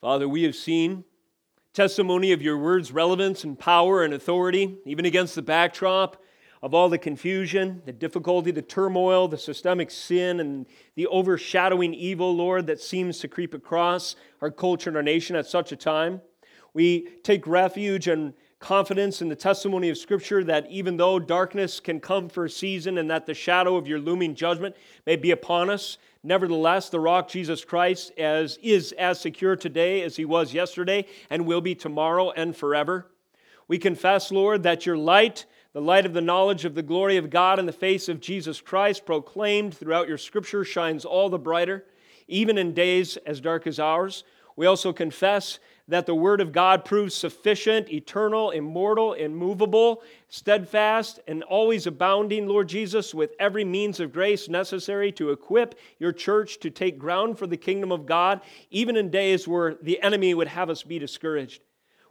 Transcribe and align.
Father, 0.00 0.28
we 0.28 0.44
have 0.44 0.54
seen 0.54 1.02
testimony 1.72 2.30
of 2.30 2.40
your 2.40 2.56
word's 2.56 2.92
relevance 2.92 3.42
and 3.42 3.58
power 3.58 4.04
and 4.04 4.14
authority, 4.14 4.78
even 4.86 5.04
against 5.04 5.34
the 5.34 5.42
backdrop 5.42 6.22
of 6.62 6.72
all 6.72 6.88
the 6.88 6.98
confusion, 6.98 7.82
the 7.84 7.92
difficulty, 7.92 8.52
the 8.52 8.62
turmoil, 8.62 9.26
the 9.26 9.36
systemic 9.36 9.90
sin, 9.90 10.38
and 10.38 10.66
the 10.94 11.08
overshadowing 11.08 11.94
evil, 11.94 12.32
Lord, 12.36 12.68
that 12.68 12.80
seems 12.80 13.18
to 13.18 13.28
creep 13.28 13.54
across 13.54 14.14
our 14.40 14.52
culture 14.52 14.88
and 14.88 14.96
our 14.96 15.02
nation 15.02 15.34
at 15.34 15.46
such 15.46 15.72
a 15.72 15.76
time. 15.76 16.20
We 16.74 17.08
take 17.24 17.44
refuge 17.48 18.06
and 18.06 18.34
confidence 18.60 19.22
in 19.22 19.28
the 19.28 19.36
testimony 19.36 19.88
of 19.88 19.98
Scripture 19.98 20.42
that 20.44 20.70
even 20.70 20.96
though 20.96 21.18
darkness 21.18 21.80
can 21.80 22.00
come 22.00 22.28
for 22.28 22.46
a 22.46 22.50
season 22.50 22.98
and 22.98 23.10
that 23.10 23.26
the 23.26 23.34
shadow 23.34 23.76
of 23.76 23.86
your 23.86 23.98
looming 23.98 24.34
judgment 24.34 24.76
may 25.06 25.16
be 25.16 25.30
upon 25.30 25.70
us, 25.70 25.98
Nevertheless, 26.22 26.88
the 26.88 27.00
rock 27.00 27.28
Jesus 27.28 27.64
Christ 27.64 28.12
as, 28.18 28.58
is 28.62 28.92
as 28.92 29.20
secure 29.20 29.54
today 29.54 30.02
as 30.02 30.16
he 30.16 30.24
was 30.24 30.52
yesterday 30.52 31.06
and 31.30 31.46
will 31.46 31.60
be 31.60 31.74
tomorrow 31.74 32.30
and 32.32 32.56
forever. 32.56 33.06
We 33.68 33.78
confess, 33.78 34.32
Lord, 34.32 34.62
that 34.64 34.84
your 34.84 34.96
light, 34.96 35.46
the 35.72 35.80
light 35.80 36.06
of 36.06 36.14
the 36.14 36.20
knowledge 36.20 36.64
of 36.64 36.74
the 36.74 36.82
glory 36.82 37.16
of 37.18 37.30
God 37.30 37.58
in 37.58 37.66
the 37.66 37.72
face 37.72 38.08
of 38.08 38.20
Jesus 38.20 38.60
Christ, 38.60 39.06
proclaimed 39.06 39.74
throughout 39.74 40.08
your 40.08 40.18
scripture, 40.18 40.64
shines 40.64 41.04
all 41.04 41.28
the 41.28 41.38
brighter, 41.38 41.84
even 42.26 42.58
in 42.58 42.74
days 42.74 43.16
as 43.18 43.40
dark 43.40 43.66
as 43.66 43.78
ours. 43.78 44.24
We 44.56 44.66
also 44.66 44.92
confess 44.92 45.60
that 45.88 46.04
the 46.04 46.14
Word 46.14 46.42
of 46.42 46.52
God 46.52 46.84
proves 46.84 47.14
sufficient, 47.14 47.90
eternal, 47.90 48.50
immortal, 48.50 49.14
immovable, 49.14 50.02
steadfast, 50.28 51.18
and 51.26 51.42
always 51.44 51.86
abounding, 51.86 52.46
Lord 52.46 52.68
Jesus, 52.68 53.14
with 53.14 53.32
every 53.40 53.64
means 53.64 53.98
of 53.98 54.12
grace 54.12 54.48
necessary 54.48 55.10
to 55.12 55.30
equip 55.30 55.78
your 55.98 56.12
church 56.12 56.60
to 56.60 56.70
take 56.70 56.98
ground 56.98 57.38
for 57.38 57.46
the 57.46 57.56
kingdom 57.56 57.90
of 57.90 58.04
God, 58.04 58.42
even 58.70 58.96
in 58.96 59.10
days 59.10 59.48
where 59.48 59.76
the 59.80 60.00
enemy 60.02 60.34
would 60.34 60.48
have 60.48 60.68
us 60.68 60.82
be 60.82 60.98
discouraged. 60.98 61.62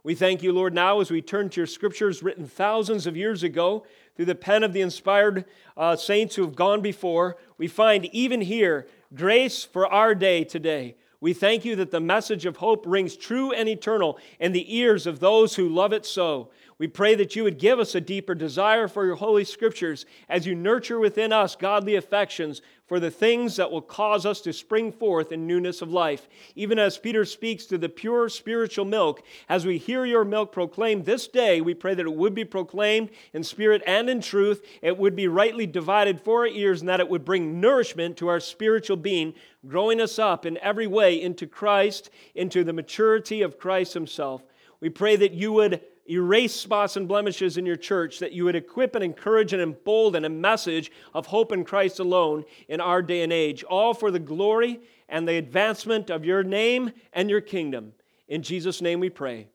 We 0.02 0.14
thank 0.14 0.42
you, 0.42 0.52
Lord, 0.52 0.74
now 0.74 1.00
as 1.00 1.10
we 1.10 1.22
turn 1.22 1.48
to 1.50 1.60
your 1.60 1.66
scriptures 1.66 2.22
written 2.22 2.46
thousands 2.46 3.06
of 3.06 3.16
years 3.16 3.42
ago 3.42 3.84
through 4.16 4.24
the 4.24 4.34
pen 4.34 4.64
of 4.64 4.72
the 4.72 4.80
inspired 4.80 5.44
uh, 5.76 5.96
saints 5.96 6.34
who 6.34 6.42
have 6.42 6.56
gone 6.56 6.80
before. 6.80 7.36
We 7.58 7.68
find 7.68 8.06
even 8.06 8.40
here 8.40 8.86
grace 9.14 9.64
for 9.64 9.86
our 9.86 10.14
day 10.14 10.44
today. 10.44 10.96
We 11.20 11.32
thank 11.32 11.64
you 11.64 11.74
that 11.76 11.90
the 11.90 12.00
message 12.00 12.46
of 12.46 12.58
hope 12.58 12.84
rings 12.86 13.16
true 13.16 13.52
and 13.52 13.68
eternal 13.68 14.18
in 14.38 14.52
the 14.52 14.76
ears 14.76 15.06
of 15.06 15.18
those 15.18 15.56
who 15.56 15.68
love 15.68 15.92
it 15.92 16.06
so. 16.06 16.50
We 16.78 16.86
pray 16.86 17.16
that 17.16 17.34
you 17.34 17.42
would 17.42 17.58
give 17.58 17.80
us 17.80 17.96
a 17.96 18.00
deeper 18.00 18.36
desire 18.36 18.86
for 18.86 19.04
your 19.04 19.16
holy 19.16 19.44
scriptures 19.44 20.06
as 20.28 20.46
you 20.46 20.54
nurture 20.54 21.00
within 21.00 21.32
us 21.32 21.56
godly 21.56 21.96
affections 21.96 22.62
for 22.88 22.98
the 22.98 23.10
things 23.10 23.56
that 23.56 23.70
will 23.70 23.82
cause 23.82 24.24
us 24.24 24.40
to 24.40 24.52
spring 24.52 24.90
forth 24.90 25.30
in 25.30 25.46
newness 25.46 25.82
of 25.82 25.92
life. 25.92 26.26
Even 26.56 26.78
as 26.78 26.96
Peter 26.96 27.26
speaks 27.26 27.66
to 27.66 27.76
the 27.76 27.88
pure 27.88 28.30
spiritual 28.30 28.86
milk, 28.86 29.22
as 29.48 29.66
we 29.66 29.76
hear 29.76 30.06
your 30.06 30.24
milk 30.24 30.52
proclaimed 30.52 31.04
this 31.04 31.28
day, 31.28 31.60
we 31.60 31.74
pray 31.74 31.92
that 31.94 32.06
it 32.06 32.14
would 32.14 32.34
be 32.34 32.46
proclaimed 32.46 33.10
in 33.34 33.44
spirit 33.44 33.82
and 33.86 34.08
in 34.08 34.22
truth. 34.22 34.64
It 34.80 34.96
would 34.96 35.14
be 35.14 35.28
rightly 35.28 35.66
divided 35.66 36.20
for 36.20 36.40
our 36.40 36.46
ears, 36.46 36.80
and 36.80 36.88
that 36.88 37.00
it 37.00 37.08
would 37.08 37.26
bring 37.26 37.60
nourishment 37.60 38.16
to 38.16 38.28
our 38.28 38.40
spiritual 38.40 38.96
being, 38.96 39.34
growing 39.66 40.00
us 40.00 40.18
up 40.18 40.46
in 40.46 40.56
every 40.58 40.86
way 40.86 41.20
into 41.20 41.46
Christ, 41.46 42.08
into 42.34 42.64
the 42.64 42.72
maturity 42.72 43.42
of 43.42 43.58
Christ 43.58 43.92
Himself. 43.92 44.42
We 44.80 44.88
pray 44.88 45.16
that 45.16 45.32
you 45.32 45.52
would 45.52 45.82
erase 46.08 46.54
spots 46.54 46.96
and 46.96 47.06
blemishes 47.06 47.56
in 47.56 47.66
your 47.66 47.76
church, 47.76 48.18
that 48.18 48.32
you 48.32 48.44
would 48.44 48.56
equip 48.56 48.94
and 48.94 49.04
encourage 49.04 49.52
and 49.52 49.62
embolden 49.62 50.24
a 50.24 50.28
message 50.28 50.90
of 51.14 51.26
hope 51.26 51.52
in 51.52 51.64
Christ 51.64 51.98
alone 51.98 52.44
in 52.68 52.80
our 52.80 53.02
day 53.02 53.22
and 53.22 53.32
age, 53.32 53.62
all 53.64 53.94
for 53.94 54.10
the 54.10 54.18
glory 54.18 54.80
and 55.08 55.26
the 55.26 55.36
advancement 55.36 56.10
of 56.10 56.24
your 56.24 56.42
name 56.42 56.92
and 57.12 57.28
your 57.28 57.40
kingdom. 57.40 57.92
In 58.28 58.42
Jesus' 58.42 58.80
name 58.80 59.00
we 59.00 59.10
pray. 59.10 59.48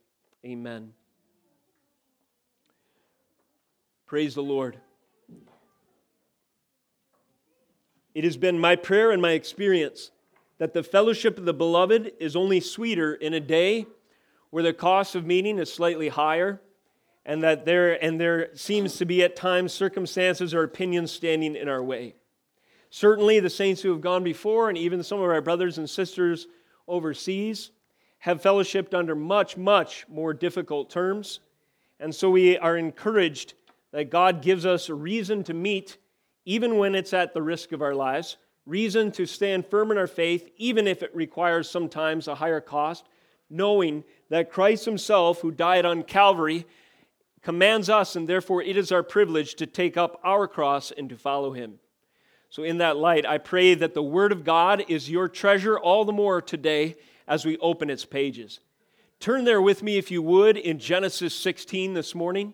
Amen. 0.45 0.93
Praise 4.05 4.35
the 4.35 4.43
Lord. 4.43 4.77
It 8.13 8.23
has 8.23 8.37
been 8.37 8.59
my 8.59 8.75
prayer 8.75 9.11
and 9.11 9.21
my 9.21 9.31
experience 9.31 10.11
that 10.59 10.73
the 10.73 10.83
fellowship 10.83 11.37
of 11.37 11.45
the 11.45 11.53
beloved 11.53 12.11
is 12.19 12.35
only 12.35 12.59
sweeter 12.59 13.15
in 13.15 13.33
a 13.33 13.39
day 13.39 13.87
where 14.53 14.61
the 14.61 14.71
cost 14.71 15.15
of 15.15 15.25
meeting 15.25 15.57
is 15.57 15.73
slightly 15.73 16.09
higher, 16.09 16.61
and 17.25 17.41
that 17.41 17.65
there 17.65 17.93
and 18.05 18.21
there 18.21 18.55
seems 18.55 18.97
to 18.97 19.03
be 19.03 19.23
at 19.23 19.35
times 19.35 19.73
circumstances 19.73 20.53
or 20.53 20.61
opinions 20.61 21.11
standing 21.11 21.55
in 21.55 21.67
our 21.67 21.81
way. 21.81 22.13
Certainly, 22.91 23.39
the 23.39 23.49
saints 23.49 23.81
who 23.81 23.89
have 23.89 24.01
gone 24.01 24.23
before, 24.23 24.69
and 24.69 24.77
even 24.77 25.01
some 25.01 25.17
of 25.17 25.25
our 25.25 25.41
brothers 25.41 25.79
and 25.79 25.89
sisters 25.89 26.45
overseas, 26.87 27.71
have 28.19 28.43
fellowshipped 28.43 28.93
under 28.93 29.15
much, 29.15 29.57
much 29.57 30.05
more 30.07 30.35
difficult 30.35 30.91
terms. 30.91 31.39
And 31.99 32.13
so 32.13 32.29
we 32.29 32.55
are 32.59 32.77
encouraged 32.77 33.55
that 33.91 34.11
God 34.11 34.43
gives 34.43 34.67
us 34.67 34.87
a 34.87 34.93
reason 34.93 35.43
to 35.45 35.55
meet, 35.55 35.97
even 36.45 36.77
when 36.77 36.93
it's 36.93 37.13
at 37.13 37.33
the 37.33 37.41
risk 37.41 37.71
of 37.71 37.81
our 37.81 37.95
lives, 37.95 38.37
reason 38.67 39.11
to 39.13 39.25
stand 39.25 39.65
firm 39.65 39.89
in 39.89 39.97
our 39.97 40.05
faith, 40.05 40.51
even 40.57 40.85
if 40.85 41.01
it 41.01 41.15
requires 41.15 41.67
sometimes 41.67 42.27
a 42.27 42.35
higher 42.35 42.61
cost, 42.61 43.09
knowing 43.53 44.03
that 44.29 44.51
Christ 44.51 44.85
Himself, 44.85 45.41
who 45.41 45.51
died 45.51 45.85
on 45.85 46.03
Calvary, 46.03 46.65
commands 47.41 47.89
us, 47.89 48.15
and 48.15 48.27
therefore 48.27 48.61
it 48.61 48.75
is 48.75 48.91
our 48.91 49.03
privilege 49.03 49.55
to 49.55 49.67
take 49.67 49.95
up 49.95 50.19
our 50.23 50.47
cross 50.47 50.91
and 50.91 51.09
to 51.09 51.17
follow 51.17 51.53
Him. 51.53 51.79
So, 52.49 52.63
in 52.63 52.77
that 52.79 52.97
light, 52.97 53.25
I 53.25 53.37
pray 53.37 53.73
that 53.75 53.93
the 53.93 54.03
Word 54.03 54.31
of 54.31 54.43
God 54.43 54.83
is 54.87 55.09
your 55.09 55.27
treasure 55.27 55.77
all 55.77 56.05
the 56.05 56.11
more 56.11 56.41
today 56.41 56.95
as 57.27 57.45
we 57.45 57.57
open 57.57 57.89
its 57.89 58.05
pages. 58.05 58.59
Turn 59.19 59.45
there 59.45 59.61
with 59.61 59.81
me, 59.81 59.97
if 59.97 60.11
you 60.11 60.21
would, 60.21 60.57
in 60.57 60.79
Genesis 60.79 61.33
16 61.33 61.93
this 61.93 62.13
morning, 62.13 62.53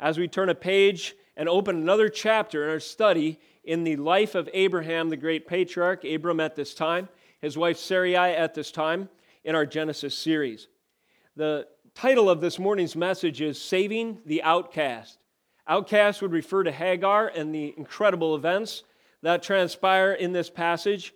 as 0.00 0.18
we 0.18 0.26
turn 0.26 0.48
a 0.48 0.54
page 0.54 1.14
and 1.36 1.48
open 1.48 1.76
another 1.76 2.08
chapter 2.08 2.64
in 2.64 2.70
our 2.70 2.80
study 2.80 3.38
in 3.62 3.84
the 3.84 3.96
life 3.96 4.34
of 4.34 4.48
Abraham, 4.54 5.10
the 5.10 5.16
great 5.16 5.46
patriarch, 5.46 6.04
Abram 6.04 6.40
at 6.40 6.56
this 6.56 6.74
time, 6.74 7.08
his 7.40 7.58
wife 7.58 7.76
Sarai 7.76 8.16
at 8.16 8.54
this 8.54 8.72
time, 8.72 9.08
in 9.48 9.54
our 9.54 9.64
Genesis 9.64 10.14
series. 10.14 10.68
The 11.34 11.66
title 11.94 12.28
of 12.28 12.42
this 12.42 12.58
morning's 12.58 12.94
message 12.94 13.40
is 13.40 13.58
Saving 13.58 14.18
the 14.26 14.42
Outcast. 14.42 15.16
Outcast 15.66 16.20
would 16.20 16.32
refer 16.32 16.64
to 16.64 16.70
Hagar 16.70 17.28
and 17.28 17.54
the 17.54 17.72
incredible 17.78 18.34
events 18.34 18.82
that 19.22 19.42
transpire 19.42 20.12
in 20.12 20.34
this 20.34 20.50
passage. 20.50 21.14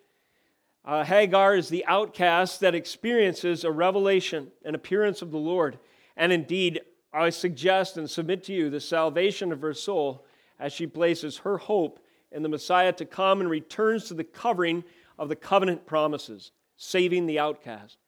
Uh, 0.83 1.05
Hagar 1.05 1.55
is 1.55 1.69
the 1.69 1.85
outcast 1.85 2.61
that 2.61 2.75
experiences 2.75 3.65
a 3.65 3.71
revelation, 3.71 4.51
an 4.65 4.75
appearance 4.75 5.21
of 5.21 5.31
the 5.31 5.37
Lord. 5.37 5.79
And 6.17 6.33
indeed, 6.33 6.81
I 7.13 7.29
suggest 7.29 7.99
and 7.99 8.09
submit 8.09 8.45
to 8.45 8.55
you 8.55 8.71
the 8.71 8.81
salvation 8.81 9.53
of 9.53 9.61
her 9.61 9.75
soul 9.75 10.25
as 10.59 10.73
she 10.73 10.87
places 10.87 11.37
her 11.37 11.59
hope 11.59 12.01
in 12.31 12.43
the 12.43 12.49
Messiah 12.49 12.95
to 12.95 13.05
come 13.05 13.43
and 13.43 13.51
returns 13.51 14.05
to 14.05 14.15
the 14.15 14.25
covering 14.25 14.85
of 15.19 15.29
the 15.29 15.37
covenant 15.37 15.85
promises, 15.85 16.53
saving 16.79 17.27
the 17.27 17.39
outcast. 17.39 17.99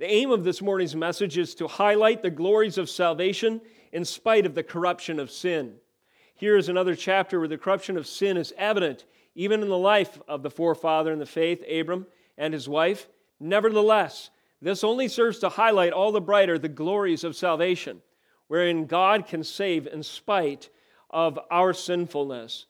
The 0.00 0.10
aim 0.10 0.30
of 0.30 0.44
this 0.44 0.62
morning's 0.62 0.96
message 0.96 1.36
is 1.36 1.54
to 1.56 1.68
highlight 1.68 2.22
the 2.22 2.30
glories 2.30 2.78
of 2.78 2.88
salvation 2.88 3.60
in 3.92 4.06
spite 4.06 4.46
of 4.46 4.54
the 4.54 4.62
corruption 4.62 5.20
of 5.20 5.30
sin. 5.30 5.74
Here 6.34 6.56
is 6.56 6.70
another 6.70 6.94
chapter 6.94 7.38
where 7.38 7.48
the 7.48 7.58
corruption 7.58 7.98
of 7.98 8.06
sin 8.06 8.38
is 8.38 8.54
evident, 8.56 9.04
even 9.34 9.60
in 9.60 9.68
the 9.68 9.76
life 9.76 10.18
of 10.26 10.42
the 10.42 10.48
forefather 10.48 11.12
in 11.12 11.18
the 11.18 11.26
faith, 11.26 11.62
Abram, 11.70 12.06
and 12.38 12.54
his 12.54 12.66
wife. 12.66 13.10
Nevertheless, 13.38 14.30
this 14.62 14.82
only 14.82 15.06
serves 15.06 15.38
to 15.40 15.50
highlight 15.50 15.92
all 15.92 16.12
the 16.12 16.20
brighter 16.22 16.58
the 16.58 16.70
glories 16.70 17.22
of 17.22 17.36
salvation, 17.36 18.00
wherein 18.48 18.86
God 18.86 19.26
can 19.26 19.44
save 19.44 19.86
in 19.86 20.02
spite 20.02 20.70
of 21.10 21.38
our 21.50 21.74
sinfulness. 21.74 22.64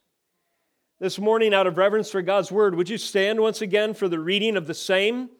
This 0.99 1.17
morning, 1.17 1.55
out 1.55 1.69
of 1.69 1.79
reverence 1.79 2.11
for 2.11 2.23
God's 2.23 2.51
word, 2.51 2.75
would 2.75 2.89
you 2.89 2.99
stand 2.99 3.39
once 3.39 3.63
again 3.63 3.95
for 3.95 4.09
the 4.09 4.19
reading 4.19 4.57
of 4.57 4.67
the 4.67 4.75
same? 4.75 5.31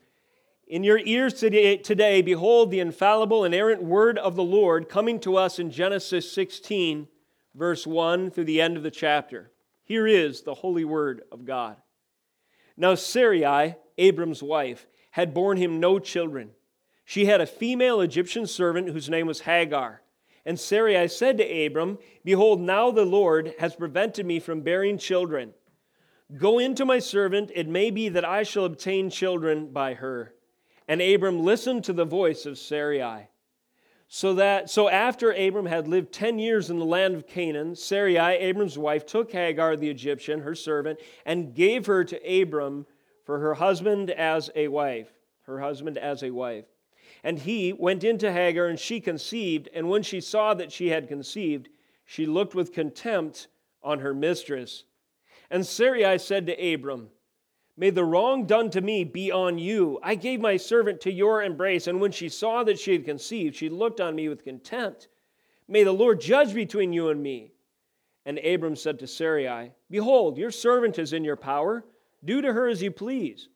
In 0.71 0.85
your 0.85 1.01
ears 1.05 1.35
today, 1.35 2.23
behold 2.23 2.71
the 2.71 2.79
infallible, 2.79 3.45
inerrant 3.45 3.83
word 3.83 4.19
of 4.19 4.37
the 4.37 4.45
Lord 4.45 4.89
coming 4.89 5.19
to 5.19 5.37
us 5.37 5.59
in 5.59 5.73
Genesis 5.73 6.31
16, 6.31 7.09
verse 7.57 7.89
1 7.89 8.31
through 8.31 8.45
the 8.45 8.61
end 8.61 8.77
of 8.77 8.85
the 8.85 8.91
chapter. 8.93 9.51
Here 9.83 10.07
is 10.07 10.43
the 10.43 10.55
holy 10.55 10.85
word 10.85 11.23
of 11.33 11.45
God. 11.45 11.75
Now, 12.77 12.95
Sarai, 12.95 13.75
Abram's 13.99 14.45
wife, 14.45 14.87
had 15.11 15.35
borne 15.35 15.57
him 15.57 15.81
no 15.81 15.99
children. 15.99 16.53
She 17.05 17.27
had 17.27 17.41
a 17.41 17.47
female 17.47 18.01
Egyptian 18.01 18.47
servant 18.47 18.91
whose 18.91 19.11
name 19.11 19.27
was 19.27 19.41
Hagar. 19.41 20.03
And 20.47 20.57
Sarai 20.57 21.09
said 21.09 21.39
to 21.39 21.67
Abram, 21.67 21.99
Behold, 22.25 22.61
now 22.61 22.93
the 22.93 23.05
Lord 23.05 23.55
has 23.59 23.75
prevented 23.75 24.25
me 24.25 24.39
from 24.39 24.61
bearing 24.61 24.99
children. 24.99 25.53
Go 26.37 26.61
into 26.61 26.85
my 26.85 27.01
servant, 27.01 27.51
it 27.57 27.67
may 27.67 27.91
be 27.91 28.09
that 28.09 28.25
I 28.25 28.45
shall 28.45 28.67
obtain 28.67 29.11
children 29.11 29.73
by 29.73 29.95
her. 29.95 30.33
And 30.91 31.01
Abram 31.01 31.45
listened 31.45 31.85
to 31.85 31.93
the 31.93 32.05
voice 32.05 32.47
of 32.47 32.59
Sarai. 32.59 33.29
So 34.09 34.35
that 34.35 34.69
so 34.69 34.89
after 34.89 35.31
Abram 35.31 35.67
had 35.67 35.87
lived 35.87 36.11
10 36.13 36.41
years 36.41 36.69
in 36.69 36.81
the 36.81 36.85
land 36.85 37.15
of 37.15 37.29
Canaan, 37.29 37.77
Sarai, 37.77 38.19
Abram's 38.19 38.77
wife, 38.77 39.07
took 39.07 39.31
Hagar 39.31 39.77
the 39.77 39.89
Egyptian, 39.89 40.41
her 40.41 40.57
servant, 40.57 40.99
and 41.25 41.55
gave 41.55 41.87
her 41.87 42.03
to 42.03 42.43
Abram 42.43 42.87
for 43.25 43.39
her 43.39 43.55
husband 43.55 44.11
as 44.11 44.51
a 44.57 44.67
wife, 44.67 45.13
her 45.43 45.61
husband 45.61 45.97
as 45.97 46.25
a 46.25 46.33
wife. 46.33 46.65
And 47.23 47.39
he 47.39 47.73
went 47.73 48.03
into 48.03 48.33
Hagar, 48.33 48.67
and 48.67 48.77
she 48.77 48.99
conceived. 48.99 49.69
And 49.73 49.89
when 49.89 50.03
she 50.03 50.21
saw 50.21 50.55
that 50.55 50.73
she 50.73 50.89
had 50.89 51.07
conceived, 51.07 51.69
she 52.05 52.27
looked 52.27 52.57
with 52.57 52.73
contempt 52.73 53.47
on 53.81 54.01
her 54.01 54.13
mistress. 54.13 54.83
And 55.53 55.65
Sarai 55.65 56.19
said 56.19 56.47
to 56.47 56.75
Abram, 56.75 57.11
May 57.81 57.89
the 57.89 58.05
wrong 58.05 58.45
done 58.45 58.69
to 58.73 58.83
me 58.83 59.05
be 59.05 59.33
on 59.33 59.57
you. 59.57 59.99
I 60.03 60.15
gave 60.15 60.39
my 60.39 60.59
servant 60.59 61.01
to 61.01 61.11
your 61.11 61.43
embrace, 61.43 61.87
and 61.87 61.99
when 61.99 62.13
she 62.13 62.29
saw 62.29 62.63
that 62.65 62.79
she 62.79 62.93
had 62.93 63.07
conceived, 63.07 63.57
she 63.57 63.71
looked 63.71 64.03
on 64.03 64.15
me 64.15 64.29
with 64.29 64.45
contempt. 64.45 65.09
May 65.67 65.83
the 65.83 65.91
Lord 65.91 66.21
judge 66.21 66.53
between 66.53 66.93
you 66.93 67.09
and 67.09 67.23
me. 67.23 67.53
And 68.27 68.39
Abram 68.41 68.77
said 68.77 68.99
to 68.99 69.07
Sarai, 69.07 69.73
Behold, 69.89 70.37
your 70.37 70.51
servant 70.51 70.99
is 70.99 71.15
in 71.15 71.25
your 71.25 71.37
power. 71.37 71.83
Do 72.23 72.43
to 72.43 72.53
her 72.53 72.69
as 72.69 72.83
you 72.83 72.91
please. 72.91 73.49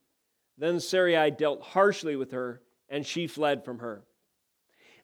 Then 0.56 0.80
Sarai 0.80 1.30
dealt 1.30 1.60
harshly 1.60 2.16
with 2.16 2.30
her, 2.30 2.62
and 2.88 3.04
she 3.04 3.26
fled 3.26 3.62
from 3.62 3.80
her. 3.80 4.04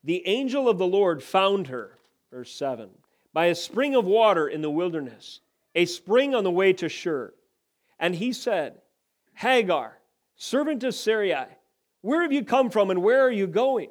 The 0.02 0.26
angel 0.26 0.66
of 0.66 0.78
the 0.78 0.86
Lord 0.86 1.22
found 1.22 1.66
her, 1.66 1.98
verse 2.32 2.54
7, 2.54 2.88
by 3.34 3.46
a 3.46 3.54
spring 3.54 3.94
of 3.94 4.06
water 4.06 4.48
in 4.48 4.62
the 4.62 4.70
wilderness, 4.70 5.40
a 5.74 5.84
spring 5.84 6.34
on 6.34 6.42
the 6.42 6.50
way 6.50 6.72
to 6.72 6.88
Shur. 6.88 7.34
And 7.98 8.14
he 8.14 8.32
said, 8.32 8.80
Hagar, 9.40 9.98
servant 10.36 10.84
of 10.84 10.94
Sarai, 10.94 11.46
where 12.02 12.20
have 12.20 12.32
you 12.32 12.44
come 12.44 12.68
from 12.68 12.90
and 12.90 13.02
where 13.02 13.22
are 13.22 13.30
you 13.30 13.46
going? 13.46 13.88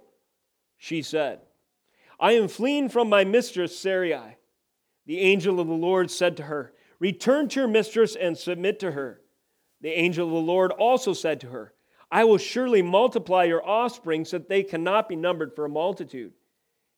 She 0.78 1.02
said, 1.02 1.40
I 2.20 2.34
am 2.34 2.48
fleeing 2.48 2.88
from 2.88 3.10
my 3.10 3.24
mistress 3.24 3.76
Sarai. 3.76 4.38
The 5.08 5.20
angel 5.20 5.60
of 5.60 5.66
the 5.66 5.74
Lord 5.74 6.12
said 6.12 6.38
to 6.38 6.44
her, 6.44 6.74
Return 7.00 7.50
to 7.50 7.62
your 7.62 7.68
mistress 7.68 8.16
and 8.16 8.38
submit 8.38 8.80
to 8.82 8.92
her. 8.92 9.22
The 9.82 9.90
angel 9.90 10.28
of 10.28 10.34
the 10.34 10.40
Lord 10.40 10.72
also 10.72 11.14
said 11.14 11.42
to 11.42 11.48
her, 11.48 11.74
I 12.12 12.26
will 12.26 12.38
surely 12.38 12.84
multiply 12.84 13.46
your 13.46 13.68
offspring 13.68 14.26
so 14.26 14.38
that 14.38 14.50
they 14.50 14.62
cannot 14.62 15.10
be 15.10 15.16
numbered 15.16 15.56
for 15.56 15.66
a 15.66 15.70
multitude. 15.70 16.34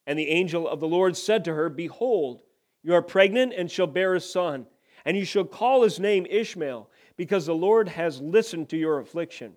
And 0.05 0.19
the 0.19 0.27
angel 0.27 0.67
of 0.67 0.81
the 0.81 0.89
Lord 0.89 1.15
said 1.15 1.45
to 1.45 1.53
her, 1.53 1.69
Behold, 1.69 2.41
you 2.83 2.93
are 2.95 3.01
pregnant 3.01 3.53
and 3.55 3.71
shall 3.71 3.87
bear 3.87 4.13
a 4.13 4.19
son, 4.19 4.65
and 5.05 5.15
you 5.15 5.23
shall 5.23 5.45
call 5.45 5.83
his 5.83 6.01
name 6.01 6.25
Ishmael, 6.29 6.89
because 7.21 7.45
the 7.45 7.53
Lord 7.53 7.87
has 7.87 8.19
listened 8.19 8.69
to 8.69 8.77
your 8.77 8.97
affliction. 8.97 9.53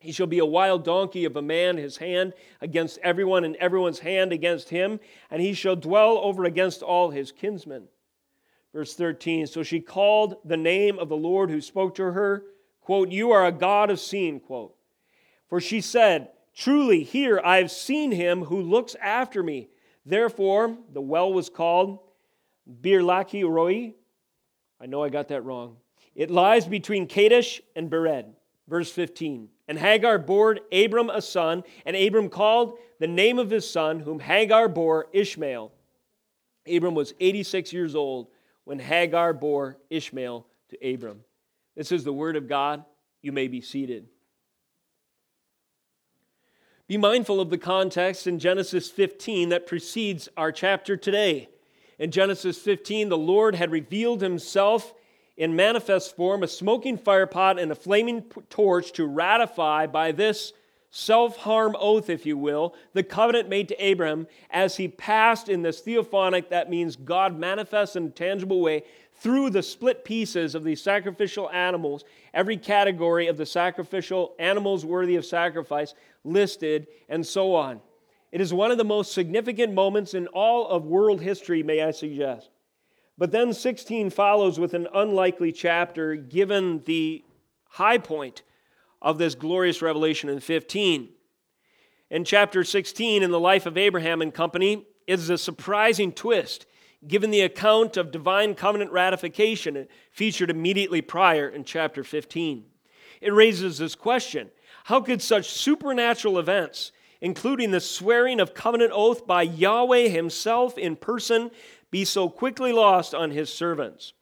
He 0.00 0.10
shall 0.10 0.26
be 0.26 0.40
a 0.40 0.44
wild 0.44 0.82
donkey 0.82 1.24
of 1.24 1.36
a 1.36 1.40
man, 1.40 1.76
his 1.76 1.98
hand 1.98 2.32
against 2.60 2.98
everyone, 2.98 3.44
and 3.44 3.54
everyone's 3.54 4.00
hand 4.00 4.32
against 4.32 4.70
him, 4.70 4.98
and 5.30 5.40
he 5.40 5.52
shall 5.54 5.76
dwell 5.76 6.18
over 6.18 6.44
against 6.44 6.82
all 6.82 7.10
his 7.10 7.30
kinsmen. 7.30 7.84
Verse 8.72 8.96
13 8.96 9.46
So 9.46 9.62
she 9.62 9.78
called 9.78 10.38
the 10.44 10.56
name 10.56 10.98
of 10.98 11.08
the 11.08 11.16
Lord 11.16 11.48
who 11.48 11.60
spoke 11.60 11.94
to 11.94 12.10
her, 12.10 12.42
quote, 12.80 13.12
You 13.12 13.30
are 13.30 13.46
a 13.46 13.52
God 13.52 13.88
of 13.88 14.00
seeing, 14.00 14.40
quote. 14.40 14.74
For 15.48 15.60
she 15.60 15.80
said, 15.80 16.30
Truly, 16.56 17.04
here 17.04 17.40
I 17.44 17.58
have 17.58 17.70
seen 17.70 18.10
him 18.10 18.46
who 18.46 18.60
looks 18.60 18.96
after 19.00 19.44
me. 19.44 19.68
Therefore, 20.04 20.76
the 20.92 21.00
well 21.00 21.32
was 21.32 21.48
called 21.48 22.00
Birlaki 22.68 23.48
Roi. 23.48 23.94
I 24.80 24.86
know 24.86 25.04
I 25.04 25.08
got 25.08 25.28
that 25.28 25.44
wrong. 25.44 25.76
It 26.14 26.30
lies 26.30 26.66
between 26.66 27.06
Kadesh 27.06 27.60
and 27.74 27.90
Bered. 27.90 28.26
Verse 28.68 28.90
15. 28.90 29.48
And 29.68 29.78
Hagar 29.78 30.18
bore 30.18 30.58
Abram 30.72 31.10
a 31.10 31.20
son, 31.20 31.64
and 31.84 31.96
Abram 31.96 32.28
called 32.28 32.78
the 33.00 33.06
name 33.06 33.38
of 33.38 33.50
his 33.50 33.68
son, 33.68 34.00
whom 34.00 34.20
Hagar 34.20 34.68
bore 34.68 35.06
Ishmael. 35.12 35.72
Abram 36.70 36.94
was 36.94 37.14
86 37.20 37.72
years 37.72 37.94
old 37.94 38.28
when 38.64 38.78
Hagar 38.78 39.32
bore 39.32 39.78
Ishmael 39.90 40.46
to 40.70 40.94
Abram. 40.94 41.20
This 41.76 41.92
is 41.92 42.04
the 42.04 42.12
word 42.12 42.36
of 42.36 42.48
God. 42.48 42.84
You 43.22 43.32
may 43.32 43.48
be 43.48 43.60
seated. 43.60 44.06
Be 46.86 46.96
mindful 46.98 47.40
of 47.40 47.48
the 47.48 47.58
context 47.58 48.26
in 48.26 48.38
Genesis 48.38 48.90
15 48.90 49.48
that 49.48 49.66
precedes 49.66 50.28
our 50.36 50.52
chapter 50.52 50.96
today. 50.96 51.48
In 51.98 52.10
Genesis 52.10 52.58
15, 52.58 53.08
the 53.08 53.16
Lord 53.16 53.54
had 53.54 53.70
revealed 53.70 54.20
himself 54.20 54.92
in 55.36 55.56
manifest 55.56 56.16
form 56.16 56.42
a 56.42 56.48
smoking 56.48 56.98
firepot 56.98 57.60
and 57.60 57.72
a 57.72 57.74
flaming 57.74 58.22
torch 58.50 58.92
to 58.92 59.06
ratify 59.06 59.86
by 59.86 60.12
this 60.12 60.52
self 60.90 61.38
harm 61.38 61.74
oath, 61.78 62.08
if 62.08 62.24
you 62.24 62.38
will, 62.38 62.74
the 62.92 63.02
covenant 63.02 63.48
made 63.48 63.68
to 63.68 63.84
Abraham 63.84 64.28
as 64.50 64.76
he 64.76 64.86
passed 64.86 65.48
in 65.48 65.62
this 65.62 65.80
theophanic, 65.80 66.50
that 66.50 66.70
means 66.70 66.94
God 66.94 67.36
manifests 67.36 67.96
in 67.96 68.06
a 68.06 68.10
tangible 68.10 68.60
way, 68.60 68.84
through 69.16 69.50
the 69.50 69.62
split 69.62 70.04
pieces 70.04 70.54
of 70.54 70.64
these 70.64 70.82
sacrificial 70.82 71.50
animals, 71.50 72.04
every 72.32 72.56
category 72.56 73.26
of 73.26 73.36
the 73.36 73.46
sacrificial 73.46 74.34
animals 74.38 74.84
worthy 74.84 75.16
of 75.16 75.24
sacrifice 75.24 75.94
listed, 76.24 76.86
and 77.08 77.26
so 77.26 77.54
on. 77.54 77.80
It 78.32 78.40
is 78.40 78.52
one 78.52 78.70
of 78.70 78.78
the 78.78 78.84
most 78.84 79.12
significant 79.12 79.72
moments 79.72 80.14
in 80.14 80.26
all 80.28 80.66
of 80.68 80.84
world 80.84 81.20
history, 81.20 81.62
may 81.62 81.82
I 81.82 81.92
suggest. 81.92 82.50
But 83.16 83.30
then 83.30 83.52
16 83.52 84.10
follows 84.10 84.58
with 84.58 84.74
an 84.74 84.88
unlikely 84.92 85.52
chapter 85.52 86.16
given 86.16 86.82
the 86.84 87.24
high 87.70 87.98
point 87.98 88.42
of 89.00 89.18
this 89.18 89.34
glorious 89.34 89.82
revelation 89.82 90.28
in 90.28 90.40
15. 90.40 91.10
In 92.10 92.24
chapter 92.24 92.64
16, 92.64 93.22
in 93.22 93.30
the 93.30 93.40
life 93.40 93.66
of 93.66 93.78
Abraham 93.78 94.22
and 94.22 94.32
company, 94.32 94.86
is 95.06 95.30
a 95.30 95.38
surprising 95.38 96.12
twist 96.12 96.66
given 97.06 97.30
the 97.30 97.42
account 97.42 97.96
of 97.96 98.10
divine 98.10 98.54
covenant 98.54 98.90
ratification 98.90 99.86
featured 100.10 100.50
immediately 100.50 101.02
prior 101.02 101.48
in 101.48 101.64
chapter 101.64 102.02
15. 102.02 102.64
It 103.20 103.32
raises 103.32 103.78
this 103.78 103.94
question 103.94 104.50
How 104.84 105.00
could 105.00 105.22
such 105.22 105.50
supernatural 105.50 106.38
events, 106.38 106.92
including 107.20 107.70
the 107.70 107.80
swearing 107.80 108.40
of 108.40 108.54
covenant 108.54 108.92
oath 108.94 109.26
by 109.26 109.42
Yahweh 109.42 110.08
Himself 110.08 110.78
in 110.78 110.96
person, 110.96 111.50
be 111.94 112.04
so 112.04 112.28
quickly 112.28 112.72
lost 112.72 113.14
on 113.14 113.30
his 113.30 113.48
servants? 113.54 114.14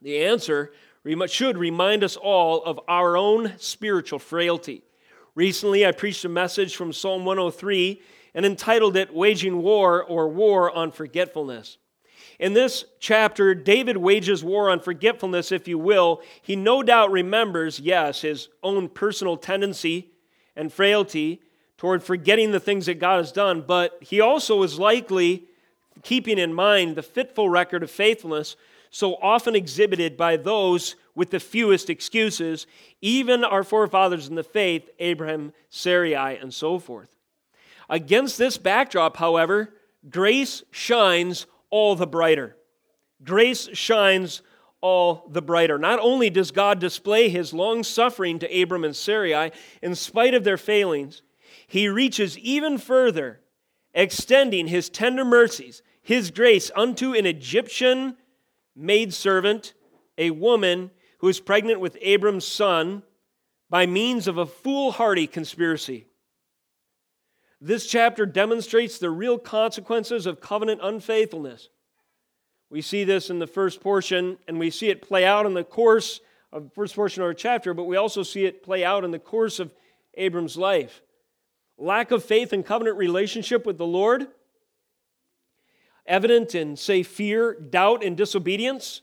The 0.00 0.24
answer 0.24 0.70
should 1.26 1.58
remind 1.58 2.04
us 2.04 2.16
all 2.16 2.62
of 2.62 2.78
our 2.86 3.16
own 3.16 3.54
spiritual 3.58 4.20
frailty. 4.20 4.84
Recently, 5.34 5.84
I 5.84 5.90
preached 5.90 6.24
a 6.24 6.28
message 6.28 6.76
from 6.76 6.92
Psalm 6.92 7.24
103 7.24 8.00
and 8.32 8.46
entitled 8.46 8.96
it 8.96 9.12
Waging 9.12 9.60
War 9.60 10.04
or 10.04 10.28
War 10.28 10.70
on 10.70 10.92
Forgetfulness. 10.92 11.78
In 12.38 12.52
this 12.52 12.84
chapter, 13.00 13.56
David 13.56 13.96
wages 13.96 14.44
war 14.44 14.70
on 14.70 14.78
forgetfulness, 14.78 15.50
if 15.50 15.66
you 15.66 15.80
will. 15.80 16.22
He 16.42 16.54
no 16.54 16.84
doubt 16.84 17.10
remembers, 17.10 17.80
yes, 17.80 18.20
his 18.20 18.50
own 18.62 18.88
personal 18.88 19.36
tendency 19.36 20.12
and 20.54 20.72
frailty 20.72 21.42
toward 21.76 22.04
forgetting 22.04 22.52
the 22.52 22.60
things 22.60 22.86
that 22.86 23.00
God 23.00 23.16
has 23.16 23.32
done, 23.32 23.64
but 23.66 23.98
he 24.00 24.20
also 24.20 24.62
is 24.62 24.78
likely 24.78 25.48
keeping 26.02 26.38
in 26.38 26.52
mind 26.54 26.96
the 26.96 27.02
fitful 27.02 27.48
record 27.48 27.82
of 27.82 27.90
faithfulness 27.90 28.56
so 28.90 29.16
often 29.16 29.54
exhibited 29.54 30.16
by 30.16 30.36
those 30.36 30.96
with 31.14 31.30
the 31.30 31.40
fewest 31.40 31.90
excuses, 31.90 32.66
even 33.00 33.44
our 33.44 33.62
forefathers 33.62 34.28
in 34.28 34.34
the 34.34 34.44
faith, 34.44 34.88
Abraham, 34.98 35.52
Sarai, 35.68 36.38
and 36.38 36.52
so 36.54 36.78
forth. 36.78 37.14
Against 37.90 38.38
this 38.38 38.58
backdrop, 38.58 39.16
however, 39.16 39.74
grace 40.08 40.62
shines 40.70 41.46
all 41.70 41.96
the 41.96 42.06
brighter. 42.06 42.56
Grace 43.24 43.68
shines 43.72 44.42
all 44.80 45.26
the 45.30 45.42
brighter. 45.42 45.78
Not 45.78 45.98
only 45.98 46.30
does 46.30 46.50
God 46.50 46.78
display 46.78 47.28
his 47.28 47.52
long 47.52 47.82
suffering 47.82 48.38
to 48.38 48.62
Abram 48.62 48.84
and 48.84 48.94
Sarai 48.94 49.50
in 49.82 49.94
spite 49.94 50.34
of 50.34 50.44
their 50.44 50.56
failings, 50.56 51.22
he 51.66 51.88
reaches 51.88 52.38
even 52.38 52.78
further, 52.78 53.40
extending 53.92 54.68
his 54.68 54.88
tender 54.88 55.24
mercies 55.24 55.82
his 56.08 56.30
grace 56.30 56.70
unto 56.74 57.12
an 57.12 57.26
Egyptian 57.26 58.16
maidservant, 58.74 59.74
a 60.16 60.30
woman 60.30 60.90
who 61.18 61.28
is 61.28 61.38
pregnant 61.38 61.80
with 61.80 61.98
Abram's 62.00 62.46
son 62.46 63.02
by 63.68 63.84
means 63.84 64.26
of 64.26 64.38
a 64.38 64.46
foolhardy 64.46 65.26
conspiracy. 65.26 66.06
This 67.60 67.86
chapter 67.86 68.24
demonstrates 68.24 68.96
the 68.96 69.10
real 69.10 69.38
consequences 69.38 70.24
of 70.24 70.40
covenant 70.40 70.80
unfaithfulness. 70.82 71.68
We 72.70 72.80
see 72.80 73.04
this 73.04 73.28
in 73.28 73.38
the 73.38 73.46
first 73.46 73.82
portion, 73.82 74.38
and 74.48 74.58
we 74.58 74.70
see 74.70 74.88
it 74.88 75.02
play 75.02 75.26
out 75.26 75.44
in 75.44 75.52
the 75.52 75.62
course 75.62 76.20
of 76.54 76.64
the 76.64 76.70
first 76.70 76.94
portion 76.94 77.22
of 77.22 77.26
our 77.26 77.34
chapter, 77.34 77.74
but 77.74 77.84
we 77.84 77.96
also 77.98 78.22
see 78.22 78.46
it 78.46 78.62
play 78.62 78.82
out 78.82 79.04
in 79.04 79.10
the 79.10 79.18
course 79.18 79.60
of 79.60 79.74
Abram's 80.14 80.56
life. 80.56 81.02
Lack 81.76 82.12
of 82.12 82.24
faith 82.24 82.54
and 82.54 82.64
covenant 82.64 82.96
relationship 82.96 83.66
with 83.66 83.76
the 83.76 83.84
Lord 83.84 84.28
evident 86.08 86.54
in, 86.54 86.76
say, 86.76 87.02
fear, 87.02 87.54
doubt, 87.54 88.02
and 88.02 88.16
disobedience, 88.16 89.02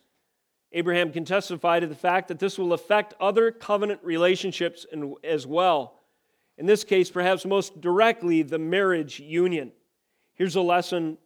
Abraham 0.74 1.14
can 1.14 1.24
testify 1.24 1.80
to 1.80 1.88
the 1.88 1.96
fact 1.96 2.28
that 2.28 2.40
this 2.40 2.58
will 2.58 2.74
affect 2.74 3.14
other 3.22 3.52
covenant 3.52 4.02
relationships 4.04 4.86
as 5.24 5.48
well. 5.48 6.02
In 6.58 6.66
this 6.66 6.84
case, 6.84 7.10
perhaps 7.10 7.46
most 7.46 7.80
directly, 7.80 8.42
the 8.42 8.60
marriage 8.60 9.20
union. 9.20 9.72
Here's 10.34 10.56
a 10.56 10.62
lesson 10.62 11.18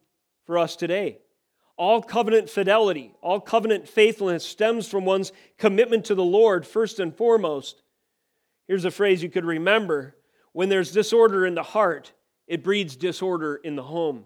for 0.46 0.60
us 0.60 0.76
today. 0.76 1.20
All 1.78 2.02
covenant 2.02 2.50
fidelity, 2.50 3.14
all 3.22 3.40
covenant 3.40 3.88
faithfulness 3.88 4.46
stems 4.46 4.88
from 4.88 5.06
one's 5.06 5.32
commitment 5.58 6.06
to 6.06 6.16
the 6.16 6.24
Lord 6.24 6.68
first 6.68 7.00
and 7.00 7.16
foremost. 7.16 7.82
Here's 8.68 8.86
a 8.86 8.92
phrase 8.92 9.24
you 9.24 9.30
could 9.30 9.46
remember 9.46 10.16
When 10.52 10.70
there's 10.70 10.92
disorder 10.92 11.46
in 11.46 11.56
the 11.56 11.64
heart, 11.64 12.12
it 12.48 12.64
breeds 12.64 12.96
disorder 12.96 13.56
in 13.56 13.76
the 13.76 13.84
home. 13.84 14.26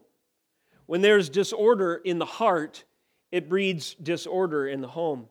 When 0.94 1.02
there's 1.02 1.28
disorder 1.28 1.96
in 1.96 2.20
the 2.20 2.26
heart, 2.26 2.84
it 3.32 3.50
breeds 3.50 3.96
disorder 3.96 4.68
in 4.68 4.80
the 4.80 4.88
home. 4.88 5.28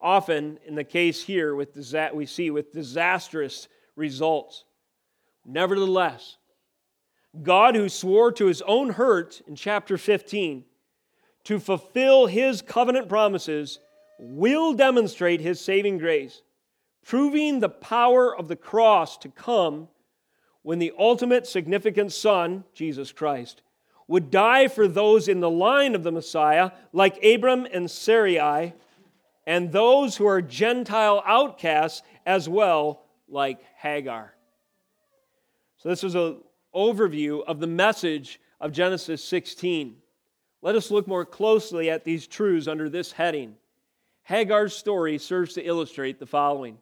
Often, 0.00 0.60
in 0.64 0.76
the 0.76 0.84
case 0.84 1.24
here, 1.24 1.56
with 1.56 1.74
disa- 1.74 2.12
we 2.14 2.24
see 2.24 2.52
with 2.52 2.70
disastrous 2.70 3.66
results. 3.96 4.62
Nevertheless, 5.44 6.36
God, 7.42 7.74
who 7.74 7.88
swore 7.88 8.30
to 8.30 8.46
his 8.46 8.62
own 8.62 8.90
hurt 8.90 9.42
in 9.48 9.56
chapter 9.56 9.98
15 9.98 10.66
to 11.42 11.58
fulfill 11.58 12.26
his 12.26 12.62
covenant 12.62 13.08
promises, 13.08 13.80
will 14.20 14.72
demonstrate 14.72 15.40
his 15.40 15.60
saving 15.60 15.98
grace, 15.98 16.42
proving 17.04 17.58
the 17.58 17.68
power 17.68 18.32
of 18.38 18.46
the 18.46 18.54
cross 18.54 19.18
to 19.18 19.28
come 19.28 19.88
when 20.62 20.78
the 20.78 20.92
ultimate 20.96 21.48
significant 21.48 22.12
Son, 22.12 22.62
Jesus 22.72 23.10
Christ, 23.10 23.62
would 24.08 24.30
die 24.30 24.68
for 24.68 24.88
those 24.88 25.28
in 25.28 25.40
the 25.40 25.50
line 25.50 25.94
of 25.94 26.02
the 26.02 26.12
Messiah, 26.12 26.70
like 26.92 27.22
Abram 27.24 27.66
and 27.72 27.90
Sarai, 27.90 28.74
and 29.46 29.72
those 29.72 30.16
who 30.16 30.26
are 30.26 30.42
Gentile 30.42 31.22
outcasts 31.26 32.02
as 32.26 32.48
well, 32.48 33.02
like 33.28 33.60
Hagar. 33.78 34.34
So, 35.78 35.88
this 35.88 36.04
is 36.04 36.14
an 36.14 36.38
overview 36.74 37.42
of 37.44 37.58
the 37.58 37.66
message 37.66 38.40
of 38.60 38.72
Genesis 38.72 39.24
16. 39.24 39.96
Let 40.60 40.76
us 40.76 40.90
look 40.90 41.08
more 41.08 41.24
closely 41.24 41.90
at 41.90 42.04
these 42.04 42.26
truths 42.26 42.68
under 42.68 42.88
this 42.88 43.10
heading. 43.10 43.56
Hagar's 44.22 44.76
story 44.76 45.18
serves 45.18 45.54
to 45.54 45.62
illustrate 45.62 46.20
the 46.20 46.26
following 46.26 46.78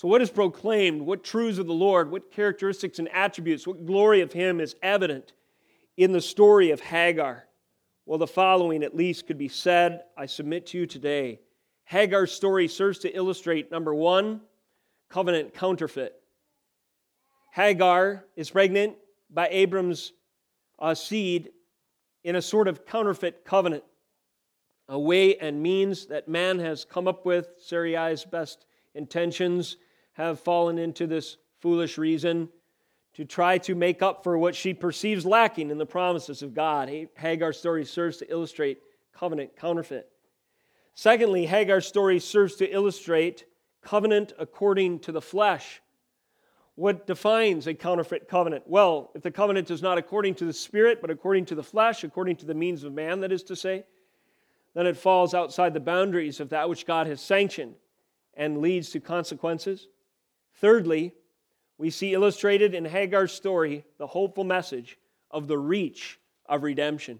so, 0.00 0.08
what 0.08 0.22
is 0.22 0.30
proclaimed? 0.30 1.02
What 1.02 1.24
truths 1.24 1.58
of 1.58 1.66
the 1.66 1.74
Lord? 1.74 2.10
What 2.10 2.30
characteristics 2.30 2.98
and 2.98 3.08
attributes? 3.10 3.66
What 3.66 3.84
glory 3.84 4.22
of 4.22 4.32
Him 4.32 4.60
is 4.60 4.76
evident 4.82 5.34
in 5.96 6.12
the 6.12 6.20
story 6.20 6.70
of 6.70 6.80
Hagar? 6.80 7.46
Well, 8.06 8.18
the 8.18 8.26
following 8.26 8.82
at 8.82 8.96
least 8.96 9.26
could 9.26 9.38
be 9.38 9.48
said, 9.48 10.02
I 10.16 10.26
submit 10.26 10.66
to 10.66 10.78
you 10.78 10.86
today. 10.86 11.40
Hagar's 11.84 12.32
story 12.32 12.68
serves 12.68 12.98
to 13.00 13.16
illustrate 13.16 13.70
number 13.70 13.94
one, 13.94 14.40
covenant 15.08 15.54
counterfeit. 15.54 16.14
Hagar 17.52 18.24
is 18.36 18.50
pregnant 18.50 18.96
by 19.28 19.48
Abram's 19.48 20.12
uh, 20.78 20.94
seed 20.94 21.50
in 22.24 22.36
a 22.36 22.42
sort 22.42 22.68
of 22.68 22.86
counterfeit 22.86 23.44
covenant, 23.44 23.84
a 24.88 24.98
way 24.98 25.36
and 25.36 25.62
means 25.62 26.06
that 26.06 26.28
man 26.28 26.58
has 26.58 26.84
come 26.84 27.08
up 27.08 27.24
with, 27.24 27.48
Sarai's 27.64 28.24
best 28.24 28.66
intentions 28.94 29.76
have 30.12 30.40
fallen 30.40 30.78
into 30.78 31.06
this 31.06 31.36
foolish 31.60 31.98
reason 31.98 32.48
to 33.14 33.24
try 33.24 33.58
to 33.58 33.74
make 33.74 34.02
up 34.02 34.22
for 34.22 34.38
what 34.38 34.54
she 34.54 34.72
perceives 34.72 35.26
lacking 35.26 35.70
in 35.70 35.78
the 35.78 35.86
promises 35.86 36.42
of 36.42 36.54
God. 36.54 36.90
Hagar's 37.14 37.58
story 37.58 37.84
serves 37.84 38.18
to 38.18 38.30
illustrate 38.30 38.78
covenant 39.12 39.56
counterfeit. 39.56 40.08
Secondly, 40.94 41.46
Hagar's 41.46 41.86
story 41.86 42.18
serves 42.20 42.56
to 42.56 42.72
illustrate 42.72 43.46
covenant 43.82 44.32
according 44.38 45.00
to 45.00 45.12
the 45.12 45.20
flesh. 45.20 45.80
What 46.76 47.06
defines 47.06 47.66
a 47.66 47.74
counterfeit 47.74 48.28
covenant? 48.28 48.64
Well, 48.66 49.10
if 49.14 49.22
the 49.22 49.30
covenant 49.30 49.70
is 49.70 49.82
not 49.82 49.98
according 49.98 50.36
to 50.36 50.44
the 50.44 50.52
Spirit, 50.52 51.00
but 51.00 51.10
according 51.10 51.46
to 51.46 51.54
the 51.54 51.62
flesh, 51.62 52.04
according 52.04 52.36
to 52.36 52.46
the 52.46 52.54
means 52.54 52.84
of 52.84 52.92
man, 52.92 53.20
that 53.20 53.32
is 53.32 53.42
to 53.44 53.56
say, 53.56 53.84
then 54.74 54.86
it 54.86 54.96
falls 54.96 55.34
outside 55.34 55.74
the 55.74 55.80
boundaries 55.80 56.40
of 56.40 56.50
that 56.50 56.68
which 56.68 56.86
God 56.86 57.06
has 57.06 57.20
sanctioned 57.20 57.74
and 58.34 58.58
leads 58.58 58.90
to 58.90 59.00
consequences. 59.00 59.88
Thirdly, 60.54 61.12
we 61.80 61.88
see 61.88 62.12
illustrated 62.12 62.74
in 62.74 62.84
Hagar's 62.84 63.32
story 63.32 63.86
the 63.96 64.06
hopeful 64.06 64.44
message 64.44 64.98
of 65.30 65.48
the 65.48 65.56
reach 65.56 66.20
of 66.44 66.62
redemption. 66.62 67.18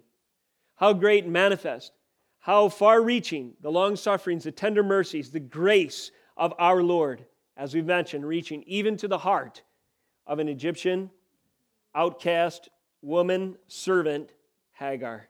How 0.77 0.93
great 0.93 1.25
and 1.25 1.33
manifest, 1.33 1.93
how 2.41 2.69
far 2.69 3.01
reaching 3.01 3.55
the 3.63 3.71
long 3.71 3.97
sufferings, 3.97 4.45
the 4.45 4.53
tender 4.53 4.83
mercies, 4.83 5.31
the 5.31 5.41
grace 5.41 6.11
of 6.37 6.53
our 6.59 6.83
Lord, 6.83 7.25
as 7.57 7.75
we've 7.75 7.87
mentioned, 7.87 8.27
reaching 8.27 8.63
even 8.65 8.99
to 8.99 9.09
the 9.09 9.17
heart 9.17 9.63
of 10.27 10.41
an 10.41 10.49
Egyptian 10.49 11.11
outcast 11.95 12.69
woman 13.01 13.57
servant, 13.67 14.31
Hagar. 14.73 15.27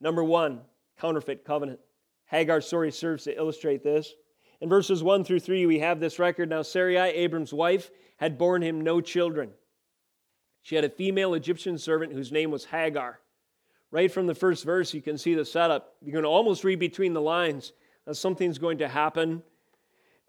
Number 0.00 0.22
one, 0.22 0.60
counterfeit 1.00 1.44
covenant. 1.44 1.80
Hagar's 2.26 2.64
story 2.66 2.92
serves 2.92 3.24
to 3.24 3.36
illustrate 3.36 3.82
this. 3.82 4.14
In 4.60 4.68
verses 4.68 5.02
1 5.02 5.24
through 5.24 5.40
3, 5.40 5.66
we 5.66 5.80
have 5.80 6.00
this 6.00 6.18
record. 6.18 6.48
Now, 6.48 6.62
Sarai, 6.62 7.10
Abram's 7.10 7.52
wife, 7.52 7.90
had 8.16 8.38
borne 8.38 8.62
him 8.62 8.80
no 8.80 9.00
children. 9.00 9.50
She 10.62 10.76
had 10.76 10.84
a 10.84 10.90
female 10.90 11.34
Egyptian 11.34 11.78
servant 11.78 12.12
whose 12.12 12.32
name 12.32 12.50
was 12.50 12.66
Hagar. 12.66 13.20
Right 13.90 14.10
from 14.10 14.26
the 14.26 14.34
first 14.34 14.64
verse, 14.64 14.94
you 14.94 15.02
can 15.02 15.18
see 15.18 15.34
the 15.34 15.44
setup. 15.44 15.94
You 16.02 16.12
can 16.12 16.24
almost 16.24 16.64
read 16.64 16.78
between 16.78 17.12
the 17.12 17.20
lines 17.20 17.72
that 18.06 18.16
something's 18.16 18.58
going 18.58 18.78
to 18.78 18.88
happen 18.88 19.42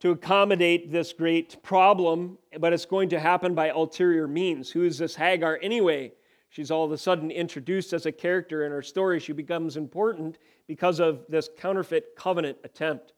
to 0.01 0.12
accommodate 0.12 0.92
this 0.92 1.13
great 1.13 1.63
problem, 1.63 2.38
but 2.60 2.74
it's 2.74 2.86
going 2.86 3.10
to 3.10 3.20
happen 3.20 3.56
by 3.56 3.70
ulterior 3.70 4.27
means. 4.27 4.70
Who 4.70 4.84
is 4.84 4.98
this 4.98 5.15
Hagar 5.15 5.58
anyway? 5.62 6.12
She's 6.50 6.70
all 6.70 6.86
of 6.86 6.92
a 6.92 6.98
sudden 6.98 7.32
introduced 7.32 7.92
as 7.94 8.06
a 8.06 8.12
character 8.12 8.65
in 8.65 8.72
our 8.72 8.82
story. 8.82 9.20
She 9.20 9.34
becomes 9.34 9.77
important 9.77 10.38
because 10.68 11.00
of 11.00 11.25
this 11.27 11.50
counterfeit 11.58 12.15
covenant 12.15 12.58
attempt. 12.63 13.13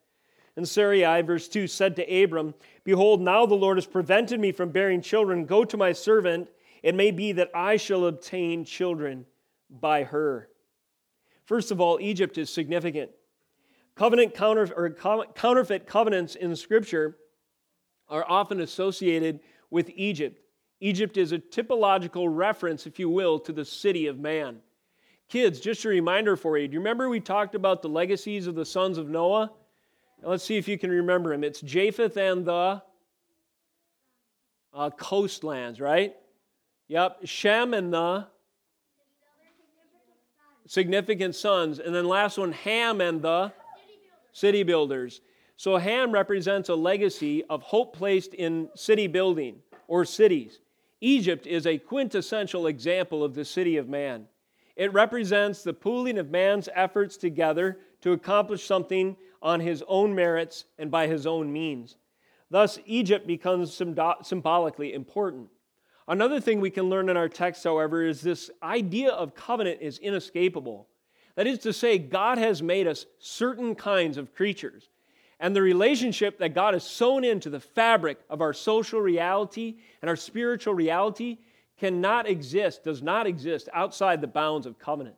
And 0.57 0.67
Sarai, 0.67 1.21
verse 1.21 1.47
2, 1.47 1.67
said 1.67 1.95
to 1.95 2.23
Abram, 2.23 2.55
Behold, 2.83 3.21
now 3.21 3.45
the 3.45 3.53
Lord 3.53 3.77
has 3.77 3.85
prevented 3.85 4.39
me 4.39 4.51
from 4.51 4.71
bearing 4.71 5.01
children. 5.01 5.45
Go 5.45 5.63
to 5.63 5.77
my 5.77 5.93
servant. 5.93 6.49
It 6.81 6.95
may 6.95 7.11
be 7.11 7.31
that 7.33 7.51
I 7.53 7.77
shall 7.77 8.07
obtain 8.07 8.65
children 8.65 9.27
by 9.69 10.03
her. 10.03 10.49
First 11.45 11.69
of 11.69 11.79
all, 11.79 11.99
Egypt 12.01 12.39
is 12.39 12.49
significant. 12.49 13.11
Covenant 13.95 14.33
counter, 14.33 14.67
or 14.75 14.89
counterfeit 14.89 15.85
covenants 15.85 16.33
in 16.33 16.55
Scripture 16.55 17.17
are 18.09 18.25
often 18.27 18.59
associated 18.59 19.41
with 19.69 19.91
Egypt. 19.95 20.41
Egypt 20.79 21.17
is 21.17 21.33
a 21.33 21.39
typological 21.39 22.27
reference, 22.29 22.87
if 22.87 22.97
you 22.97 23.09
will, 23.09 23.39
to 23.39 23.53
the 23.53 23.65
city 23.65 24.07
of 24.07 24.17
man. 24.17 24.57
Kids, 25.29 25.59
just 25.59 25.85
a 25.85 25.89
reminder 25.89 26.35
for 26.35 26.57
you. 26.57 26.67
Do 26.67 26.73
you 26.73 26.79
remember 26.79 27.09
we 27.09 27.19
talked 27.19 27.53
about 27.53 27.83
the 27.83 27.89
legacies 27.89 28.47
of 28.47 28.55
the 28.55 28.65
sons 28.65 28.97
of 28.97 29.07
Noah? 29.07 29.51
Let's 30.23 30.43
see 30.43 30.57
if 30.57 30.67
you 30.67 30.77
can 30.77 30.89
remember 30.89 31.31
him. 31.31 31.43
It's 31.43 31.61
Japheth 31.61 32.17
and 32.17 32.45
the 32.45 32.81
uh, 34.73 34.89
coastlands, 34.91 35.79
right? 35.79 36.15
Yep. 36.87 37.19
Shem 37.25 37.73
and 37.73 37.93
the 37.93 38.27
significant 40.65 41.35
sons. 41.35 41.79
And 41.79 41.93
then 41.93 42.07
last 42.07 42.37
one, 42.37 42.51
Ham 42.51 42.99
and 42.99 43.21
the 43.21 43.51
city 44.31 44.63
builders. 44.63 45.21
So 45.55 45.77
Ham 45.77 46.11
represents 46.11 46.69
a 46.69 46.75
legacy 46.75 47.43
of 47.45 47.61
hope 47.63 47.95
placed 47.95 48.33
in 48.33 48.69
city 48.75 49.07
building 49.07 49.57
or 49.87 50.03
cities. 50.03 50.59
Egypt 51.01 51.45
is 51.45 51.67
a 51.67 51.77
quintessential 51.77 52.67
example 52.67 53.23
of 53.23 53.35
the 53.35 53.45
city 53.45 53.77
of 53.77 53.87
man. 53.87 54.25
It 54.75 54.93
represents 54.93 55.63
the 55.63 55.73
pooling 55.73 56.17
of 56.17 56.29
man's 56.29 56.69
efforts 56.73 57.17
together 57.17 57.79
to 58.01 58.11
accomplish 58.13 58.65
something 58.65 59.15
on 59.41 59.59
his 59.59 59.83
own 59.87 60.13
merits 60.15 60.65
and 60.77 60.89
by 60.89 61.07
his 61.07 61.25
own 61.25 61.51
means. 61.51 61.95
Thus, 62.49 62.79
Egypt 62.85 63.27
becomes 63.27 63.73
symbolically 64.21 64.93
important. 64.93 65.49
Another 66.07 66.39
thing 66.39 66.61
we 66.61 66.69
can 66.69 66.89
learn 66.89 67.09
in 67.09 67.17
our 67.17 67.27
text, 67.27 67.63
however, 67.63 68.03
is 68.03 68.21
this 68.21 68.49
idea 68.63 69.11
of 69.11 69.35
covenant 69.35 69.81
is 69.81 69.97
inescapable. 69.99 70.87
That 71.35 71.47
is 71.47 71.59
to 71.59 71.73
say, 71.73 71.97
God 71.97 72.37
has 72.37 72.63
made 72.63 72.87
us 72.87 73.05
certain 73.19 73.75
kinds 73.75 74.17
of 74.17 74.33
creatures. 74.33 74.89
And 75.39 75.55
the 75.55 75.61
relationship 75.61 76.39
that 76.39 76.55
God 76.55 76.73
has 76.73 76.83
sewn 76.83 77.23
into 77.23 77.49
the 77.49 77.59
fabric 77.59 78.19
of 78.29 78.41
our 78.41 78.53
social 78.53 79.01
reality 79.01 79.75
and 80.01 80.09
our 80.09 80.15
spiritual 80.15 80.73
reality 80.73 81.37
cannot 81.77 82.27
exist, 82.27 82.83
does 82.83 83.03
not 83.03 83.27
exist 83.27 83.69
outside 83.71 84.19
the 84.21 84.27
bounds 84.27 84.65
of 84.65 84.79
covenant. 84.79 85.15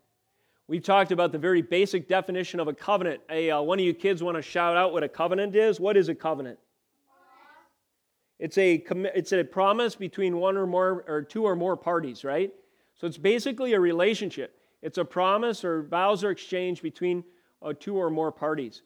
We 0.70 0.80
talked 0.80 1.12
about 1.12 1.32
the 1.32 1.40
very 1.40 1.64
basic 1.64 2.08
definition 2.08 2.60
of 2.60 2.68
a 2.68 2.74
covenant. 2.74 3.22
A, 3.32 3.50
uh, 3.50 3.60
one 3.60 3.80
of 3.80 3.86
you 3.86 3.92
kids 3.92 4.22
want 4.22 4.38
to 4.38 4.42
shout 4.44 4.78
out 4.78 4.94
what 4.94 5.02
a 5.02 5.10
covenant 5.10 5.56
is? 5.56 5.80
What 5.80 5.98
is 5.98 6.10
a 6.10 6.16
covenant? 6.16 6.60
It's 8.38 8.56
a, 8.60 8.84
it's 9.16 9.34
a 9.34 9.44
promise 9.44 9.96
between 9.96 10.38
one 10.38 10.58
or 10.58 10.68
more 10.68 11.04
or 11.08 11.24
two 11.24 11.44
or 11.44 11.56
more 11.56 11.76
parties, 11.76 12.24
right? 12.24 12.52
So 13.02 13.08
it's 13.08 13.18
basically 13.18 13.74
a 13.74 13.80
relationship. 13.80 14.62
It's 14.84 15.00
a 15.00 15.04
promise 15.04 15.66
or 15.66 15.82
vows 15.82 16.24
or 16.24 16.30
exchange 16.30 16.84
between 16.84 17.24
uh, 17.64 17.74
two 17.78 17.98
or 17.98 18.12
more 18.12 18.32
parties. 18.32 18.84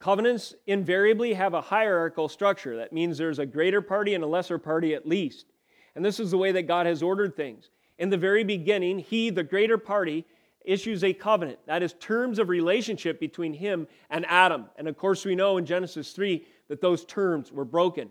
Covenants 0.00 0.56
invariably 0.66 1.34
have 1.34 1.54
a 1.54 1.60
hierarchical 1.60 2.28
structure. 2.28 2.76
That 2.76 2.92
means 2.92 3.16
there's 3.16 3.38
a 3.38 3.46
greater 3.46 3.80
party 3.80 4.14
and 4.16 4.24
a 4.24 4.26
lesser 4.26 4.58
party 4.58 4.94
at 4.94 5.06
least. 5.06 5.46
And 5.94 6.04
this 6.04 6.18
is 6.18 6.32
the 6.32 6.38
way 6.38 6.50
that 6.50 6.66
God 6.66 6.86
has 6.86 7.04
ordered 7.04 7.36
things. 7.36 7.70
In 8.00 8.10
the 8.10 8.18
very 8.18 8.42
beginning, 8.42 8.98
He, 8.98 9.30
the 9.30 9.44
greater 9.44 9.78
party, 9.78 10.26
issues 10.64 11.04
a 11.04 11.12
covenant. 11.12 11.58
That 11.66 11.82
is 11.82 11.94
terms 11.94 12.38
of 12.38 12.48
relationship 12.48 13.18
between 13.18 13.52
him 13.52 13.86
and 14.10 14.26
Adam. 14.26 14.66
And 14.76 14.88
of 14.88 14.96
course, 14.96 15.24
we 15.24 15.34
know 15.34 15.56
in 15.56 15.66
Genesis 15.66 16.12
3 16.12 16.44
that 16.68 16.80
those 16.80 17.04
terms 17.04 17.50
were 17.50 17.64
broken. 17.64 18.10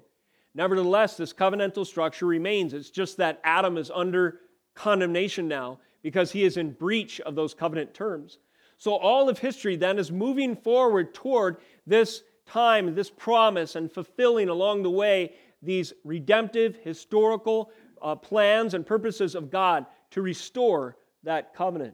Nevertheless, 0.56 1.16
this 1.16 1.34
covenantal 1.34 1.86
structure 1.86 2.26
remains. 2.26 2.74
It's 2.74 2.90
just 2.90 3.18
that 3.18 3.40
Adam 3.44 3.78
is 3.78 3.92
under 3.94 4.42
condemnation 4.74 5.48
now 5.48 5.80
because 6.02 6.32
he 6.32 6.44
is 6.44 6.58
in 6.58 6.72
breach 6.72 7.20
of 7.22 7.36
those 7.36 7.54
covenant 7.54 7.94
terms. 7.94 8.40
So 8.78 8.96
all 8.96 9.30
of 9.30 9.38
history 9.38 9.76
then 9.76 10.00
is 10.00 10.12
moving 10.12 10.56
forward 10.56 11.14
toward 11.14 11.58
this 11.86 12.24
time, 12.46 12.96
this 12.96 13.10
promise, 13.10 13.76
and 13.76 13.92
fulfilling 13.92 14.50
along 14.50 14.84
the 14.84 14.90
way 14.90 15.34
these 15.62 15.94
redemptive, 16.04 16.78
historical 16.78 17.72
uh, 18.02 18.16
plans 18.16 18.74
and 18.74 18.86
purposes 18.86 19.36
of 19.36 19.52
God 19.52 19.86
to 20.12 20.22
restore 20.22 20.96
that 21.24 21.54
covenant. 21.54 21.94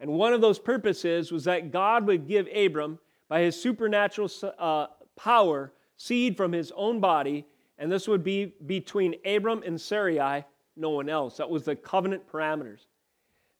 And 0.00 0.10
one 0.10 0.32
of 0.32 0.40
those 0.40 0.58
purposes 0.58 1.32
was 1.32 1.44
that 1.44 1.72
God 1.72 2.06
would 2.06 2.26
give 2.26 2.48
Abram, 2.54 2.98
by 3.28 3.40
his 3.40 3.60
supernatural 3.60 4.30
uh, 4.58 4.86
power, 5.16 5.72
seed 5.96 6.36
from 6.36 6.52
his 6.52 6.72
own 6.76 7.00
body, 7.00 7.46
and 7.78 7.90
this 7.90 8.08
would 8.08 8.22
be 8.22 8.54
between 8.66 9.14
Abram 9.24 9.62
and 9.64 9.80
Sarai, 9.80 10.44
no 10.76 10.90
one 10.90 11.08
else. 11.08 11.36
That 11.38 11.50
was 11.50 11.64
the 11.64 11.76
covenant 11.76 12.30
parameters. 12.30 12.86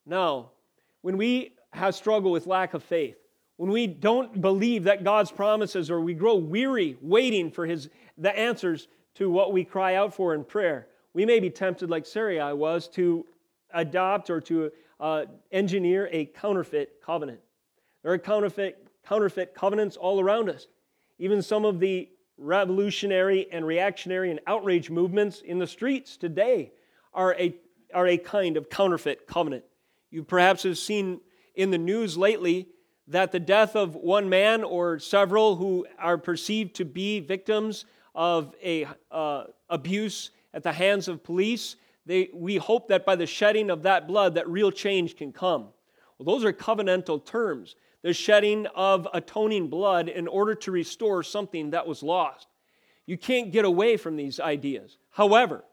Now, 0.05 0.51
when 1.03 1.17
we 1.17 1.53
have 1.73 1.95
struggle 1.95 2.31
with 2.31 2.47
lack 2.47 2.75
of 2.75 2.83
faith, 2.83 3.17
when 3.57 3.71
we 3.71 3.87
don't 3.87 4.41
believe 4.41 4.85
that 4.85 5.03
God's 5.03 5.33
promises 5.33 5.91
or 5.91 6.01
we 6.01 6.15
grow 6.15 6.37
weary 6.37 6.97
waiting 7.01 7.51
for 7.51 7.67
his 7.67 7.89
the 8.19 8.37
answers 8.39 8.89
to 9.15 9.31
what 9.31 9.53
we 9.53 9.65
cry 9.65 9.95
out 9.95 10.15
for 10.15 10.35
in 10.35 10.45
prayer, 10.45 10.89
we 11.15 11.25
may 11.25 11.41
be 11.41 11.51
tempted 11.51 11.91
like 11.91 12.07
Sarai 12.07 12.53
was 12.53 12.89
to 12.89 13.27
adopt 13.73 14.31
or 14.31 14.41
to 14.43 14.71
uh, 15.01 15.25
engineer 15.53 16.09
a 16.13 16.27
counterfeit 16.27 17.01
covenant. 17.05 17.41
There 18.03 18.13
are 18.13 18.19
counterfeit, 18.19 18.87
counterfeit 19.07 19.55
covenants 19.55 19.97
all 19.97 20.21
around 20.21 20.49
us. 20.49 20.67
Even 21.19 21.43
some 21.43 21.65
of 21.65 21.81
the 21.81 22.09
revolutionary 22.39 23.47
and 23.51 23.67
reactionary 23.67 24.31
and 24.31 24.41
outrage 24.47 24.91
movements 24.91 25.41
in 25.41 25.59
the 25.59 25.67
streets 25.67 26.17
today 26.17 26.73
are 27.15 27.35
a, 27.35 27.55
are 27.95 28.07
a 28.07 28.19
kind 28.19 28.57
of 28.57 28.69
counterfeit 28.69 29.27
covenant. 29.27 29.65
You 30.11 30.23
perhaps 30.23 30.63
have 30.65 30.79
seen 30.79 31.21
in 31.55 31.71
the 31.71 31.79
news 31.79 32.17
lately 32.17 32.69
that 33.09 33.33
the 33.33 33.41
death 33.41 33.77
of 33.77 33.95
one 33.95 34.29
man 34.29 34.65
or 34.65 34.99
several 34.99 35.57
who 35.57 35.87
are 35.99 36.19
perceived 36.19 36.75
to 36.77 36.85
be 36.85 37.21
victims 37.21 37.85
of 38.15 38.55
a 38.63 38.87
uh, 39.11 39.45
abuse 39.69 40.31
at 40.53 40.63
the 40.63 40.73
hands 40.73 41.09
of 41.09 41.23
police 41.23 41.77
they, 42.07 42.31
we 42.33 42.57
hope 42.57 42.89
that 42.89 43.05
by 43.05 43.17
the 43.17 43.27
shedding 43.27 43.69
of 43.71 43.83
that 43.83 44.07
blood 44.07 44.35
that 44.35 44.49
real 44.49 44.71
change 44.71 45.17
can 45.17 45.33
come 45.33 45.69
well 46.19 46.27
those 46.35 46.45
are 46.45 46.53
covenantal 46.53 47.25
terms 47.25 47.77
the 48.03 48.13
shedding 48.13 48.67
of 48.75 49.09
atoning 49.13 49.69
blood 49.69 50.09
in 50.09 50.29
order 50.29 50.55
to 50.55 50.71
restore 50.71 51.23
something 51.23 51.71
that 51.71 51.87
was 51.87 52.03
lost 52.03 52.47
you 53.07 53.17
can't 53.17 53.53
get 53.53 53.65
away 53.65 53.97
from 53.97 54.17
these 54.17 54.41
ideas 54.41 54.99
however 55.11 55.65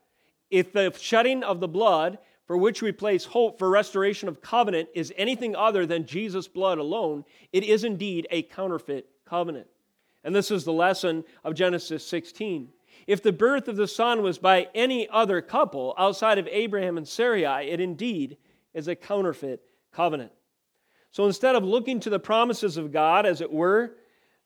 if 0.49 0.71
the 0.71 0.93
shedding 0.99 1.43
of 1.43 1.59
the 1.59 1.67
blood 1.67 2.17
for 2.45 2.57
which 2.57 2.81
we 2.81 2.91
place 2.91 3.25
hope 3.25 3.57
for 3.57 3.69
restoration 3.69 4.27
of 4.27 4.41
covenant 4.41 4.89
is 4.93 5.13
anything 5.17 5.55
other 5.55 5.85
than 5.85 6.05
Jesus' 6.05 6.47
blood 6.47 6.77
alone, 6.77 7.23
it 7.51 7.63
is 7.63 7.83
indeed 7.83 8.27
a 8.29 8.43
counterfeit 8.43 9.07
covenant. 9.25 9.67
And 10.23 10.35
this 10.35 10.51
is 10.51 10.63
the 10.63 10.73
lesson 10.73 11.23
of 11.43 11.55
Genesis 11.55 12.05
16. 12.05 12.69
If 13.07 13.21
the 13.21 13.33
birth 13.33 13.67
of 13.67 13.75
the 13.75 13.87
son 13.87 14.21
was 14.21 14.37
by 14.37 14.69
any 14.73 15.07
other 15.09 15.41
couple 15.41 15.93
outside 15.97 16.37
of 16.37 16.47
Abraham 16.47 16.97
and 16.97 17.07
Sarai, 17.07 17.69
it 17.69 17.79
indeed 17.79 18.37
is 18.73 18.87
a 18.87 18.95
counterfeit 18.95 19.61
covenant. 19.91 20.31
So 21.11 21.25
instead 21.25 21.55
of 21.55 21.63
looking 21.63 21.99
to 22.01 22.09
the 22.09 22.19
promises 22.19 22.77
of 22.77 22.91
God, 22.91 23.25
as 23.25 23.41
it 23.41 23.51
were, 23.51 23.95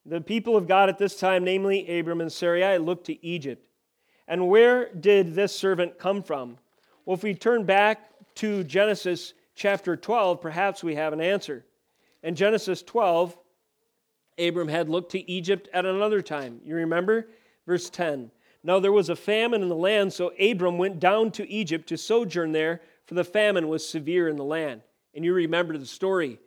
the 0.06 0.22
people 0.22 0.58
of 0.58 0.68
God 0.68 0.90
at 0.90 0.98
this 0.98 1.20
time, 1.20 1.44
namely 1.44 2.00
Abram 2.00 2.22
and 2.22 2.32
Sarai, 2.32 2.78
looked 2.78 3.06
to 3.08 3.26
Egypt. 3.26 3.68
And 4.28 4.50
where 4.50 4.94
did 4.94 5.34
this 5.34 5.56
servant 5.56 5.98
come 5.98 6.24
from? 6.24 6.58
Well, 7.06 7.16
if 7.16 7.24
we 7.24 7.34
turn 7.34 7.64
back 7.64 8.12
to 8.36 8.64
Genesis 8.64 9.34
chapter 9.56 9.96
12, 9.96 10.42
perhaps 10.42 10.84
we 10.84 10.96
have 10.96 11.14
an 11.14 11.22
answer. 11.22 11.66
In 12.24 12.36
Genesis 12.36 12.82
12, 12.84 13.38
Abram 14.38 14.68
had 14.68 14.90
looked 14.90 15.12
to 15.14 15.32
Egypt 15.32 15.70
at 15.74 15.86
another 15.86 16.22
time. 16.22 16.60
You 16.64 16.76
remember? 16.76 17.30
Verse 17.66 17.90
10. 17.90 18.30
Now 18.64 18.80
there 18.80 18.92
was 18.92 19.10
a 19.10 19.16
famine 19.16 19.62
in 19.62 19.70
the 19.70 19.76
land, 19.76 20.14
so 20.14 20.34
Abram 20.40 20.78
went 20.78 21.00
down 21.00 21.32
to 21.32 21.50
Egypt 21.50 21.88
to 21.90 21.98
sojourn 21.98 22.52
there, 22.52 22.82
for 23.06 23.14
the 23.14 23.24
famine 23.24 23.68
was 23.68 23.88
severe 23.88 24.28
in 24.28 24.36
the 24.36 24.44
land. 24.44 24.82
And 25.16 25.24
you 25.24 25.34
remember 25.34 25.78
the 25.78 25.86
story. 25.86 26.40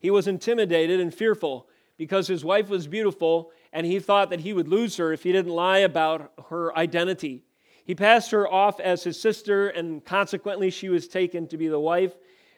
He 0.00 0.10
was 0.10 0.26
intimidated 0.26 1.00
and 1.00 1.14
fearful 1.14 1.68
because 1.96 2.28
his 2.28 2.44
wife 2.44 2.68
was 2.68 2.86
beautiful, 2.86 3.52
and 3.72 3.86
he 3.86 3.98
thought 3.98 4.30
that 4.30 4.40
he 4.40 4.52
would 4.52 4.68
lose 4.68 4.96
her 4.96 5.12
if 5.12 5.22
he 5.22 5.32
didn't 5.32 5.52
lie 5.52 5.78
about 5.78 6.32
her 6.48 6.76
identity. 6.76 7.44
He 7.84 7.94
passed 7.94 8.30
her 8.30 8.46
off 8.46 8.80
as 8.80 9.02
his 9.02 9.20
sister, 9.20 9.68
and 9.68 10.04
consequently, 10.04 10.70
she 10.70 10.88
was 10.88 11.08
taken 11.08 11.46
to 11.48 11.56
be 11.56 11.68
the 11.68 11.80
wife 11.80 12.12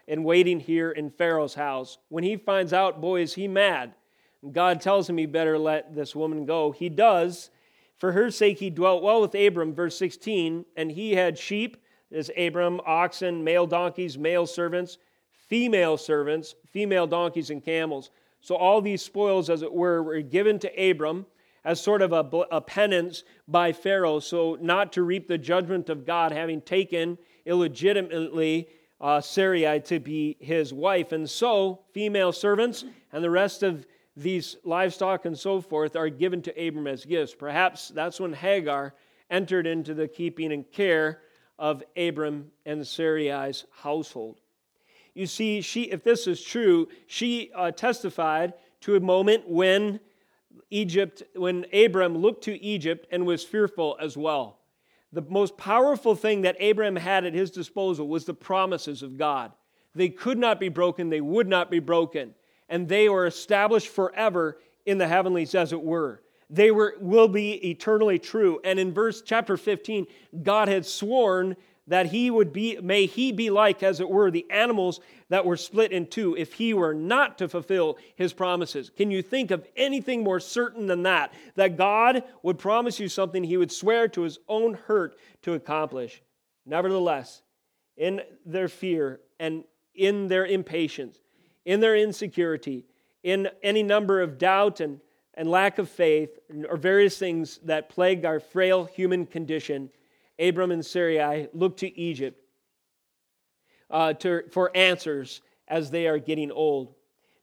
and 0.09 0.25
waiting 0.25 0.59
here 0.61 0.91
in 0.91 1.09
Pharaoh's 1.11 1.55
house. 1.55 1.99
When 2.09 2.25
he 2.25 2.37
finds 2.37 2.73
out, 2.73 3.01
boy, 3.01 3.23
is 3.23 3.35
he 3.35 3.47
mad. 3.47 3.95
God 4.53 4.81
tells 4.81 5.09
him 5.09 5.19
he 5.19 5.27
better 5.27 5.59
let 5.59 5.95
this 5.95 6.17
woman 6.17 6.47
go. 6.47 6.73
He 6.73 6.89
does. 6.89 7.51
For 8.01 8.13
her 8.13 8.31
sake, 8.31 8.59
he 8.59 8.71
dwelt 8.71 9.03
well 9.03 9.21
with 9.21 9.35
Abram, 9.35 9.75
verse 9.75 9.97
16, 9.99 10.65
and 10.75 10.91
he 10.91 11.13
had 11.13 11.39
sheep, 11.39 11.77
as 12.11 12.31
Abram, 12.37 12.81
oxen, 12.87 13.45
male 13.45 13.67
donkeys, 13.67 14.17
male 14.17 14.47
servants, 14.47 14.97
female 15.31 15.99
servants, 15.99 16.55
female 16.73 17.07
donkeys, 17.07 17.51
and 17.51 17.63
camels. 17.63 18.11
So 18.41 18.57
all 18.57 18.81
these 18.81 19.03
spoils, 19.03 19.51
as 19.51 19.61
it 19.61 19.73
were, 19.73 20.03
were 20.03 20.23
given 20.23 20.59
to 20.61 20.91
Abram 20.91 21.27
as 21.63 21.79
sort 21.79 22.01
of 22.01 22.15
a, 22.15 22.27
a 22.51 22.63
penance 22.63 23.23
by 23.47 23.71
Pharaoh, 23.71 24.19
so 24.19 24.57
not 24.63 24.95
to 24.95 25.03
reap 25.03 25.29
the 25.29 25.37
judgment 25.37 25.91
of 25.91 26.07
God, 26.07 26.33
having 26.33 26.63
taken 26.63 27.19
illegitimately 27.45 28.67
uh, 28.99 29.21
Sarai 29.21 29.81
to 29.81 30.01
be 30.01 30.39
his 30.41 30.73
wife. 30.73 31.13
And 31.13 31.29
so, 31.29 31.81
female 31.93 32.33
servants 32.33 32.87
and 33.13 33.23
the 33.23 33.31
rest 33.31 33.63
of 33.63 33.87
these 34.17 34.57
livestock 34.65 35.25
and 35.25 35.39
so 35.39 35.61
forth 35.61 35.97
are 35.97 36.09
given 36.09 36.43
to 36.43 36.67
Abram 36.69 36.87
as 36.87 37.05
gifts. 37.05 37.35
Perhaps 37.35 37.89
that's 37.89 38.21
when 38.21 38.33
Hagar 38.33 38.95
entered 39.31 39.67
into 39.67 39.95
the 39.95 40.09
keeping 40.09 40.53
and 40.53 40.71
care 40.71 41.21
of 41.59 41.83
Abram 41.97 42.51
and 42.67 42.87
Sarai's 42.87 43.65
household. 43.83 44.41
You 45.15 45.27
see, 45.27 45.61
she, 45.61 45.85
if 45.85 46.03
this 46.03 46.27
is 46.27 46.43
true, 46.43 46.89
she 47.07 47.51
uh, 47.55 47.71
testified 47.71 48.55
to 48.83 48.97
a 48.97 49.01
moment 49.01 49.49
when 49.49 50.01
Egypt, 50.71 51.23
when 51.35 51.67
Abram 51.73 52.17
looked 52.17 52.45
to 52.45 52.63
Egypt 52.63 53.07
and 53.11 53.27
was 53.27 53.45
fearful 53.45 53.97
as 54.01 54.17
well. 54.17 54.59
The 55.13 55.23
most 55.23 55.57
powerful 55.57 56.15
thing 56.15 56.43
that 56.43 56.63
Abram 56.63 56.97
had 56.97 57.25
at 57.25 57.35
his 57.35 57.51
disposal 57.51 58.07
was 58.09 58.25
the 58.25 58.35
promises 58.35 59.03
of 59.03 59.19
God. 59.19 59.53
They 59.95 60.09
could 60.09 60.39
not 60.39 60.61
be 60.61 60.69
broken, 60.69 61.11
they 61.11 61.21
would 61.21 61.49
not 61.49 61.71
be 61.71 61.81
broken, 61.81 62.35
and 62.71 62.89
they 62.89 63.09
are 63.09 63.27
established 63.27 63.89
forever 63.89 64.57
in 64.87 64.97
the 64.97 65.09
heavenlies, 65.09 65.55
as 65.55 65.73
it 65.73 65.83
were. 65.83 66.23
They 66.49 66.71
were, 66.71 66.95
will 67.01 67.29
be 67.29 67.53
eternally 67.71 68.19
true. 68.19 68.61
And 68.65 68.79
in 68.79 68.95
verse 68.95 69.23
chapter 69.23 69.57
15, 69.57 70.07
God 70.43 70.69
had 70.69 70.87
sworn 70.87 71.57
that 71.87 72.07
he 72.07 72.31
would 72.31 72.53
be, 72.53 72.79
may 72.81 73.07
he 73.07 73.33
be 73.33 73.51
like, 73.51 73.83
as 73.83 74.01
it 74.01 74.09
were, 74.09 74.31
the 74.31 74.47
animals 74.51 75.01
that 75.29 75.45
were 75.45 75.57
split 75.57 75.93
in 75.93 76.07
two 76.07 76.37
if 76.37 76.53
he 76.53 76.73
were 76.73 76.95
not 76.95 77.39
to 77.39 77.49
fulfill 77.49 77.99
his 78.15 78.33
promises. 78.33 78.91
Can 78.97 79.11
you 79.11 79.23
think 79.23 79.51
of 79.51 79.67
anything 79.77 80.23
more 80.23 80.41
certain 80.41 80.87
than 80.87 81.03
that? 81.03 81.33
That 81.57 81.77
God 81.77 82.23
would 82.43 82.59
promise 82.59 83.01
you 83.01 83.09
something 83.09 83.43
he 83.43 83.57
would 83.57 83.73
swear 83.73 84.07
to 84.09 84.23
his 84.23 84.39
own 84.49 84.75
hurt 84.75 85.17
to 85.43 85.55
accomplish. 85.55 86.23
Nevertheless, 86.65 87.43
in 87.97 88.21
their 88.47 88.69
fear 88.69 89.21
and 89.41 89.65
in 89.95 90.29
their 90.29 90.47
impatience, 90.47 91.19
in 91.71 91.79
their 91.79 91.95
insecurity, 91.95 92.85
in 93.23 93.49
any 93.63 93.85
number 93.85 94.21
of 94.21 94.39
doubt 94.39 94.81
and, 94.81 95.01
and 95.35 95.49
lack 95.49 95.79
of 95.79 95.89
faith, 95.89 96.37
or 96.69 96.77
various 96.77 97.17
things 97.17 97.61
that 97.63 97.89
plague 97.89 98.25
our 98.25 98.41
frail 98.41 98.87
human 98.87 99.25
condition, 99.25 99.89
Abram 100.41 100.73
and 100.73 100.85
Sarai 100.85 101.47
look 101.55 101.77
to 101.77 101.97
Egypt 101.97 102.43
uh, 103.89 104.15
to, 104.15 104.43
for 104.51 104.77
answers 104.77 105.43
as 105.69 105.93
they 105.93 106.09
are 106.09 106.19
getting 106.19 106.51
old. 106.51 106.93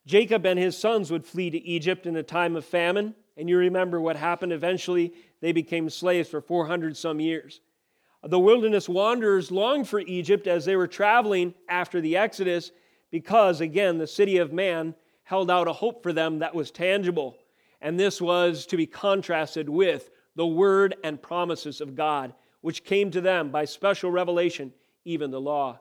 Jacob 0.06 0.46
and 0.46 0.60
his 0.60 0.78
sons 0.78 1.10
would 1.10 1.26
flee 1.26 1.50
to 1.50 1.66
Egypt 1.66 2.06
in 2.06 2.18
a 2.18 2.24
time 2.24 2.58
of 2.58 2.66
famine, 2.66 3.16
and 3.38 3.48
you 3.48 3.58
remember 3.58 4.02
what 4.02 4.18
happened. 4.18 4.52
Eventually, 4.52 5.14
they 5.40 5.54
became 5.54 5.90
slaves 5.90 6.28
for 6.28 6.42
400 6.42 6.98
some 6.98 7.22
years. 7.22 7.62
The 8.24 8.40
wilderness 8.40 8.90
wanderers 8.90 9.52
longed 9.52 9.88
for 9.88 10.02
Egypt 10.02 10.48
as 10.48 10.66
they 10.66 10.76
were 10.76 10.86
traveling 10.86 11.54
after 11.70 12.02
the 12.02 12.18
Exodus 12.18 12.72
because, 13.12 13.62
again, 13.62 13.98
the 13.98 14.08
city 14.08 14.38
of 14.38 14.54
man 14.54 14.96
held 15.24 15.52
out 15.52 15.68
a 15.68 15.74
hope 15.74 16.04
for 16.04 16.14
them 16.14 16.40
that 16.40 16.56
was 16.56 16.72
tangible. 16.72 17.36
And 17.82 18.00
this 18.00 18.22
was 18.22 18.66
to 18.68 18.78
be 18.78 18.86
contrasted 18.86 19.70
with 19.70 20.10
the 20.36 20.48
word 20.48 20.96
and 21.04 21.22
promises 21.22 21.82
of 21.82 21.96
God 21.96 22.34
which 22.62 22.84
came 22.84 23.12
to 23.12 23.22
them 23.22 23.50
by 23.50 23.66
special 23.66 24.12
revelation, 24.12 24.74
even 25.06 25.32
the 25.32 25.40
law. 25.40 25.80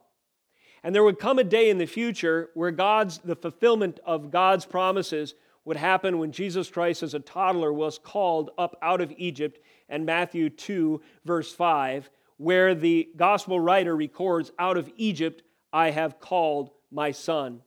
And 0.82 0.94
there 0.94 1.02
would 1.02 1.18
come 1.18 1.38
a 1.38 1.44
day 1.44 1.70
in 1.70 1.78
the 1.78 1.86
future 1.86 2.50
where 2.54 2.70
God's 2.70 3.18
the 3.18 3.34
fulfillment 3.34 3.98
of 4.04 4.30
God's 4.30 4.64
promises 4.64 5.34
would 5.64 5.76
happen 5.76 6.18
when 6.18 6.30
Jesus 6.30 6.70
Christ 6.70 7.02
as 7.02 7.14
a 7.14 7.18
toddler 7.18 7.72
was 7.72 7.98
called 7.98 8.50
up 8.56 8.76
out 8.82 9.00
of 9.00 9.12
Egypt 9.16 9.58
and 9.88 10.06
Matthew 10.06 10.48
2, 10.48 11.00
verse 11.24 11.52
5, 11.52 12.08
where 12.36 12.72
the 12.74 13.08
gospel 13.16 13.58
writer 13.58 13.96
records, 13.96 14.52
Out 14.58 14.76
of 14.76 14.88
Egypt 14.96 15.42
I 15.72 15.90
have 15.90 16.20
called 16.20 16.70
my 16.90 17.10
son. 17.10 17.60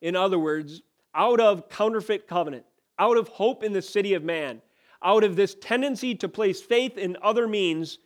In 0.00 0.16
other 0.16 0.38
words, 0.38 0.82
out 1.14 1.40
of 1.40 1.68
counterfeit 1.68 2.26
covenant, 2.26 2.64
out 2.98 3.16
of 3.16 3.28
hope 3.28 3.62
in 3.62 3.72
the 3.72 3.82
city 3.82 4.14
of 4.14 4.22
man, 4.22 4.60
out 5.02 5.24
of 5.24 5.36
this 5.36 5.54
tendency 5.54 6.14
to 6.16 6.28
place 6.28 6.60
faith 6.60 6.96
in 6.96 7.16
other 7.22 7.46
means, 7.46 7.98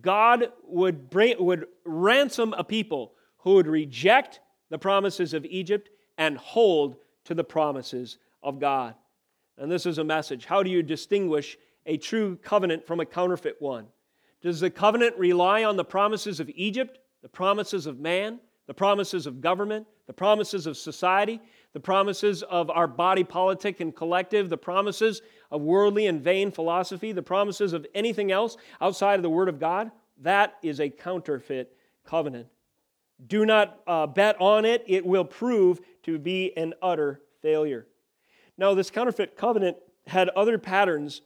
God 0.00 0.48
would, 0.64 1.10
bring, 1.10 1.42
would 1.42 1.66
ransom 1.84 2.54
a 2.56 2.64
people 2.64 3.12
who 3.38 3.54
would 3.54 3.66
reject 3.66 4.40
the 4.68 4.78
promises 4.78 5.34
of 5.34 5.44
Egypt 5.44 5.90
and 6.18 6.36
hold 6.36 6.96
to 7.24 7.34
the 7.34 7.44
promises 7.44 8.18
of 8.42 8.58
God. 8.58 8.94
And 9.58 9.70
this 9.70 9.86
is 9.86 9.98
a 9.98 10.04
message. 10.04 10.46
How 10.46 10.62
do 10.62 10.70
you 10.70 10.82
distinguish 10.82 11.58
a 11.86 11.96
true 11.96 12.36
covenant 12.36 12.86
from 12.86 13.00
a 13.00 13.06
counterfeit 13.06 13.56
one? 13.58 13.86
Does 14.42 14.60
the 14.60 14.70
covenant 14.70 15.16
rely 15.18 15.64
on 15.64 15.76
the 15.76 15.84
promises 15.84 16.40
of 16.40 16.50
Egypt, 16.54 16.98
the 17.22 17.28
promises 17.28 17.86
of 17.86 18.00
man, 18.00 18.40
the 18.66 18.74
promises 18.74 19.26
of 19.26 19.40
government, 19.40 19.86
the 20.10 20.14
promises 20.14 20.66
of 20.66 20.76
society, 20.76 21.40
the 21.72 21.78
promises 21.78 22.42
of 22.42 22.68
our 22.68 22.88
body 22.88 23.22
politic 23.22 23.78
and 23.78 23.94
collective, 23.94 24.48
the 24.48 24.56
promises 24.56 25.22
of 25.52 25.60
worldly 25.60 26.08
and 26.08 26.20
vain 26.20 26.50
philosophy, 26.50 27.12
the 27.12 27.22
promises 27.22 27.72
of 27.72 27.86
anything 27.94 28.32
else 28.32 28.56
outside 28.80 29.14
of 29.14 29.22
the 29.22 29.30
Word 29.30 29.48
of 29.48 29.60
God? 29.60 29.92
That 30.20 30.54
is 30.64 30.80
a 30.80 30.90
counterfeit 30.90 31.76
covenant. 32.04 32.48
Do 33.24 33.46
not 33.46 33.82
uh, 33.86 34.08
bet 34.08 34.34
on 34.40 34.64
it, 34.64 34.82
it 34.88 35.06
will 35.06 35.24
prove 35.24 35.78
to 36.02 36.18
be 36.18 36.56
an 36.56 36.74
utter 36.82 37.20
failure. 37.40 37.86
Now, 38.58 38.74
this 38.74 38.90
counterfeit 38.90 39.36
covenant 39.36 39.76
had 40.08 40.28
other 40.30 40.58
patterns, 40.58 41.22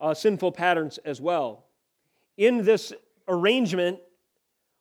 uh, 0.00 0.14
sinful 0.14 0.50
patterns 0.50 0.98
as 1.04 1.20
well. 1.20 1.66
In 2.36 2.64
this 2.64 2.92
arrangement 3.28 4.00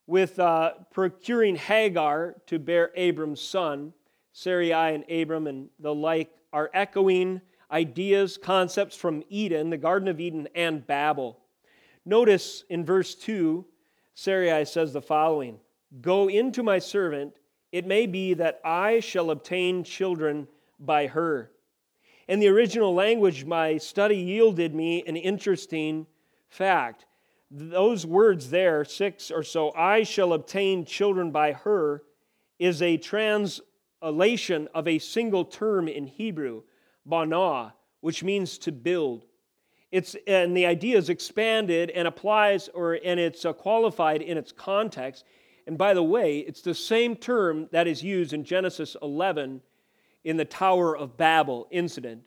with 0.07 0.39
uh, 0.39 0.73
procuring 0.91 1.55
Hagar 1.55 2.35
to 2.47 2.59
bear 2.59 2.91
Abram's 2.95 3.41
son, 3.41 3.93
Sarai 4.33 4.93
and 4.93 5.09
Abram 5.09 5.47
and 5.47 5.69
the 5.79 5.93
like 5.93 6.29
are 6.53 6.69
echoing 6.73 7.41
ideas, 7.71 8.37
concepts 8.37 8.95
from 8.95 9.23
Eden, 9.29 9.69
the 9.69 9.77
Garden 9.77 10.07
of 10.07 10.19
Eden, 10.19 10.47
and 10.55 10.85
Babel. 10.85 11.39
Notice 12.05 12.63
in 12.69 12.85
verse 12.85 13.15
2, 13.15 13.65
Sarai 14.13 14.65
says 14.65 14.93
the 14.93 15.01
following 15.01 15.59
Go 16.01 16.29
into 16.29 16.63
my 16.63 16.79
servant, 16.79 17.33
it 17.71 17.85
may 17.85 18.05
be 18.05 18.33
that 18.35 18.61
I 18.63 18.99
shall 18.99 19.31
obtain 19.31 19.83
children 19.83 20.47
by 20.79 21.07
her. 21.07 21.51
In 22.27 22.39
the 22.39 22.47
original 22.47 22.93
language, 22.93 23.45
my 23.45 23.77
study 23.77 24.17
yielded 24.17 24.73
me 24.73 25.03
an 25.05 25.15
interesting 25.15 26.07
fact. 26.49 27.05
Those 27.51 28.05
words 28.05 28.49
there, 28.49 28.83
six 28.83 29.29
or 29.31 29.43
so, 29.43 29.71
I 29.73 30.03
shall 30.03 30.33
obtain 30.33 30.85
children 30.85 31.31
by 31.31 31.53
her, 31.53 32.03
is 32.57 32.81
a 32.81 32.97
translation 32.97 34.67
of 34.73 34.87
a 34.87 34.99
single 34.99 35.45
term 35.45 35.87
in 35.87 36.07
Hebrew, 36.07 36.63
banah, 37.07 37.73
which 38.01 38.23
means 38.23 38.57
to 38.59 38.71
build. 38.71 39.25
It's, 39.91 40.15
and 40.27 40.57
the 40.57 40.65
idea 40.65 40.97
is 40.97 41.09
expanded 41.09 41.91
and 41.91 42.07
applies, 42.07 42.67
or 42.69 42.99
and 43.03 43.19
it's 43.19 43.45
uh, 43.45 43.53
qualified 43.53 44.21
in 44.21 44.37
its 44.37 44.51
context. 44.51 45.23
And 45.67 45.77
by 45.77 45.93
the 45.93 46.03
way, 46.03 46.39
it's 46.39 46.61
the 46.61 46.75
same 46.75 47.15
term 47.15 47.69
that 47.71 47.87
is 47.87 48.03
used 48.03 48.33
in 48.33 48.43
Genesis 48.43 48.95
11 49.01 49.61
in 50.23 50.37
the 50.37 50.45
Tower 50.45 50.97
of 50.97 51.17
Babel 51.17 51.67
incident. 51.71 52.23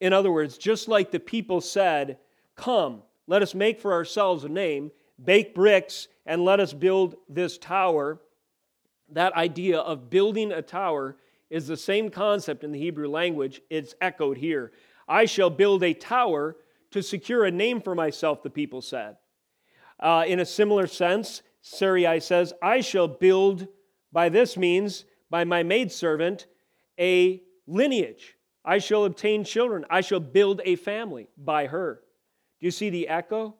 In 0.00 0.12
other 0.12 0.32
words, 0.32 0.56
just 0.56 0.88
like 0.88 1.10
the 1.10 1.20
people 1.20 1.60
said, 1.60 2.18
Come, 2.56 3.02
let 3.32 3.40
us 3.40 3.54
make 3.54 3.80
for 3.80 3.94
ourselves 3.94 4.44
a 4.44 4.48
name, 4.50 4.90
bake 5.24 5.54
bricks, 5.54 6.06
and 6.26 6.44
let 6.44 6.60
us 6.60 6.74
build 6.74 7.14
this 7.30 7.56
tower. 7.56 8.20
That 9.08 9.32
idea 9.32 9.78
of 9.78 10.10
building 10.10 10.52
a 10.52 10.60
tower 10.60 11.16
is 11.48 11.66
the 11.66 11.78
same 11.78 12.10
concept 12.10 12.62
in 12.62 12.72
the 12.72 12.78
Hebrew 12.78 13.08
language. 13.08 13.62
It's 13.70 13.94
echoed 14.02 14.36
here. 14.36 14.72
I 15.08 15.24
shall 15.24 15.48
build 15.48 15.82
a 15.82 15.94
tower 15.94 16.58
to 16.90 17.02
secure 17.02 17.46
a 17.46 17.50
name 17.50 17.80
for 17.80 17.94
myself, 17.94 18.42
the 18.42 18.50
people 18.50 18.82
said. 18.82 19.16
Uh, 19.98 20.24
in 20.26 20.40
a 20.40 20.44
similar 20.44 20.86
sense, 20.86 21.40
Sarai 21.62 22.20
says, 22.20 22.52
I 22.62 22.82
shall 22.82 23.08
build 23.08 23.66
by 24.12 24.28
this 24.28 24.58
means, 24.58 25.06
by 25.30 25.44
my 25.44 25.62
maidservant, 25.62 26.48
a 27.00 27.40
lineage. 27.66 28.36
I 28.62 28.76
shall 28.76 29.06
obtain 29.06 29.42
children. 29.42 29.86
I 29.88 30.02
shall 30.02 30.20
build 30.20 30.60
a 30.66 30.76
family 30.76 31.28
by 31.38 31.68
her. 31.68 32.02
Do 32.62 32.66
you 32.66 32.70
see 32.70 32.90
the 32.90 33.08
echo? 33.08 33.56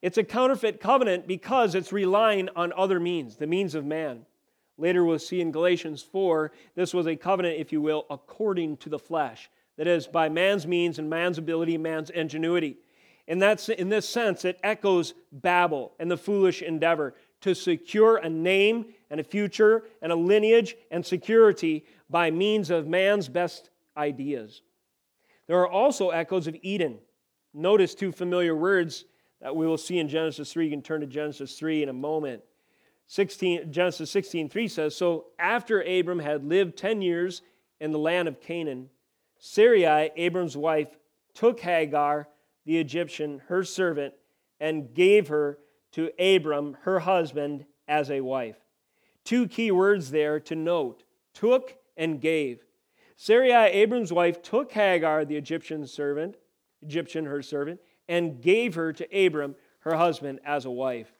It's 0.00 0.16
a 0.16 0.24
counterfeit 0.24 0.80
covenant 0.80 1.26
because 1.26 1.74
it's 1.74 1.92
relying 1.92 2.48
on 2.56 2.72
other 2.74 2.98
means, 2.98 3.36
the 3.36 3.46
means 3.46 3.74
of 3.74 3.84
man. 3.84 4.24
Later 4.78 5.04
we'll 5.04 5.18
see 5.18 5.42
in 5.42 5.52
Galatians 5.52 6.02
4, 6.02 6.50
this 6.74 6.94
was 6.94 7.06
a 7.06 7.14
covenant, 7.14 7.60
if 7.60 7.72
you 7.72 7.82
will, 7.82 8.06
according 8.08 8.78
to 8.78 8.88
the 8.88 8.98
flesh. 8.98 9.50
That 9.76 9.86
is, 9.86 10.06
by 10.06 10.30
man's 10.30 10.66
means 10.66 10.98
and 10.98 11.10
man's 11.10 11.36
ability, 11.36 11.76
man's 11.76 12.08
ingenuity. 12.08 12.78
And 13.26 13.42
that's, 13.42 13.68
in 13.68 13.90
this 13.90 14.08
sense, 14.08 14.46
it 14.46 14.58
echoes 14.62 15.12
Babel 15.30 15.92
and 15.98 16.10
the 16.10 16.16
foolish 16.16 16.62
endeavor 16.62 17.14
to 17.42 17.54
secure 17.54 18.16
a 18.16 18.30
name 18.30 18.86
and 19.10 19.20
a 19.20 19.24
future 19.24 19.84
and 20.00 20.10
a 20.10 20.16
lineage 20.16 20.74
and 20.90 21.04
security 21.04 21.84
by 22.08 22.30
means 22.30 22.70
of 22.70 22.86
man's 22.86 23.28
best 23.28 23.68
ideas. 23.94 24.62
There 25.48 25.58
are 25.58 25.68
also 25.68 26.08
echoes 26.08 26.46
of 26.46 26.56
Eden. 26.62 27.00
Notice 27.58 27.96
two 27.96 28.12
familiar 28.12 28.54
words 28.54 29.04
that 29.40 29.56
we 29.56 29.66
will 29.66 29.76
see 29.76 29.98
in 29.98 30.08
Genesis 30.08 30.52
3. 30.52 30.66
You 30.66 30.70
can 30.70 30.80
turn 30.80 31.00
to 31.00 31.08
Genesis 31.08 31.58
3 31.58 31.82
in 31.82 31.88
a 31.88 31.92
moment. 31.92 32.40
16, 33.08 33.72
Genesis 33.72 34.12
16 34.12 34.48
3 34.48 34.68
says, 34.68 34.94
So 34.94 35.26
after 35.40 35.80
Abram 35.82 36.20
had 36.20 36.44
lived 36.44 36.76
10 36.76 37.02
years 37.02 37.42
in 37.80 37.90
the 37.90 37.98
land 37.98 38.28
of 38.28 38.40
Canaan, 38.40 38.90
Sarai, 39.40 40.12
Abram's 40.16 40.56
wife, 40.56 40.96
took 41.34 41.58
Hagar, 41.58 42.28
the 42.64 42.78
Egyptian, 42.78 43.42
her 43.48 43.64
servant, 43.64 44.14
and 44.60 44.94
gave 44.94 45.26
her 45.26 45.58
to 45.92 46.12
Abram, 46.16 46.76
her 46.82 47.00
husband, 47.00 47.64
as 47.88 48.08
a 48.08 48.20
wife. 48.20 48.56
Two 49.24 49.48
key 49.48 49.72
words 49.72 50.12
there 50.12 50.38
to 50.38 50.54
note 50.54 51.02
took 51.34 51.76
and 51.96 52.20
gave. 52.20 52.60
Sarai, 53.16 53.72
Abram's 53.72 54.12
wife, 54.12 54.42
took 54.42 54.70
Hagar, 54.70 55.24
the 55.24 55.36
Egyptian 55.36 55.88
servant, 55.88 56.36
Egyptian, 56.82 57.24
her 57.26 57.42
servant, 57.42 57.80
and 58.08 58.40
gave 58.40 58.74
her 58.74 58.92
to 58.92 59.26
Abram, 59.26 59.54
her 59.80 59.96
husband, 59.96 60.40
as 60.44 60.64
a 60.64 60.70
wife. 60.70 61.12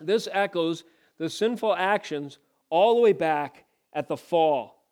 This 0.00 0.28
echoes 0.32 0.84
the 1.18 1.30
sinful 1.30 1.74
actions 1.74 2.38
all 2.70 2.96
the 2.96 3.00
way 3.00 3.12
back 3.12 3.64
at 3.92 4.08
the 4.08 4.16
fall. 4.16 4.84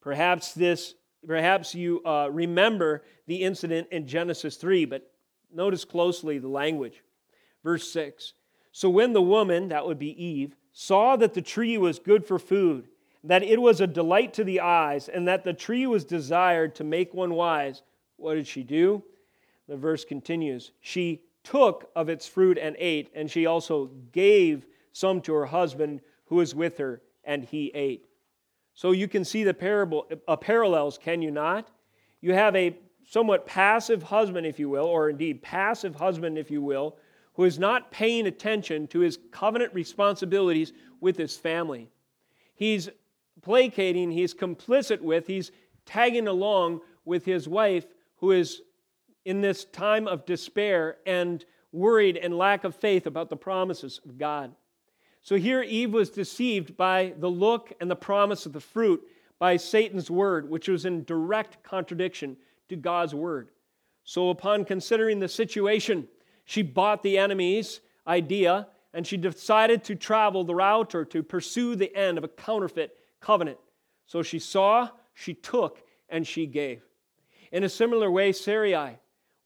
Perhaps 0.00 0.52
this, 0.52 0.94
perhaps 1.26 1.74
you 1.74 2.02
uh, 2.04 2.28
remember 2.30 3.02
the 3.26 3.42
incident 3.42 3.88
in 3.90 4.06
Genesis 4.06 4.56
3, 4.56 4.84
but 4.84 5.10
notice 5.52 5.84
closely 5.84 6.38
the 6.38 6.48
language. 6.48 7.02
Verse 7.64 7.90
6. 7.92 8.34
So 8.72 8.88
when 8.88 9.12
the 9.12 9.22
woman, 9.22 9.68
that 9.68 9.86
would 9.86 9.98
be 9.98 10.22
Eve, 10.22 10.54
saw 10.72 11.16
that 11.16 11.34
the 11.34 11.42
tree 11.42 11.76
was 11.78 11.98
good 11.98 12.24
for 12.24 12.38
food, 12.38 12.88
that 13.24 13.42
it 13.42 13.60
was 13.60 13.80
a 13.80 13.86
delight 13.86 14.32
to 14.34 14.44
the 14.44 14.60
eyes, 14.60 15.08
and 15.08 15.26
that 15.28 15.44
the 15.44 15.52
tree 15.52 15.86
was 15.86 16.04
desired 16.04 16.74
to 16.76 16.84
make 16.84 17.12
one 17.12 17.34
wise, 17.34 17.82
what 18.16 18.34
did 18.34 18.46
she 18.46 18.62
do? 18.62 19.02
The 19.70 19.76
verse 19.76 20.04
continues 20.04 20.72
She 20.80 21.22
took 21.44 21.92
of 21.94 22.08
its 22.08 22.26
fruit 22.26 22.58
and 22.58 22.74
ate, 22.80 23.08
and 23.14 23.30
she 23.30 23.46
also 23.46 23.86
gave 24.10 24.66
some 24.92 25.20
to 25.22 25.32
her 25.32 25.46
husband 25.46 26.00
who 26.24 26.36
was 26.36 26.56
with 26.56 26.76
her, 26.78 27.00
and 27.22 27.44
he 27.44 27.70
ate. 27.72 28.06
So 28.74 28.90
you 28.90 29.06
can 29.06 29.24
see 29.24 29.44
the 29.44 29.54
parable, 29.54 30.10
uh, 30.26 30.36
parallels, 30.36 30.98
can 30.98 31.22
you 31.22 31.30
not? 31.30 31.70
You 32.20 32.34
have 32.34 32.56
a 32.56 32.76
somewhat 33.08 33.46
passive 33.46 34.02
husband, 34.02 34.44
if 34.44 34.58
you 34.58 34.68
will, 34.68 34.86
or 34.86 35.08
indeed 35.08 35.40
passive 35.40 35.94
husband, 35.94 36.36
if 36.36 36.50
you 36.50 36.60
will, 36.60 36.96
who 37.34 37.44
is 37.44 37.60
not 37.60 37.92
paying 37.92 38.26
attention 38.26 38.88
to 38.88 38.98
his 38.98 39.20
covenant 39.30 39.72
responsibilities 39.72 40.72
with 41.00 41.16
his 41.16 41.36
family. 41.36 41.88
He's 42.56 42.88
placating, 43.40 44.10
he's 44.10 44.34
complicit 44.34 45.00
with, 45.00 45.28
he's 45.28 45.52
tagging 45.86 46.26
along 46.26 46.80
with 47.04 47.24
his 47.24 47.46
wife 47.46 47.86
who 48.16 48.32
is 48.32 48.62
in 49.24 49.40
this 49.40 49.64
time 49.66 50.06
of 50.06 50.26
despair 50.26 50.96
and 51.06 51.44
worried 51.72 52.16
and 52.16 52.36
lack 52.36 52.64
of 52.64 52.74
faith 52.74 53.06
about 53.06 53.28
the 53.28 53.36
promises 53.36 54.00
of 54.04 54.18
God. 54.18 54.52
So 55.22 55.36
here 55.36 55.62
Eve 55.62 55.92
was 55.92 56.10
deceived 56.10 56.76
by 56.76 57.14
the 57.18 57.30
look 57.30 57.72
and 57.80 57.90
the 57.90 57.96
promise 57.96 58.46
of 58.46 58.52
the 58.52 58.60
fruit 58.60 59.02
by 59.38 59.56
Satan's 59.56 60.10
word, 60.10 60.48
which 60.48 60.68
was 60.68 60.84
in 60.84 61.04
direct 61.04 61.62
contradiction 61.62 62.36
to 62.68 62.76
God's 62.76 63.14
word. 63.14 63.50
So 64.04 64.30
upon 64.30 64.64
considering 64.64 65.20
the 65.20 65.28
situation, 65.28 66.08
she 66.44 66.62
bought 66.62 67.02
the 67.02 67.18
enemy's 67.18 67.80
idea 68.06 68.68
and 68.92 69.06
she 69.06 69.16
decided 69.16 69.84
to 69.84 69.94
travel 69.94 70.42
the 70.42 70.54
route 70.54 70.94
or 70.94 71.04
to 71.04 71.22
pursue 71.22 71.76
the 71.76 71.94
end 71.94 72.18
of 72.18 72.24
a 72.24 72.28
counterfeit 72.28 72.96
covenant. 73.20 73.58
So 74.06 74.22
she 74.22 74.38
saw, 74.38 74.88
she 75.14 75.34
took, 75.34 75.82
and 76.08 76.26
she 76.26 76.46
gave. 76.46 76.82
In 77.52 77.62
a 77.62 77.68
similar 77.68 78.10
way, 78.10 78.32
Sarai 78.32 78.98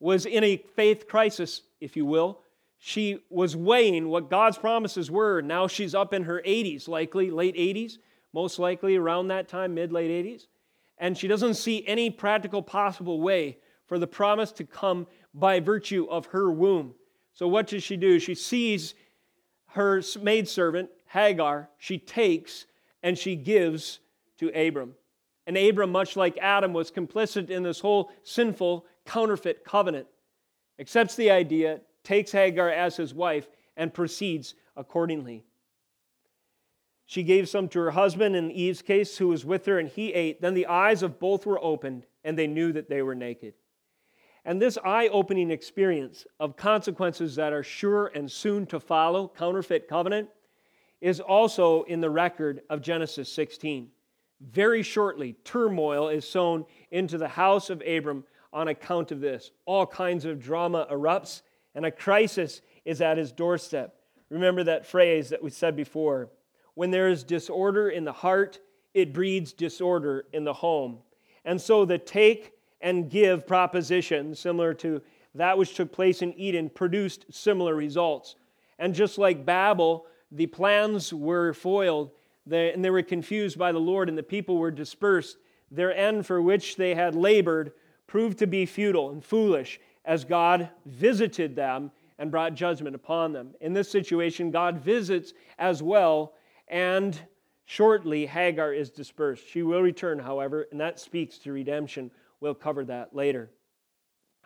was 0.04 0.26
in 0.26 0.44
a 0.44 0.58
faith 0.76 1.08
crisis, 1.08 1.62
if 1.80 1.96
you 1.96 2.04
will. 2.04 2.42
she 2.78 3.18
was 3.30 3.56
weighing 3.56 4.10
what 4.10 4.28
God's 4.28 4.58
promises 4.58 5.10
were. 5.10 5.40
Now 5.40 5.66
she's 5.66 5.94
up 5.94 6.12
in 6.12 6.24
her 6.24 6.42
80s, 6.46 6.86
likely 6.86 7.30
late 7.30 7.56
80s, 7.56 7.96
most 8.34 8.58
likely 8.58 8.96
around 8.96 9.28
that 9.28 9.48
time, 9.48 9.72
mid 9.72 9.92
late 9.92 10.10
80s. 10.10 10.48
And 10.98 11.16
she 11.16 11.26
doesn't 11.26 11.54
see 11.54 11.86
any 11.86 12.10
practical 12.10 12.60
possible 12.60 13.22
way 13.22 13.56
for 13.86 13.98
the 13.98 14.06
promise 14.06 14.52
to 14.52 14.64
come 14.64 15.06
by 15.32 15.58
virtue 15.58 16.06
of 16.10 16.26
her 16.26 16.50
womb. 16.50 16.94
So 17.32 17.48
what 17.48 17.68
does 17.68 17.82
she 17.82 17.96
do? 17.96 18.18
She 18.18 18.34
sees 18.34 18.92
her 19.68 20.02
maidservant, 20.20 20.90
Hagar, 21.06 21.70
she 21.78 21.96
takes 21.98 22.66
and 23.02 23.16
she 23.16 23.36
gives 23.36 24.00
to 24.36 24.48
Abram. 24.50 24.96
And 25.46 25.56
Abram, 25.56 25.90
much 25.90 26.14
like 26.14 26.36
Adam, 26.42 26.74
was 26.74 26.90
complicit 26.90 27.48
in 27.48 27.62
this 27.62 27.80
whole 27.80 28.10
sinful 28.22 28.84
counterfeit 29.06 29.64
covenant, 29.64 30.06
accepts 30.78 31.16
the 31.16 31.30
idea, 31.30 31.80
takes 32.02 32.32
Hagar 32.32 32.70
as 32.70 32.96
his 32.96 33.14
wife, 33.14 33.48
and 33.76 33.92
proceeds 33.92 34.54
accordingly. 34.76 35.44
She 37.06 37.22
gave 37.22 37.48
some 37.48 37.68
to 37.68 37.80
her 37.80 37.90
husband 37.90 38.34
in 38.34 38.50
Eve's 38.50 38.82
case, 38.82 39.18
who 39.18 39.28
was 39.28 39.44
with 39.44 39.66
her, 39.66 39.78
and 39.78 39.88
he 39.88 40.12
ate. 40.12 40.40
Then 40.40 40.54
the 40.54 40.66
eyes 40.66 41.02
of 41.02 41.18
both 41.18 41.44
were 41.44 41.62
opened, 41.62 42.06
and 42.24 42.38
they 42.38 42.46
knew 42.46 42.72
that 42.72 42.88
they 42.88 43.02
were 43.02 43.14
naked. 43.14 43.54
And 44.46 44.60
this 44.60 44.78
eye 44.84 45.08
opening 45.08 45.50
experience 45.50 46.26
of 46.38 46.56
consequences 46.56 47.34
that 47.36 47.52
are 47.52 47.62
sure 47.62 48.08
and 48.08 48.30
soon 48.30 48.66
to 48.66 48.80
follow, 48.80 49.28
counterfeit 49.28 49.88
covenant, 49.88 50.28
is 51.00 51.20
also 51.20 51.82
in 51.84 52.00
the 52.00 52.10
record 52.10 52.62
of 52.70 52.80
Genesis 52.80 53.30
16. 53.32 53.88
Very 54.40 54.82
shortly, 54.82 55.34
turmoil 55.44 56.08
is 56.08 56.28
sown 56.28 56.64
into 56.90 57.16
the 57.16 57.28
house 57.28 57.70
of 57.70 57.82
Abram 57.86 58.24
on 58.54 58.68
account 58.68 59.10
of 59.10 59.20
this. 59.20 59.50
All 59.66 59.86
kinds 59.86 60.24
of 60.24 60.42
drama 60.42 60.86
erupts, 60.90 61.42
and 61.74 61.84
a 61.84 61.90
crisis 61.90 62.62
is 62.86 63.02
at 63.02 63.18
his 63.18 63.32
doorstep. 63.32 63.96
Remember 64.30 64.64
that 64.64 64.86
phrase 64.86 65.28
that 65.28 65.42
we 65.42 65.50
said 65.50 65.76
before 65.76 66.30
when 66.74 66.90
there 66.90 67.08
is 67.08 67.22
disorder 67.22 67.90
in 67.90 68.04
the 68.04 68.12
heart, 68.12 68.58
it 68.94 69.12
breeds 69.12 69.52
disorder 69.52 70.24
in 70.32 70.44
the 70.44 70.52
home. 70.52 70.98
And 71.44 71.60
so 71.60 71.84
the 71.84 71.98
take 71.98 72.52
and 72.80 73.10
give 73.10 73.46
proposition, 73.46 74.34
similar 74.34 74.74
to 74.74 75.00
that 75.34 75.56
which 75.56 75.74
took 75.74 75.92
place 75.92 76.22
in 76.22 76.32
Eden, 76.34 76.68
produced 76.68 77.26
similar 77.30 77.74
results. 77.74 78.36
And 78.78 78.94
just 78.94 79.18
like 79.18 79.46
Babel, 79.46 80.06
the 80.30 80.46
plans 80.46 81.12
were 81.12 81.52
foiled 81.52 82.10
and 82.50 82.84
they 82.84 82.90
were 82.90 83.02
confused 83.02 83.58
by 83.58 83.72
the 83.72 83.78
Lord, 83.78 84.10
and 84.10 84.18
the 84.18 84.22
people 84.22 84.58
were 84.58 84.70
dispersed. 84.70 85.38
Their 85.70 85.96
end 85.96 86.26
for 86.26 86.42
which 86.42 86.76
they 86.76 86.94
had 86.94 87.14
labored 87.14 87.72
proved 88.06 88.38
to 88.38 88.46
be 88.46 88.66
futile 88.66 89.10
and 89.10 89.24
foolish 89.24 89.80
as 90.04 90.24
God 90.24 90.70
visited 90.86 91.56
them 91.56 91.90
and 92.18 92.30
brought 92.30 92.54
judgment 92.54 92.94
upon 92.94 93.32
them. 93.32 93.54
In 93.60 93.72
this 93.72 93.90
situation, 93.90 94.50
God 94.50 94.78
visits 94.78 95.32
as 95.58 95.82
well 95.82 96.34
and 96.68 97.18
shortly 97.64 98.26
Hagar 98.26 98.72
is 98.72 98.90
dispersed. 98.90 99.46
She 99.48 99.62
will 99.62 99.82
return, 99.82 100.18
however, 100.18 100.66
and 100.70 100.80
that 100.80 101.00
speaks 101.00 101.38
to 101.38 101.52
redemption. 101.52 102.10
We'll 102.40 102.54
cover 102.54 102.84
that 102.86 103.14
later. 103.14 103.50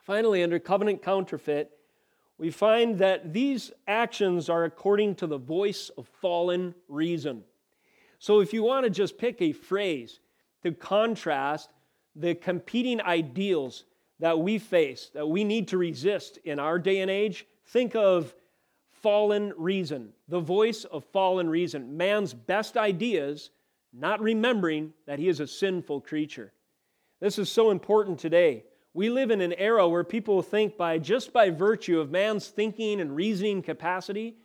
Finally, 0.02 0.42
under 0.42 0.58
covenant 0.58 1.02
counterfeit, 1.02 1.70
we 2.38 2.50
find 2.50 2.98
that 2.98 3.32
these 3.32 3.72
actions 3.86 4.48
are 4.48 4.64
according 4.64 5.16
to 5.16 5.26
the 5.26 5.38
voice 5.38 5.90
of 5.98 6.06
fallen 6.20 6.74
reason. 6.88 7.42
So, 8.20 8.40
if 8.40 8.52
you 8.52 8.62
want 8.62 8.84
to 8.84 8.90
just 8.90 9.18
pick 9.18 9.42
a 9.42 9.52
phrase 9.52 10.20
to 10.62 10.72
contrast 10.72 11.70
the 12.18 12.34
competing 12.34 13.00
ideals 13.00 13.84
that 14.18 14.38
we 14.38 14.58
face, 14.58 15.10
that 15.14 15.28
we 15.28 15.44
need 15.44 15.68
to 15.68 15.78
resist 15.78 16.38
in 16.44 16.58
our 16.58 16.78
day 16.78 17.00
and 17.00 17.10
age, 17.10 17.46
think 17.66 17.94
of 17.94 18.34
fallen 18.90 19.52
reason, 19.56 20.12
the 20.26 20.40
voice 20.40 20.84
of 20.84 21.04
fallen 21.04 21.48
reason, 21.48 21.96
man's 21.96 22.34
best 22.34 22.76
ideas, 22.76 23.50
not 23.92 24.20
remembering 24.20 24.92
that 25.06 25.20
he 25.20 25.28
is 25.28 25.38
a 25.38 25.46
sinful 25.46 26.00
creature. 26.00 26.52
This 27.20 27.38
is 27.38 27.50
so 27.50 27.70
important 27.70 28.18
today. 28.18 28.64
We 28.94 29.10
live 29.10 29.30
in 29.30 29.40
an 29.40 29.52
era 29.52 29.88
where 29.88 30.02
people 30.02 30.42
think 30.42 30.76
by 30.76 30.98
just 30.98 31.32
by 31.32 31.50
virtue 31.50 32.00
of 32.00 32.10
man's 32.10 32.48
thinking 32.48 33.00
and 33.00 33.14
reasoning 33.14 33.62
capacity, 33.62 34.36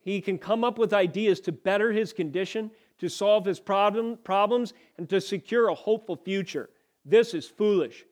he 0.00 0.20
can 0.20 0.36
come 0.36 0.64
up 0.64 0.76
with 0.78 0.92
ideas 0.92 1.40
to 1.40 1.52
better 1.52 1.90
his 1.90 2.12
condition, 2.12 2.70
to 2.98 3.08
solve 3.08 3.46
his 3.46 3.58
problem, 3.58 4.18
problems, 4.22 4.74
and 4.98 5.08
to 5.08 5.20
secure 5.20 5.68
a 5.68 5.74
hopeful 5.74 6.16
future. 6.16 6.68
This 7.04 7.34
is 7.34 7.46
foolish. 7.46 8.04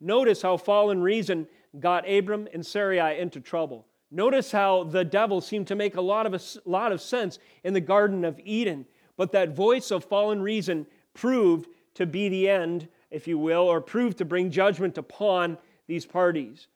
Notice 0.00 0.42
how 0.42 0.56
fallen 0.56 1.02
reason 1.02 1.46
got 1.78 2.08
Abram 2.08 2.48
and 2.52 2.64
Sarai 2.64 3.18
into 3.18 3.40
trouble. 3.40 3.86
Notice 4.10 4.50
how 4.50 4.84
the 4.84 5.04
devil 5.04 5.40
seemed 5.40 5.68
to 5.68 5.76
make 5.76 5.94
a 5.94 6.00
lot 6.00 6.26
of, 6.26 6.34
a 6.34 6.40
lot 6.68 6.90
of 6.90 7.00
sense 7.00 7.38
in 7.62 7.74
the 7.74 7.80
Garden 7.80 8.24
of 8.24 8.40
Eden, 8.42 8.86
but 9.16 9.30
that 9.32 9.54
voice 9.54 9.90
of 9.92 10.04
fallen 10.04 10.42
reason 10.42 10.86
proved 11.14 11.68
to 11.94 12.06
be 12.06 12.28
the 12.28 12.48
end, 12.48 12.88
if 13.10 13.28
you 13.28 13.38
will, 13.38 13.62
or 13.62 13.80
proved 13.80 14.18
to 14.18 14.24
bring 14.24 14.50
judgment 14.50 14.98
upon 14.98 15.58
these 15.86 16.06
parties. 16.06 16.66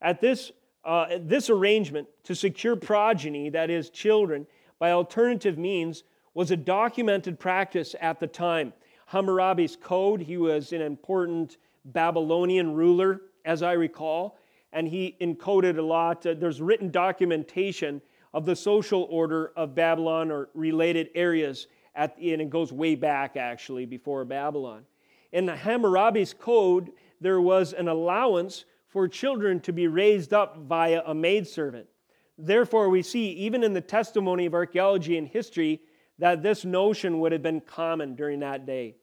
At 0.00 0.20
this, 0.20 0.52
uh, 0.84 1.18
this 1.20 1.50
arrangement 1.50 2.06
to 2.24 2.34
secure 2.34 2.76
progeny, 2.76 3.50
that 3.50 3.70
is, 3.70 3.90
children, 3.90 4.46
by 4.78 4.92
alternative 4.92 5.58
means, 5.58 6.04
was 6.34 6.52
a 6.52 6.56
documented 6.56 7.40
practice 7.40 7.96
at 8.00 8.20
the 8.20 8.26
time. 8.28 8.72
Hammurabi's 9.10 9.76
code, 9.76 10.20
he 10.20 10.36
was 10.36 10.72
an 10.72 10.82
important 10.82 11.56
Babylonian 11.84 12.74
ruler, 12.74 13.22
as 13.44 13.62
I 13.62 13.72
recall 13.72 14.38
and 14.72 14.86
he 14.86 15.16
encoded 15.20 15.78
a 15.78 15.82
lot. 15.82 16.24
Uh, 16.26 16.34
there's 16.34 16.60
written 16.60 16.90
documentation 16.90 18.00
of 18.34 18.44
the 18.44 18.56
social 18.56 19.06
order 19.10 19.52
of 19.56 19.74
Babylon 19.74 20.30
or 20.30 20.50
related 20.54 21.08
areas, 21.14 21.66
at, 21.94 22.16
and 22.18 22.42
it 22.42 22.50
goes 22.50 22.72
way 22.72 22.94
back 22.94 23.36
actually 23.36 23.86
before 23.86 24.24
Babylon. 24.24 24.84
In 25.32 25.48
Hammurabi's 25.48 26.34
code, 26.34 26.92
there 27.20 27.40
was 27.40 27.72
an 27.72 27.88
allowance 27.88 28.64
for 28.86 29.08
children 29.08 29.60
to 29.60 29.72
be 29.72 29.86
raised 29.86 30.32
up 30.32 30.58
via 30.58 31.02
a 31.06 31.14
maidservant. 31.14 31.86
Therefore, 32.38 32.88
we 32.88 33.02
see, 33.02 33.30
even 33.32 33.64
in 33.64 33.72
the 33.72 33.80
testimony 33.80 34.46
of 34.46 34.54
archaeology 34.54 35.18
and 35.18 35.26
history, 35.26 35.80
that 36.18 36.42
this 36.42 36.64
notion 36.64 37.20
would 37.20 37.32
have 37.32 37.42
been 37.42 37.60
common 37.60 38.14
during 38.14 38.40
that 38.40 38.66
day. 38.66 38.96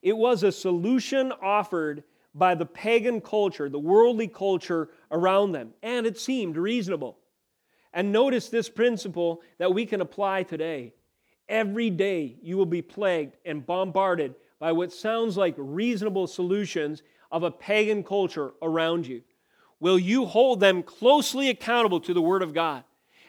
It 0.00 0.16
was 0.16 0.42
a 0.42 0.52
solution 0.52 1.32
offered 1.42 2.02
by 2.34 2.54
the 2.54 2.66
pagan 2.66 3.20
culture, 3.20 3.68
the 3.68 3.78
worldly 3.78 4.28
culture 4.28 4.88
around 5.10 5.52
them, 5.52 5.74
and 5.82 6.06
it 6.06 6.18
seemed 6.18 6.56
reasonable. 6.56 7.18
And 7.92 8.10
notice 8.10 8.48
this 8.48 8.68
principle 8.68 9.42
that 9.58 9.74
we 9.74 9.84
can 9.84 10.00
apply 10.00 10.44
today. 10.44 10.94
Every 11.48 11.90
day 11.90 12.36
you 12.42 12.56
will 12.56 12.66
be 12.66 12.80
plagued 12.80 13.36
and 13.44 13.66
bombarded 13.66 14.34
by 14.58 14.72
what 14.72 14.92
sounds 14.92 15.36
like 15.36 15.54
reasonable 15.58 16.26
solutions 16.26 17.02
of 17.30 17.42
a 17.42 17.50
pagan 17.50 18.02
culture 18.02 18.52
around 18.62 19.06
you. 19.06 19.22
Will 19.78 19.98
you 19.98 20.24
hold 20.24 20.60
them 20.60 20.82
closely 20.82 21.50
accountable 21.50 22.00
to 22.00 22.14
the 22.14 22.22
Word 22.22 22.42
of 22.42 22.54
God 22.54 22.84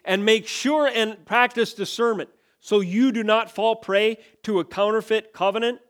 and 0.06 0.24
make 0.24 0.48
sure 0.48 0.88
and 0.88 1.26
practice 1.26 1.74
discernment 1.74 2.30
so 2.64 2.80
you 2.80 3.12
do 3.12 3.26
not 3.26 3.52
fall 3.52 3.76
prey 3.76 4.18
to 4.44 4.60
a 4.62 4.64
counterfeit 4.64 5.34
covenant? 5.34 5.82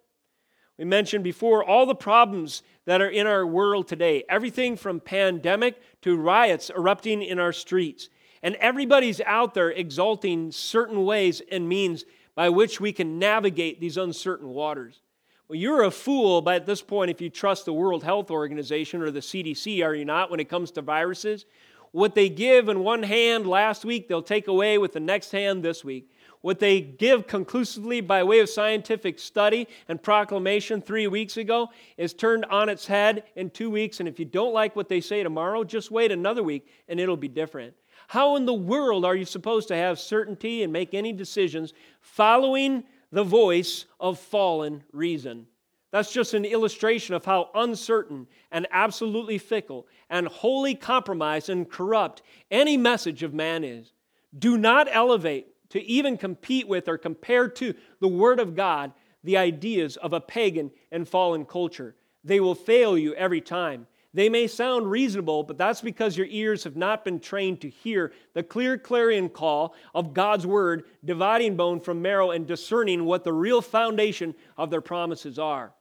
We 0.80 0.86
mentioned 0.86 1.24
before 1.24 1.64
all 1.64 1.86
the 1.86 1.94
problems 1.94 2.64
that 2.86 3.00
are 3.00 3.10
in 3.10 3.28
our 3.28 3.46
world 3.46 3.88
today, 3.88 4.24
everything 4.28 4.76
from 4.76 5.00
pandemic 5.00 5.80
to 6.02 6.18
riots 6.18 6.72
erupting 6.76 7.22
in 7.22 7.38
our 7.38 7.54
streets. 7.54 8.10
And 8.42 8.56
everybody's 8.56 9.22
out 9.22 9.54
there 9.54 9.70
exalting 9.70 10.52
certain 10.52 11.06
ways 11.06 11.44
and 11.52 11.70
means 11.70 12.06
by 12.34 12.50
which 12.50 12.82
we 12.82 12.92
can 12.92 13.20
navigate 13.20 13.80
these 13.80 13.96
uncertain 13.96 14.50
waters. 14.50 15.00
Well, 15.48 15.60
you're 15.60 15.84
a 15.84 15.92
fool 15.92 16.42
by 16.42 16.56
at 16.56 16.66
this 16.66 16.82
point 16.82 17.12
if 17.12 17.22
you 17.22 17.30
trust 17.30 17.66
the 17.66 17.74
World 17.74 18.04
Health 18.04 18.32
Organization 18.32 19.04
or 19.04 19.12
the 19.12 19.20
CDC, 19.20 19.86
are 19.86 19.94
you 19.94 20.06
not, 20.06 20.32
when 20.32 20.40
it 20.40 20.50
comes 20.50 20.72
to 20.72 20.82
viruses? 20.82 21.46
What 21.92 22.16
they 22.16 22.30
give 22.30 22.68
in 22.68 22.80
one 22.80 23.04
hand 23.04 23.46
last 23.46 23.86
week, 23.86 24.08
they'll 24.08 24.24
take 24.24 24.48
away 24.48 24.80
with 24.80 24.94
the 24.94 25.00
next 25.00 25.32
hand 25.32 25.62
this 25.62 25.84
week. 25.84 26.10
What 26.44 26.60
they 26.60 26.82
give 26.82 27.26
conclusively 27.26 28.02
by 28.02 28.22
way 28.26 28.40
of 28.40 28.50
scientific 28.50 29.18
study 29.18 29.66
and 29.88 30.04
proclamation 30.04 30.82
three 30.82 31.08
weeks 31.08 31.38
ago 31.38 31.70
is 31.96 32.14
turned 32.14 32.44
on 32.44 32.68
its 32.68 32.86
head 32.86 33.24
in 33.38 33.50
two 33.50 33.70
weeks. 33.70 34.02
And 34.02 34.10
if 34.10 34.20
you 34.20 34.26
don't 34.26 34.54
like 34.54 34.76
what 34.76 34.90
they 34.90 35.00
say 35.00 35.24
tomorrow, 35.24 35.64
just 35.64 35.90
wait 35.90 36.12
another 36.12 36.44
week 36.44 36.68
and 36.90 37.00
it'll 37.00 37.16
be 37.16 37.30
different. 37.30 37.74
How 38.10 38.36
in 38.36 38.46
the 38.46 38.54
world 38.54 39.06
are 39.06 39.16
you 39.16 39.24
supposed 39.24 39.70
to 39.70 39.76
have 39.78 39.98
certainty 39.98 40.64
and 40.64 40.74
make 40.74 40.94
any 40.94 41.14
decisions 41.14 41.74
following 42.02 42.84
the 43.14 43.24
voice 43.24 43.86
of 44.02 44.20
fallen 44.20 44.84
reason? 44.92 45.48
That's 45.92 46.12
just 46.12 46.34
an 46.34 46.44
illustration 46.44 47.16
of 47.16 47.24
how 47.24 47.52
uncertain 47.56 48.28
and 48.52 48.68
absolutely 48.70 49.38
fickle 49.38 49.88
and 50.10 50.28
wholly 50.28 50.76
compromised 50.76 51.50
and 51.50 51.72
corrupt 51.72 52.22
any 52.52 52.76
message 52.76 53.24
of 53.24 53.34
man 53.34 53.64
is. 53.64 53.94
Do 54.38 54.58
not 54.58 54.90
elevate 54.92 55.48
to 55.74 55.84
even 55.86 56.18
compete 56.18 56.68
with 56.68 56.88
or 56.88 57.00
compare 57.00 57.48
to 57.48 57.74
the 58.00 58.08
Word 58.08 58.40
of 58.40 58.56
God 58.56 58.94
the 59.24 59.38
ideas 59.38 59.98
of 59.98 60.14
a 60.14 60.22
pagan 60.22 60.70
and 60.92 61.10
fallen 61.10 61.46
culture. 61.46 61.96
They 62.24 62.40
will 62.40 62.54
fail 62.54 62.96
you 62.96 63.16
every 63.16 63.42
time. 63.42 63.88
They 64.14 64.30
may 64.30 64.46
sound 64.46 64.92
reasonable, 64.92 65.42
but 65.42 65.58
that's 65.58 65.82
because 65.82 66.16
your 66.16 66.28
ears 66.30 66.64
have 66.66 66.76
not 66.76 67.04
been 67.04 67.20
trained 67.20 67.62
to 67.62 67.70
hear 67.72 68.14
the 68.36 68.44
clear 68.44 68.78
clarion 68.78 69.30
call 69.30 69.74
of 69.96 70.14
God's 70.14 70.46
word, 70.46 70.84
dividing 71.04 71.56
bone 71.56 71.80
from 71.80 72.04
marrow 72.04 72.30
and 72.30 72.46
discerning 72.46 73.06
what 73.06 73.24
the 73.24 73.34
real 73.34 73.60
foundation 73.60 74.36
of 74.60 74.70
their 74.70 74.80
promises 74.80 75.40
are. 75.40 75.74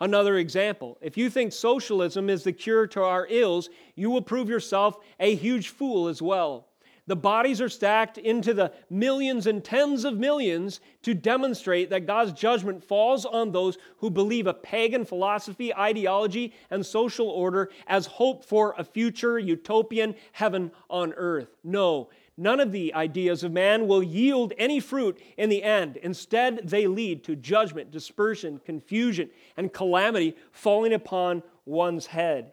Another 0.00 0.38
example 0.38 0.96
if 1.02 1.18
you 1.18 1.28
think 1.28 1.52
socialism 1.52 2.30
is 2.30 2.44
the 2.44 2.52
cure 2.52 2.86
to 2.86 3.02
our 3.02 3.26
ills, 3.28 3.68
you 3.94 4.08
will 4.08 4.22
prove 4.22 4.48
yourself 4.48 4.96
a 5.20 5.34
huge 5.34 5.68
fool 5.68 6.08
as 6.08 6.22
well. 6.22 6.68
The 7.06 7.16
bodies 7.16 7.60
are 7.60 7.68
stacked 7.68 8.16
into 8.16 8.54
the 8.54 8.72
millions 8.88 9.46
and 9.46 9.62
tens 9.62 10.06
of 10.06 10.18
millions 10.18 10.80
to 11.02 11.12
demonstrate 11.12 11.90
that 11.90 12.06
God's 12.06 12.32
judgment 12.32 12.82
falls 12.82 13.26
on 13.26 13.52
those 13.52 13.76
who 13.98 14.10
believe 14.10 14.46
a 14.46 14.54
pagan 14.54 15.04
philosophy, 15.04 15.74
ideology, 15.74 16.54
and 16.70 16.84
social 16.84 17.28
order 17.28 17.70
as 17.86 18.06
hope 18.06 18.42
for 18.42 18.74
a 18.78 18.84
future 18.84 19.38
utopian 19.38 20.14
heaven 20.32 20.72
on 20.88 21.12
earth. 21.12 21.54
No, 21.62 22.08
none 22.38 22.58
of 22.58 22.72
the 22.72 22.94
ideas 22.94 23.44
of 23.44 23.52
man 23.52 23.86
will 23.86 24.02
yield 24.02 24.54
any 24.56 24.80
fruit 24.80 25.20
in 25.36 25.50
the 25.50 25.62
end. 25.62 25.98
Instead, 25.98 26.66
they 26.66 26.86
lead 26.86 27.22
to 27.24 27.36
judgment, 27.36 27.90
dispersion, 27.90 28.62
confusion, 28.64 29.28
and 29.58 29.74
calamity 29.74 30.36
falling 30.52 30.94
upon 30.94 31.42
one's 31.66 32.06
head 32.06 32.52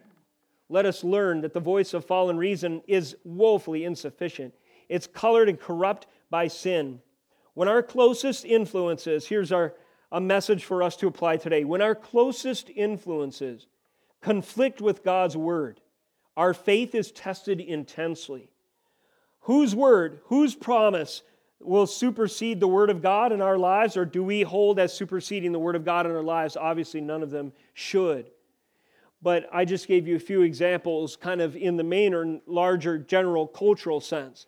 let 0.71 0.85
us 0.85 1.03
learn 1.03 1.41
that 1.41 1.53
the 1.53 1.59
voice 1.59 1.93
of 1.93 2.05
fallen 2.05 2.37
reason 2.37 2.81
is 2.87 3.17
woefully 3.25 3.83
insufficient. 3.83 4.53
It's 4.87 5.05
colored 5.05 5.49
and 5.49 5.59
corrupt 5.59 6.07
by 6.29 6.47
sin. 6.47 7.01
When 7.53 7.67
our 7.67 7.83
closest 7.83 8.45
influences, 8.45 9.27
here's 9.27 9.51
our 9.51 9.73
a 10.13 10.21
message 10.21 10.63
for 10.63 10.81
us 10.81 10.95
to 10.97 11.07
apply 11.07 11.37
today. 11.37 11.63
When 11.63 11.81
our 11.81 11.95
closest 11.95 12.69
influences 12.69 13.67
conflict 14.21 14.81
with 14.81 15.03
God's 15.03 15.37
word, 15.37 15.79
our 16.35 16.53
faith 16.53 16.95
is 16.95 17.11
tested 17.11 17.59
intensely. 17.59 18.49
Whose 19.41 19.75
word, 19.75 20.19
whose 20.25 20.55
promise 20.55 21.21
will 21.59 21.87
supersede 21.87 22.59
the 22.59 22.67
word 22.67 22.89
of 22.89 23.01
God 23.01 23.31
in 23.31 23.41
our 23.41 23.57
lives, 23.57 23.95
or 23.95 24.05
do 24.05 24.23
we 24.23 24.41
hold 24.41 24.79
as 24.79 24.93
superseding 24.93 25.51
the 25.51 25.59
word 25.59 25.75
of 25.75 25.85
God 25.85 26.05
in 26.05 26.11
our 26.11 26.23
lives? 26.23 26.57
Obviously, 26.57 27.01
none 27.01 27.23
of 27.23 27.29
them 27.29 27.51
should 27.73 28.30
but 29.21 29.47
I 29.51 29.65
just 29.65 29.87
gave 29.87 30.07
you 30.07 30.15
a 30.15 30.19
few 30.19 30.41
examples 30.41 31.15
kind 31.15 31.41
of 31.41 31.55
in 31.55 31.77
the 31.77 31.83
main 31.83 32.13
or 32.13 32.39
larger 32.47 32.97
general 32.97 33.47
cultural 33.47 34.01
sense. 34.01 34.47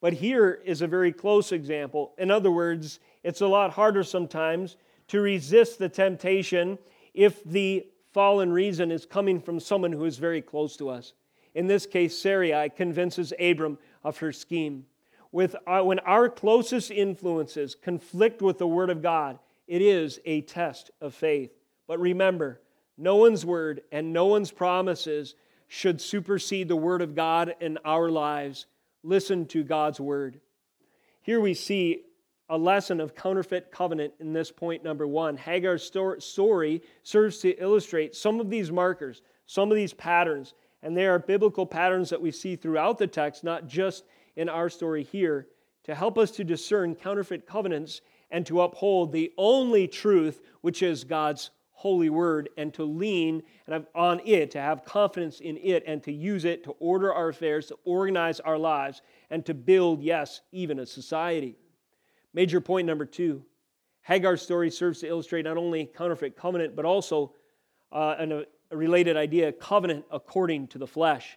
But 0.00 0.12
here 0.12 0.60
is 0.64 0.82
a 0.82 0.86
very 0.86 1.12
close 1.12 1.52
example. 1.52 2.12
In 2.18 2.30
other 2.30 2.50
words, 2.50 3.00
it's 3.22 3.40
a 3.40 3.46
lot 3.46 3.72
harder 3.72 4.02
sometimes 4.02 4.76
to 5.08 5.20
resist 5.20 5.78
the 5.78 5.88
temptation 5.88 6.78
if 7.14 7.42
the 7.44 7.86
fallen 8.12 8.52
reason 8.52 8.90
is 8.90 9.06
coming 9.06 9.40
from 9.40 9.60
someone 9.60 9.92
who 9.92 10.04
is 10.04 10.18
very 10.18 10.42
close 10.42 10.76
to 10.76 10.88
us. 10.88 11.14
In 11.54 11.66
this 11.66 11.86
case, 11.86 12.16
Sarai 12.16 12.70
convinces 12.70 13.32
Abram 13.38 13.78
of 14.04 14.18
her 14.18 14.32
scheme. 14.32 14.86
With 15.30 15.56
uh, 15.66 15.82
when 15.82 15.98
our 16.00 16.28
closest 16.28 16.90
influences 16.90 17.74
conflict 17.74 18.42
with 18.42 18.58
the 18.58 18.66
Word 18.66 18.90
of 18.90 19.02
God, 19.02 19.38
it 19.66 19.80
is 19.80 20.20
a 20.24 20.42
test 20.42 20.90
of 21.00 21.14
faith. 21.14 21.52
But 21.86 22.00
remember, 22.00 22.60
no 23.02 23.16
one's 23.16 23.44
word 23.44 23.82
and 23.90 24.12
no 24.12 24.26
one's 24.26 24.52
promises 24.52 25.34
should 25.66 26.00
supersede 26.00 26.68
the 26.68 26.76
word 26.76 27.02
of 27.02 27.16
God 27.16 27.56
in 27.60 27.78
our 27.84 28.08
lives. 28.08 28.66
Listen 29.02 29.44
to 29.46 29.64
God's 29.64 29.98
word. 29.98 30.40
Here 31.22 31.40
we 31.40 31.54
see 31.54 32.02
a 32.48 32.56
lesson 32.56 33.00
of 33.00 33.14
counterfeit 33.14 33.72
covenant 33.72 34.14
in 34.20 34.32
this 34.32 34.52
point 34.52 34.84
number 34.84 35.06
one. 35.06 35.36
Hagar's 35.36 35.82
story 35.82 36.82
serves 37.02 37.38
to 37.38 37.60
illustrate 37.60 38.14
some 38.14 38.38
of 38.38 38.50
these 38.50 38.70
markers, 38.70 39.22
some 39.46 39.70
of 39.70 39.76
these 39.76 39.94
patterns, 39.94 40.54
and 40.82 40.96
they 40.96 41.06
are 41.06 41.18
biblical 41.18 41.66
patterns 41.66 42.10
that 42.10 42.22
we 42.22 42.30
see 42.30 42.54
throughout 42.54 42.98
the 42.98 43.06
text, 43.06 43.42
not 43.42 43.66
just 43.66 44.04
in 44.36 44.48
our 44.48 44.68
story 44.68 45.02
here, 45.02 45.48
to 45.84 45.94
help 45.94 46.18
us 46.18 46.30
to 46.32 46.44
discern 46.44 46.94
counterfeit 46.94 47.46
covenants 47.46 48.00
and 48.30 48.46
to 48.46 48.60
uphold 48.60 49.10
the 49.10 49.32
only 49.36 49.88
truth, 49.88 50.40
which 50.60 50.82
is 50.82 51.02
God's 51.02 51.50
holy 51.82 52.10
word 52.10 52.48
and 52.56 52.72
to 52.72 52.84
lean 52.84 53.42
on 53.96 54.20
it, 54.24 54.52
to 54.52 54.60
have 54.60 54.84
confidence 54.84 55.40
in 55.40 55.56
it, 55.56 55.82
and 55.84 56.00
to 56.00 56.12
use 56.12 56.44
it 56.44 56.62
to 56.62 56.70
order 56.78 57.12
our 57.12 57.30
affairs, 57.30 57.66
to 57.66 57.76
organize 57.84 58.38
our 58.38 58.56
lives, 58.56 59.02
and 59.30 59.44
to 59.44 59.52
build, 59.52 60.00
yes, 60.00 60.42
even 60.52 60.78
a 60.78 60.86
society. 60.86 61.56
Major 62.32 62.60
point 62.60 62.86
number 62.86 63.04
two 63.04 63.42
Hagar's 64.02 64.42
story 64.42 64.70
serves 64.70 65.00
to 65.00 65.08
illustrate 65.08 65.44
not 65.44 65.56
only 65.56 65.86
counterfeit 65.86 66.36
covenant, 66.36 66.76
but 66.76 66.84
also 66.84 67.34
uh, 67.90 68.14
an, 68.16 68.44
a 68.70 68.76
related 68.76 69.16
idea 69.16 69.50
covenant 69.50 70.04
according 70.12 70.68
to 70.68 70.78
the 70.78 70.86
flesh. 70.86 71.36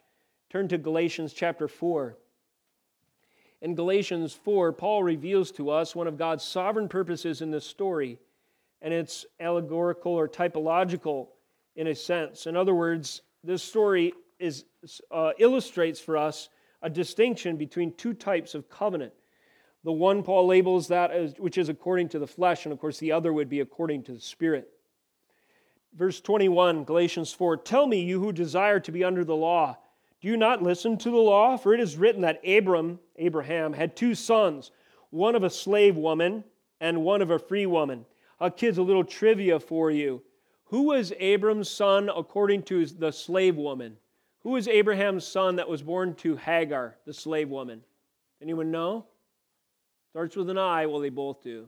Turn 0.51 0.67
to 0.67 0.77
Galatians 0.77 1.34
chapter 1.34 1.67
4. 1.67 2.17
In 3.62 3.73
Galatians 3.73 4.34
4, 4.34 4.73
Paul 4.73 5.01
reveals 5.01 5.51
to 5.53 5.71
us 5.71 5.95
one 5.95 6.05
of 6.05 6.19
God's 6.19 6.43
sovereign 6.43 6.88
purposes 6.88 7.41
in 7.41 7.49
this 7.49 7.65
story 7.65 8.19
and 8.81 8.93
it's 8.93 9.25
allegorical 9.39 10.13
or 10.13 10.27
typological 10.27 11.29
in 11.75 11.88
a 11.88 11.95
sense. 11.95 12.47
In 12.47 12.55
other 12.55 12.75
words, 12.75 13.21
this 13.43 13.63
story 13.63 14.13
is, 14.39 14.65
uh, 15.11 15.31
illustrates 15.39 15.99
for 15.99 16.17
us 16.17 16.49
a 16.81 16.89
distinction 16.89 17.57
between 17.57 17.93
two 17.93 18.13
types 18.13 18.55
of 18.55 18.69
covenant. 18.69 19.13
The 19.83 19.91
one 19.91 20.23
Paul 20.23 20.47
labels 20.47 20.88
that 20.88 21.11
as 21.11 21.33
which 21.38 21.57
is 21.57 21.69
according 21.69 22.09
to 22.09 22.19
the 22.19 22.27
flesh, 22.27 22.65
and 22.65 22.73
of 22.73 22.79
course 22.79 22.97
the 22.97 23.11
other 23.11 23.31
would 23.31 23.49
be 23.49 23.59
according 23.59 24.03
to 24.03 24.13
the 24.13 24.19
spirit. 24.19 24.69
Verse 25.93 26.19
21, 26.19 26.83
Galatians 26.83 27.31
4 27.31 27.57
Tell 27.57 27.88
me, 27.88 28.01
you 28.01 28.19
who 28.19 28.31
desire 28.31 28.79
to 28.81 28.91
be 28.91 29.03
under 29.03 29.23
the 29.23 29.35
law, 29.35 29.77
do 30.21 30.27
you 30.27 30.38
not 30.38 30.63
listen 30.63 30.97
to 30.97 31.11
the 31.11 31.17
law? 31.17 31.55
For 31.55 31.73
it 31.73 31.79
is 31.79 31.97
written 31.97 32.21
that 32.21 32.41
Abram, 32.45 32.99
Abraham, 33.17 33.73
had 33.73 33.95
two 33.95 34.15
sons, 34.15 34.71
one 35.11 35.35
of 35.35 35.43
a 35.43 35.49
slave 35.49 35.95
woman 35.95 36.43
and 36.81 37.03
one 37.03 37.21
of 37.21 37.29
a 37.29 37.39
free 37.39 37.65
woman. 37.65 38.05
Uh, 38.39 38.50
kids, 38.50 38.78
a 38.78 38.82
little 38.84 39.04
trivia 39.04 39.60
for 39.60 39.91
you. 39.91 40.21
Who 40.65 40.84
was 40.84 41.13
Abram's 41.19 41.69
son 41.69 42.10
according 42.15 42.63
to 42.63 42.86
the 42.86 43.12
slave 43.12 43.56
woman? 43.56 43.98
Who 44.41 44.52
was 44.52 44.67
Abraham's 44.67 45.26
son 45.26 45.56
that 45.56 45.69
was 45.69 45.82
born 45.82 46.15
to 46.15 46.36
Hagar, 46.36 46.98
the 47.06 47.13
slave 47.13 47.50
woman? 47.50 47.82
Anyone 48.41 48.71
know? 48.71 49.06
Starts 50.12 50.36
with 50.36 50.50
an 50.50 50.58
I. 50.58 50.86
Well, 50.86 51.00
they 51.00 51.10
both 51.10 51.41
do. 51.41 51.67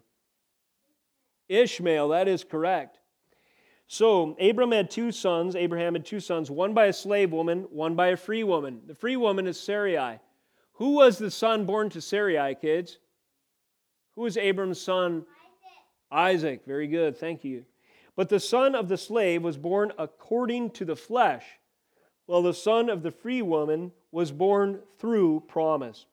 Ishmael, 1.50 2.10
that 2.10 2.28
is 2.28 2.44
correct. 2.44 3.00
So, 3.88 4.36
Abram 4.40 4.72
had 4.72 4.92
two 4.92 5.12
sons. 5.12 5.56
Abraham 5.56 5.94
had 5.94 6.06
two 6.06 6.20
sons, 6.20 6.52
one 6.52 6.74
by 6.74 6.88
a 6.88 6.94
slave 6.94 7.32
woman, 7.32 7.68
one 7.72 7.96
by 7.96 8.08
a 8.08 8.18
free 8.18 8.44
woman. 8.44 8.82
The 8.86 8.96
free 8.96 9.16
woman 9.16 9.48
is 9.48 9.60
Sarai. 9.60 10.20
Who 10.74 10.96
was 10.96 11.18
the 11.18 11.32
son 11.32 11.66
born 11.66 11.90
to 11.92 12.02
Sarai, 12.02 12.56
kids? 12.56 13.00
Who 14.16 14.22
was 14.22 14.36
Abram's 14.38 14.82
son 14.82 15.26
Isaac, 16.12 16.62
very 16.66 16.88
good, 16.88 17.18
thank 17.18 17.44
you. 17.44 17.66
But 18.16 18.30
the 18.30 18.40
son 18.40 18.76
of 18.76 18.88
the 18.88 18.98
slave 18.98 19.44
was 19.44 19.58
born 19.58 19.92
according 19.98 20.72
to 20.72 20.86
the 20.86 20.96
flesh, 20.96 21.46
while 22.26 22.42
the 22.42 22.54
son 22.54 22.90
of 22.90 23.04
the 23.04 23.12
free 23.12 23.42
woman 23.42 23.92
was 24.12 24.32
born 24.32 24.80
through 24.98 25.44
promise. 25.48 26.06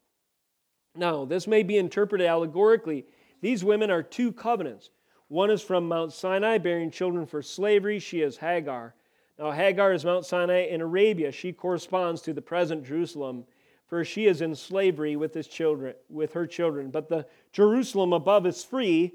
Now, 0.94 1.24
this 1.24 1.46
may 1.46 1.62
be 1.62 1.78
interpreted 1.78 2.26
allegorically. 2.26 3.06
These 3.40 3.64
women 3.64 3.90
are 3.90 4.02
two 4.02 4.32
covenants. 4.32 4.90
One 5.28 5.50
is 5.50 5.62
from 5.62 5.88
Mount 5.88 6.12
Sinai, 6.12 6.58
bearing 6.58 6.90
children 6.90 7.26
for 7.26 7.42
slavery. 7.42 7.98
She 7.98 8.20
is 8.20 8.36
Hagar. 8.36 8.94
Now, 9.38 9.50
Hagar 9.50 9.92
is 9.92 10.04
Mount 10.04 10.26
Sinai 10.26 10.66
in 10.66 10.80
Arabia. 10.80 11.32
She 11.32 11.52
corresponds 11.52 12.20
to 12.22 12.32
the 12.32 12.42
present 12.42 12.84
Jerusalem, 12.84 13.44
for 13.86 14.04
she 14.04 14.26
is 14.26 14.40
in 14.40 14.54
slavery 14.54 15.16
with 15.16 15.34
his 15.34 15.48
children, 15.48 15.94
with 16.08 16.32
her 16.34 16.46
children. 16.46 16.90
But 16.90 17.08
the 17.08 17.26
Jerusalem 17.52 18.12
above 18.12 18.46
is 18.46 18.62
free 18.62 19.14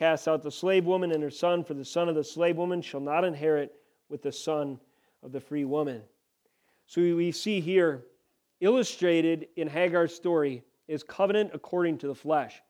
Cast 0.00 0.26
out 0.28 0.42
the 0.42 0.50
slave 0.50 0.86
woman 0.86 1.12
and 1.12 1.22
her 1.22 1.30
son, 1.30 1.62
for 1.62 1.74
the 1.74 1.84
son 1.84 2.08
of 2.08 2.14
the 2.14 2.24
slave 2.24 2.56
woman 2.56 2.80
shall 2.80 3.00
not 3.00 3.22
inherit 3.22 3.74
with 4.08 4.22
the 4.22 4.32
son 4.32 4.80
of 5.22 5.30
the 5.30 5.40
free 5.40 5.66
woman. 5.66 6.00
So 6.86 7.02
we 7.02 7.30
see 7.32 7.60
here, 7.60 8.06
illustrated 8.62 9.48
in 9.56 9.68
Hagar's 9.68 10.14
story, 10.14 10.62
is 10.88 11.02
covenant 11.02 11.50
according 11.52 11.98
to 11.98 12.06
the 12.06 12.14
flesh. 12.14 12.62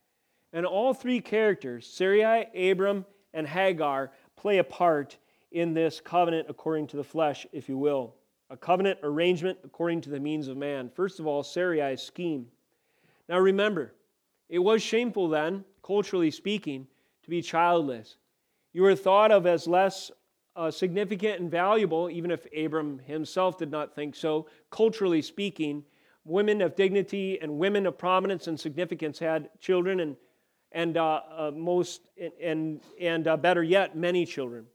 And 0.53 0.67
all 0.67 0.93
three 0.93 1.21
characters, 1.21 1.87
Sarai, 1.87 2.49
Abram, 2.69 3.07
and 3.33 3.47
Hagar, 3.47 4.11
play 4.35 4.59
a 4.59 4.65
part 4.65 5.17
in 5.53 5.73
this 5.73 6.01
covenant 6.01 6.49
according 6.51 6.89
to 6.89 6.97
the 6.97 7.05
flesh, 7.05 7.47
if 7.53 7.69
you 7.69 7.79
will. 7.79 8.17
a 8.51 8.57
covenant 8.57 8.99
arrangement 9.05 9.59
according 9.63 10.01
to 10.03 10.11
the 10.11 10.21
means 10.21 10.49
of 10.49 10.57
man. 10.57 10.91
First 10.95 11.21
of 11.21 11.27
all, 11.27 11.43
Sarai's 11.43 12.03
scheme. 12.03 12.49
Now 13.29 13.39
remember, 13.39 13.95
it 14.49 14.59
was 14.59 14.83
shameful 14.83 15.29
then, 15.29 15.65
culturally 15.85 16.33
speaking, 16.33 16.89
to 17.23 17.31
be 17.31 17.43
childless. 17.43 18.17
You 18.73 18.83
were 18.83 18.95
thought 18.95 19.33
of 19.33 19.47
as 19.47 19.67
less 19.67 20.11
uh, 20.57 20.71
significant 20.71 21.41
and 21.41 21.51
valuable, 21.51 22.11
even 22.11 22.31
if 22.31 22.47
Abram 22.57 22.99
himself 23.01 23.59
did 23.59 23.71
not 23.71 23.95
think 23.95 24.15
so. 24.15 24.47
Culturally 24.71 25.23
speaking, 25.23 25.85
women 26.25 26.61
of 26.61 26.77
dignity 26.77 27.39
and 27.41 27.59
women 27.59 27.87
of 27.87 27.99
prominence 27.99 28.47
and 28.47 28.59
significance 28.59 29.19
had 29.19 29.49
children, 29.61 30.01
and 30.01 30.17
and 30.73 30.97
uh, 30.97 31.21
uh, 31.37 31.51
most 31.55 32.03
and 32.41 32.81
and 33.01 33.27
uh, 33.27 33.37
better 33.37 33.63
yet, 33.63 33.97
many 33.97 34.25
children. 34.25 34.67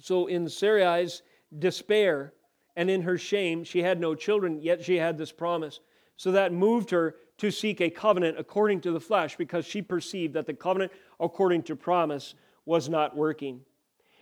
So 0.00 0.26
in 0.26 0.48
Sarai's 0.48 1.22
despair 1.58 2.32
and 2.76 2.90
in 2.90 3.02
her 3.02 3.18
shame, 3.18 3.64
she 3.64 3.82
had 3.82 4.00
no 4.00 4.14
children, 4.14 4.60
yet 4.60 4.84
she 4.84 4.96
had 4.96 5.16
this 5.16 5.32
promise. 5.32 5.80
So 6.16 6.32
that 6.32 6.52
moved 6.52 6.90
her 6.90 7.16
to 7.38 7.50
seek 7.50 7.80
a 7.80 7.90
covenant 7.90 8.38
according 8.38 8.80
to 8.82 8.92
the 8.92 9.00
flesh 9.00 9.36
because 9.36 9.64
she 9.64 9.82
perceived 9.82 10.34
that 10.34 10.46
the 10.46 10.54
covenant 10.54 10.92
according 11.24 11.62
to 11.64 11.76
promise 11.76 12.34
was 12.64 12.88
not 12.88 13.16
working. 13.16 13.60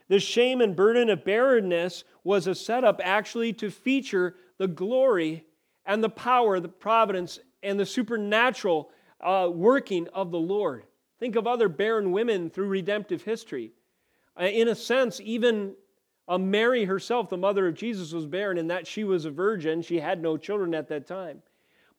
The 0.08 0.20
shame 0.20 0.60
and 0.60 0.76
burden 0.76 1.10
of 1.10 1.24
barrenness 1.24 2.04
was 2.24 2.46
a 2.46 2.54
setup 2.54 3.00
actually 3.02 3.52
to 3.54 3.70
feature 3.70 4.36
the 4.58 4.68
glory 4.68 5.44
and 5.86 6.02
the 6.02 6.10
power, 6.10 6.60
the 6.60 6.68
providence, 6.68 7.38
and 7.62 7.78
the 7.78 7.86
supernatural 7.86 8.90
uh, 9.20 9.48
working 9.52 10.08
of 10.08 10.30
the 10.30 10.38
Lord. 10.38 10.84
Think 11.18 11.36
of 11.36 11.46
other 11.46 11.68
barren 11.68 12.12
women 12.12 12.50
through 12.50 12.68
redemptive 12.68 13.22
history. 13.22 13.72
Uh, 14.38 14.44
in 14.44 14.68
a 14.68 14.74
sense, 14.74 15.20
even 15.22 15.74
uh, 16.28 16.38
Mary 16.38 16.84
herself, 16.84 17.28
the 17.28 17.36
mother 17.36 17.66
of 17.68 17.74
Jesus, 17.74 18.12
was 18.12 18.26
barren 18.26 18.58
in 18.58 18.66
that 18.68 18.86
she 18.86 19.04
was 19.04 19.24
a 19.24 19.30
virgin. 19.30 19.82
She 19.82 20.00
had 20.00 20.20
no 20.20 20.36
children 20.36 20.74
at 20.74 20.88
that 20.88 21.06
time. 21.06 21.42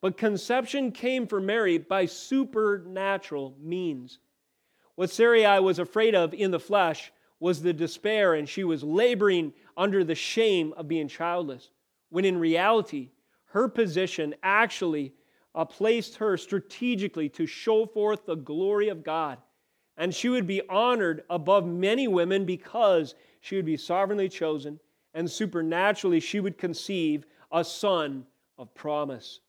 But 0.00 0.18
conception 0.18 0.92
came 0.92 1.26
for 1.26 1.40
Mary 1.40 1.78
by 1.78 2.06
supernatural 2.06 3.56
means. 3.60 4.18
What 4.96 5.10
Sarai 5.10 5.60
was 5.60 5.78
afraid 5.78 6.14
of 6.14 6.32
in 6.34 6.50
the 6.50 6.60
flesh 6.60 7.12
was 7.40 7.62
the 7.62 7.72
despair, 7.72 8.34
and 8.34 8.48
she 8.48 8.64
was 8.64 8.82
laboring 8.82 9.52
under 9.76 10.04
the 10.04 10.14
shame 10.14 10.72
of 10.76 10.88
being 10.88 11.08
childless. 11.08 11.70
When 12.10 12.24
in 12.24 12.38
reality, 12.38 13.10
her 13.46 13.68
position 13.68 14.34
actually 14.42 15.14
uh, 15.54 15.64
placed 15.64 16.16
her 16.16 16.36
strategically 16.36 17.28
to 17.30 17.46
show 17.46 17.86
forth 17.86 18.26
the 18.26 18.36
glory 18.36 18.88
of 18.88 19.04
God. 19.04 19.38
And 19.96 20.14
she 20.14 20.28
would 20.28 20.46
be 20.46 20.62
honored 20.68 21.24
above 21.30 21.66
many 21.66 22.08
women 22.08 22.44
because 22.44 23.14
she 23.40 23.56
would 23.56 23.64
be 23.64 23.76
sovereignly 23.76 24.28
chosen, 24.28 24.80
and 25.12 25.30
supernaturally 25.30 26.20
she 26.20 26.40
would 26.40 26.58
conceive 26.58 27.26
a 27.52 27.64
son 27.64 28.26
of 28.58 28.74
promise. 28.74 29.40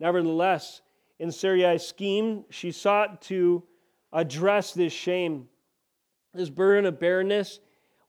Nevertheless, 0.00 0.82
in 1.18 1.30
Sarai's 1.30 1.86
scheme, 1.86 2.44
she 2.50 2.72
sought 2.72 3.22
to 3.22 3.62
address 4.12 4.72
this 4.72 4.92
shame. 4.92 5.48
This 6.34 6.50
burden 6.50 6.86
of 6.86 7.00
barrenness 7.00 7.60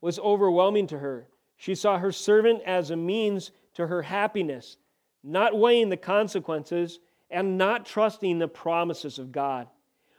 was 0.01 0.19
overwhelming 0.19 0.87
to 0.87 0.99
her. 0.99 1.27
She 1.57 1.75
saw 1.75 1.97
her 1.97 2.11
servant 2.11 2.61
as 2.65 2.89
a 2.89 2.95
means 2.95 3.51
to 3.75 3.87
her 3.87 4.01
happiness 4.01 4.77
not 5.23 5.57
weighing 5.57 5.89
the 5.89 5.97
consequences, 5.97 6.99
and 7.31 7.57
not 7.57 7.85
trusting 7.85 8.37
the 8.37 8.47
promises 8.47 9.17
of 9.17 9.31
God. 9.31 9.67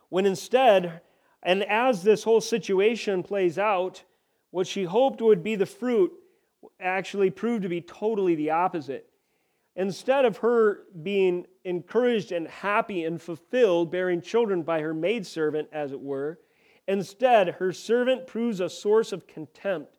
When 0.09 0.27
instead, 0.27 1.03
and 1.43 1.63
as 1.65 2.03
this 2.03 2.25
whole 2.25 2.41
situation 2.41 3.23
plays 3.23 3.59
out, 3.59 4.03
what 4.51 4.67
she 4.67 4.85
hoped 4.85 5.21
would 5.21 5.43
be 5.43 5.55
the 5.55 5.67
fruit 5.67 6.13
actually 6.81 7.31
proved 7.31 7.63
to 7.63 7.69
be 7.69 7.81
totally 7.81 8.35
the 8.35 8.51
opposite. 8.51 9.09
Instead 9.77 10.25
of 10.25 10.39
her 10.39 10.85
being 11.03 11.47
encouraged 11.65 12.33
and 12.33 12.47
happy 12.47 13.05
and 13.05 13.21
fulfilled, 13.21 13.91
bearing 13.91 14.21
children 14.21 14.63
by 14.63 14.81
her 14.81 14.95
maidservant, 14.95 15.69
as 15.73 15.93
it 15.93 16.01
were, 16.01 16.39
instead, 16.87 17.49
her 17.49 17.73
servant 17.73 18.27
proves 18.27 18.61
a 18.61 18.69
source 18.69 19.13
of 19.13 19.27
contempt. 19.27 19.99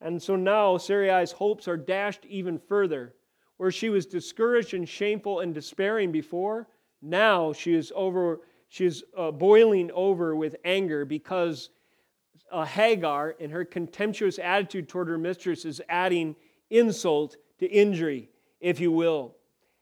And 0.00 0.22
so 0.22 0.36
now 0.36 0.76
Sarai's 0.76 1.32
hopes 1.32 1.66
are 1.66 1.76
dashed 1.76 2.24
even 2.26 2.58
further 2.58 3.14
where 3.56 3.70
she 3.70 3.88
was 3.88 4.06
discouraged 4.06 4.74
and 4.74 4.88
shameful 4.88 5.40
and 5.40 5.54
despairing 5.54 6.12
before, 6.12 6.68
now 7.00 7.52
she 7.52 7.74
is 7.74 7.92
over, 7.94 8.40
she 8.68 8.84
is 8.84 9.04
uh, 9.16 9.30
boiling 9.30 9.90
over 9.92 10.34
with 10.34 10.56
anger 10.64 11.04
because 11.04 11.70
uh, 12.50 12.64
Hagar, 12.64 13.30
in 13.30 13.50
her 13.50 13.64
contemptuous 13.64 14.38
attitude 14.38 14.88
toward 14.88 15.08
her 15.08 15.18
mistress, 15.18 15.64
is 15.64 15.80
adding 15.88 16.34
insult 16.70 17.36
to 17.58 17.66
injury, 17.66 18.28
if 18.60 18.80
you 18.80 18.90
will. 18.90 19.36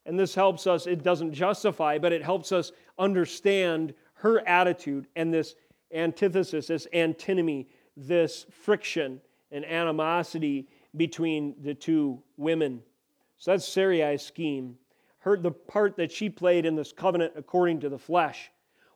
And 0.05 0.18
this 0.18 0.34
helps 0.34 0.66
us, 0.66 0.86
it 0.86 1.03
doesn't 1.03 1.32
justify, 1.32 1.98
but 1.98 2.12
it 2.12 2.22
helps 2.22 2.53
us 2.53 2.72
understand 2.98 3.94
her 4.14 4.46
attitude 4.48 5.07
and 5.16 5.32
this 5.32 5.55
antithesis, 5.92 6.66
this 6.66 6.86
antinomy, 6.92 7.68
this 7.96 8.46
friction 8.50 9.20
and 9.50 9.64
animosity 9.64 10.68
between 10.96 11.55
the 11.62 11.74
two 11.74 12.22
women. 12.36 12.82
So 13.38 13.53
that's 13.53 13.68
Sarai's 13.68 14.22
scheme. 14.22 14.76
Her, 15.18 15.36
the 15.36 15.53
part 15.53 15.96
that 15.96 16.11
she 16.11 16.28
played 16.30 16.66
in 16.66 16.74
this 16.74 16.92
covenant 16.92 17.34
according 17.36 17.80
to 17.80 17.88
the 17.88 17.98
flesh. 17.98 18.50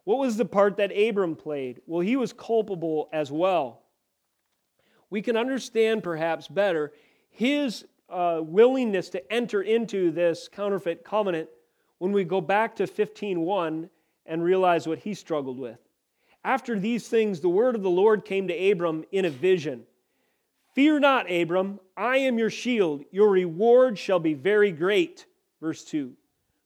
What 0.05 0.19
was 0.19 0.37
the 0.37 0.45
part 0.45 0.77
that 0.77 0.97
Abram 0.97 1.37
played? 1.37 1.81
Well, 1.87 2.01
he 2.01 2.17
was 2.17 2.33
culpable 2.33 3.09
as 3.13 3.31
well. 3.31 3.83
We 5.11 5.23
can 5.23 5.37
understand 5.37 6.03
perhaps 6.03 6.49
better 6.49 6.93
his 7.29 7.85
uh, 8.09 8.41
willingness 8.43 9.09
to 9.11 9.33
enter 9.33 9.63
into 9.63 10.11
this 10.11 10.49
counterfeit 10.49 11.05
covenant 11.05 11.49
when 11.99 12.13
we 12.13 12.25
go 12.25 12.41
back 12.41 12.77
to 12.77 12.87
15:1 12.87 13.89
and 14.27 14.43
realize 14.43 14.87
what 14.87 14.99
he 14.99 15.15
struggled 15.15 15.59
with. 15.59 15.79
After 16.45 16.79
these 16.79 17.09
things, 17.09 17.41
the 17.41 17.49
word 17.49 17.75
of 17.75 17.83
the 17.83 17.91
Lord 17.91 18.25
came 18.25 18.49
to 18.49 18.71
Abram 18.71 19.05
in 19.11 19.25
a 19.25 19.31
vision. 19.31 19.85
Fear 20.75 21.01
not, 21.01 21.31
Abram, 21.31 21.81
I 21.97 22.19
am 22.19 22.39
your 22.39 22.51
shield. 22.51 23.03
Your 23.11 23.31
reward 23.31 23.99
shall 23.99 24.21
be 24.21 24.35
very 24.35 24.71
great. 24.71 25.27
Verse 25.61 25.85
2. 25.85 26.13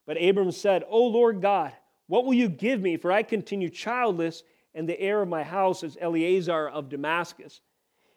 But 0.05 0.21
Abram 0.21 0.51
said, 0.51 0.85
O 0.89 1.07
Lord 1.07 1.41
God, 1.41 1.73
what 2.09 2.25
will 2.25 2.35
you 2.35 2.49
give 2.49 2.81
me? 2.81 2.97
For 2.97 3.13
I 3.13 3.23
continue 3.23 3.71
childless, 3.71 4.43
and 4.75 4.89
the 4.89 5.01
heir 5.01 5.23
of 5.23 5.29
my 5.29 5.45
house 5.45 5.85
is 5.85 5.97
Eliezer 5.97 6.69
of 6.69 6.89
Damascus. 6.89 7.61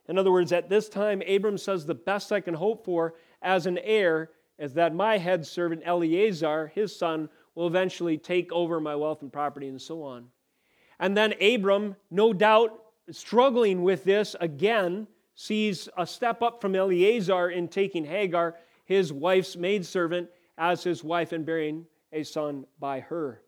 In 0.08 0.18
other 0.18 0.32
words, 0.32 0.52
at 0.52 0.70
this 0.70 0.90
time, 0.90 1.22
Abram 1.28 1.58
says, 1.58 1.86
The 1.86 1.96
best 1.96 2.32
I 2.32 2.42
can 2.42 2.54
hope 2.54 2.84
for 2.86 3.16
as 3.42 3.66
an 3.66 3.78
heir 3.80 4.32
is 4.60 4.74
that 4.74 4.94
my 4.94 5.18
head 5.18 5.46
servant 5.46 5.84
Eliezer, 5.86 6.68
his 6.68 6.96
son, 6.96 7.30
will 7.56 7.68
eventually 7.68 8.18
take 8.18 8.52
over 8.52 8.80
my 8.80 8.96
wealth 8.96 9.22
and 9.22 9.32
property, 9.32 9.68
and 9.68 9.82
so 9.82 10.04
on. 10.04 10.28
And 11.00 11.16
then 11.16 11.34
Abram, 11.42 11.96
no 12.12 12.34
doubt, 12.34 12.72
struggling 13.12 13.84
with 13.84 14.04
this 14.04 14.36
again, 14.40 15.08
sees 15.36 15.90
a 15.98 16.06
step 16.06 16.42
up 16.42 16.62
from 16.62 16.76
Eliezer 16.76 17.50
in 17.50 17.68
taking 17.68 18.06
Hagar, 18.06 18.56
his 18.86 19.12
wife's 19.12 19.56
maidservant, 19.56 20.30
as 20.58 20.84
his 20.84 21.04
wife 21.04 21.32
and 21.32 21.46
bearing 21.46 21.86
a 22.12 22.24
son 22.24 22.66
by 22.80 23.00
her. 23.00 23.42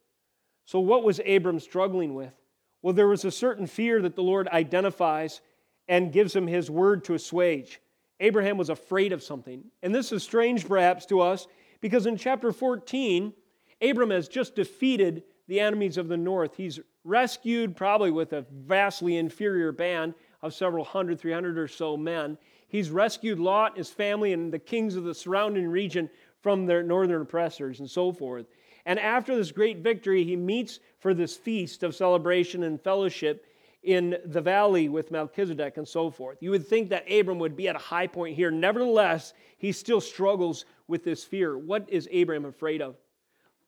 So, 0.66 0.80
what 0.80 1.03
was 1.03 1.22
Abram 1.26 1.60
struggling 1.60 2.16
with? 2.16 2.34
Well, 2.82 2.93
there 2.93 3.08
was 3.08 3.26
a 3.26 3.32
certain 3.32 3.68
fear 3.68 4.01
that 4.01 4.16
the 4.16 4.24
Lord 4.24 4.47
identifies 4.47 5.41
and 5.88 6.11
gives 6.11 6.36
him 6.36 6.47
his 6.47 6.69
word 6.69 7.03
to 7.05 7.13
assuage. 7.13 7.81
Abraham 8.19 8.57
was 8.57 8.69
afraid 8.69 9.11
of 9.11 9.23
something. 9.23 9.63
And 9.83 9.93
this 9.93 10.11
is 10.11 10.23
strange, 10.23 10.67
perhaps, 10.67 11.05
to 11.07 11.21
us 11.21 11.47
because 11.81 12.05
in 12.05 12.17
chapter 12.17 12.51
14, 12.51 13.33
Abram 13.81 14.09
has 14.09 14.27
just 14.27 14.55
defeated 14.55 15.23
the 15.47 15.59
enemies 15.59 15.97
of 15.97 16.07
the 16.07 16.17
north. 16.17 16.55
He's 16.55 16.79
rescued, 17.03 17.75
probably 17.75 18.11
with 18.11 18.33
a 18.33 18.45
vastly 18.51 19.17
inferior 19.17 19.71
band, 19.71 20.15
of 20.41 20.53
several 20.53 20.86
hundred, 20.86 21.19
300 21.19 21.57
or 21.57 21.67
so 21.67 21.97
men. 21.97 22.38
He's 22.67 22.89
rescued 22.89 23.39
Lot, 23.39 23.77
his 23.77 23.89
family, 23.89 24.33
and 24.33 24.51
the 24.51 24.59
kings 24.59 24.95
of 24.95 25.03
the 25.03 25.13
surrounding 25.13 25.67
region 25.67 26.09
from 26.41 26.65
their 26.65 26.83
northern 26.83 27.21
oppressors 27.21 27.79
and 27.79 27.89
so 27.89 28.11
forth. 28.11 28.45
And 28.86 28.99
after 28.99 29.36
this 29.36 29.51
great 29.51 29.79
victory, 29.79 30.23
he 30.23 30.36
meets 30.36 30.79
for 30.99 31.13
this 31.13 31.36
feast 31.36 31.81
of 31.83 31.95
celebration 31.95 32.63
and 32.63 32.79
fellowship 32.79 33.45
in 33.86 34.17
the 34.25 34.41
valley 34.41 34.89
with 34.89 35.11
Melchizedek 35.11 35.77
and 35.77 35.88
so 35.88 36.09
forth. 36.09 36.39
You 36.41 36.51
would 36.51 36.67
think 36.67 36.89
that 36.89 37.09
Abram 37.11 37.39
would 37.39 37.55
be 37.55 37.67
at 37.67 37.75
a 37.75 37.79
high 37.79 38.07
point 38.07 38.36
here. 38.36 38.51
Nevertheless, 38.51 39.33
he 39.57 39.71
still 39.71 40.01
struggles 40.01 40.65
with 40.88 41.03
this 41.03 41.23
fear. 41.23 41.57
What 41.57 41.88
is 41.88 42.09
Abram 42.13 42.45
afraid 42.45 42.81
of? 42.81 42.95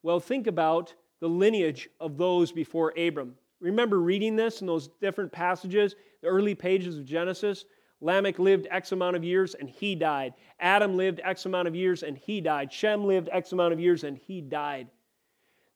Well, 0.01 0.20
think 0.20 0.47
about 0.47 0.93
the 1.20 1.30
lineage 1.30 1.89
of 1.99 2.18
those 2.18 2.51
before 2.51 2.93
Abram. 2.97 3.36
Remember 3.59 3.99
reading 3.99 4.36
this 4.36 4.61
in 4.61 4.68
those 4.68 4.89
different 5.01 5.32
passages, 5.32 5.95
the 6.22 6.28
early 6.28 6.55
pages 6.55 6.97
of 6.97 7.05
Genesis? 7.05 7.65
Lamech 8.01 8.38
lived 8.38 8.68
X 8.70 8.91
amount 8.91 9.15
of 9.15 9.24
years 9.24 9.55
and 9.55 9.70
he 9.70 9.95
died. 9.95 10.34
Adam 10.59 10.95
lived 10.95 11.20
X 11.24 11.45
amount 11.45 11.68
of 11.68 11.76
years 11.76 12.03
and 12.03 12.18
he 12.18 12.41
died. 12.41 12.72
Shem 12.72 13.05
lived 13.05 13.30
X 13.32 13.51
amount 13.51 13.74
of 13.74 13.80
years 13.80 14.03
and 14.03 14.18
he 14.18 14.41
died. 14.41 14.88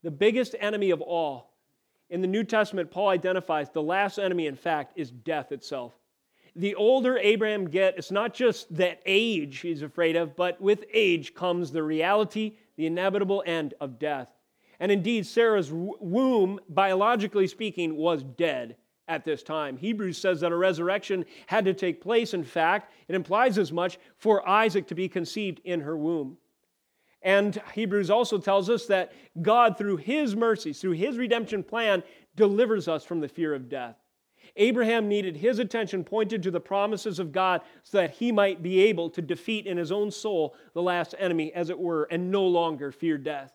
The 0.03 0.11
biggest 0.11 0.55
enemy 0.59 0.91
of 0.91 1.01
all, 1.01 1.50
in 2.11 2.21
the 2.21 2.27
New 2.27 2.43
Testament, 2.43 2.91
Paul 2.91 3.07
identifies 3.07 3.69
the 3.69 3.81
last 3.81 4.19
enemy, 4.19 4.45
in 4.45 4.55
fact, 4.55 4.93
is 4.95 5.09
death 5.09 5.51
itself. 5.51 5.93
the 6.55 6.75
older 6.75 7.17
Abraham 7.17 7.69
get, 7.69 7.97
it's 7.97 8.11
not 8.11 8.33
just 8.33 8.73
that 8.75 9.01
age 9.05 9.59
he's 9.59 9.81
afraid 9.81 10.15
of, 10.15 10.35
but 10.35 10.59
with 10.59 10.83
age 10.93 11.33
comes 11.33 11.71
the 11.71 11.83
reality, 11.83 12.57
the 12.75 12.85
inevitable 12.85 13.43
end 13.45 13.73
of 13.79 13.99
death. 13.99 14.27
And 14.79 14.91
indeed, 14.91 15.25
Sarah's 15.25 15.71
womb, 15.71 16.59
biologically 16.67 17.47
speaking, 17.47 17.95
was 17.95 18.23
dead 18.23 18.75
at 19.07 19.23
this 19.23 19.43
time. 19.43 19.77
Hebrews 19.77 20.17
says 20.17 20.41
that 20.41 20.51
a 20.51 20.57
resurrection 20.57 21.25
had 21.47 21.65
to 21.65 21.73
take 21.73 22.01
place. 22.01 22.33
In 22.33 22.43
fact, 22.43 22.91
it 23.07 23.15
implies 23.15 23.57
as 23.57 23.71
much 23.71 23.99
for 24.17 24.47
Isaac 24.47 24.87
to 24.87 24.95
be 24.95 25.07
conceived 25.07 25.61
in 25.63 25.81
her 25.81 25.97
womb. 25.97 26.37
And 27.21 27.61
Hebrews 27.73 28.09
also 28.09 28.37
tells 28.37 28.69
us 28.69 28.85
that 28.87 29.13
God, 29.41 29.77
through 29.77 29.97
his 29.97 30.35
mercies, 30.35 30.79
through 30.81 30.93
his 30.93 31.17
redemption 31.17 31.63
plan, 31.63 32.03
delivers 32.35 32.87
us 32.87 33.03
from 33.03 33.19
the 33.19 33.27
fear 33.27 33.53
of 33.53 33.69
death. 33.69 33.95
Abraham 34.55 35.07
needed 35.07 35.37
his 35.37 35.59
attention 35.59 36.03
pointed 36.03 36.43
to 36.43 36.51
the 36.51 36.59
promises 36.59 37.19
of 37.19 37.31
God 37.31 37.61
so 37.83 37.97
that 37.97 38.11
he 38.11 38.31
might 38.31 38.61
be 38.61 38.81
able 38.81 39.09
to 39.11 39.21
defeat 39.21 39.65
in 39.65 39.77
his 39.77 39.91
own 39.91 40.11
soul 40.11 40.55
the 40.73 40.81
last 40.81 41.15
enemy, 41.17 41.53
as 41.53 41.69
it 41.69 41.79
were, 41.79 42.03
and 42.11 42.31
no 42.31 42.45
longer 42.45 42.91
fear 42.91 43.17
death. 43.17 43.53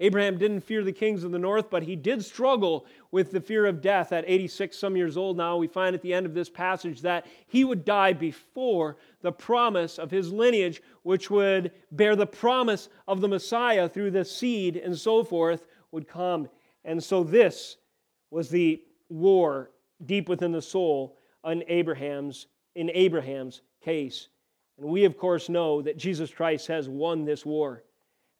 Abraham 0.00 0.38
didn't 0.38 0.60
fear 0.60 0.82
the 0.82 0.92
kings 0.92 1.22
of 1.22 1.30
the 1.30 1.38
north, 1.38 1.70
but 1.70 1.84
he 1.84 1.94
did 1.94 2.24
struggle 2.24 2.84
with 3.12 3.30
the 3.30 3.40
fear 3.40 3.64
of 3.64 3.80
death 3.80 4.12
at 4.12 4.24
86 4.26 4.76
some 4.76 4.96
years 4.96 5.16
old 5.16 5.36
now. 5.36 5.56
We 5.56 5.68
find 5.68 5.94
at 5.94 6.02
the 6.02 6.12
end 6.12 6.26
of 6.26 6.34
this 6.34 6.50
passage 6.50 7.00
that 7.02 7.26
he 7.46 7.64
would 7.64 7.84
die 7.84 8.12
before 8.12 8.96
the 9.24 9.32
promise 9.32 9.98
of 9.98 10.10
his 10.10 10.30
lineage, 10.30 10.82
which 11.02 11.30
would 11.30 11.72
bear 11.90 12.14
the 12.14 12.26
promise 12.26 12.90
of 13.08 13.22
the 13.22 13.26
Messiah 13.26 13.88
through 13.88 14.10
the 14.10 14.24
seed 14.24 14.76
and 14.76 14.96
so 14.96 15.24
forth, 15.24 15.66
would 15.92 16.06
come. 16.06 16.46
And 16.84 17.02
so 17.02 17.24
this 17.24 17.78
was 18.30 18.50
the 18.50 18.82
war 19.08 19.70
deep 20.04 20.28
within 20.28 20.52
the 20.52 20.60
soul 20.60 21.16
in 21.42 21.64
Abraham's, 21.68 22.48
in 22.74 22.90
Abraham's 22.92 23.62
case. 23.82 24.28
And 24.76 24.86
we, 24.86 25.06
of 25.06 25.16
course, 25.16 25.48
know 25.48 25.80
that 25.80 25.96
Jesus 25.96 26.30
Christ 26.30 26.66
has 26.66 26.86
won 26.86 27.24
this 27.24 27.46
war. 27.46 27.82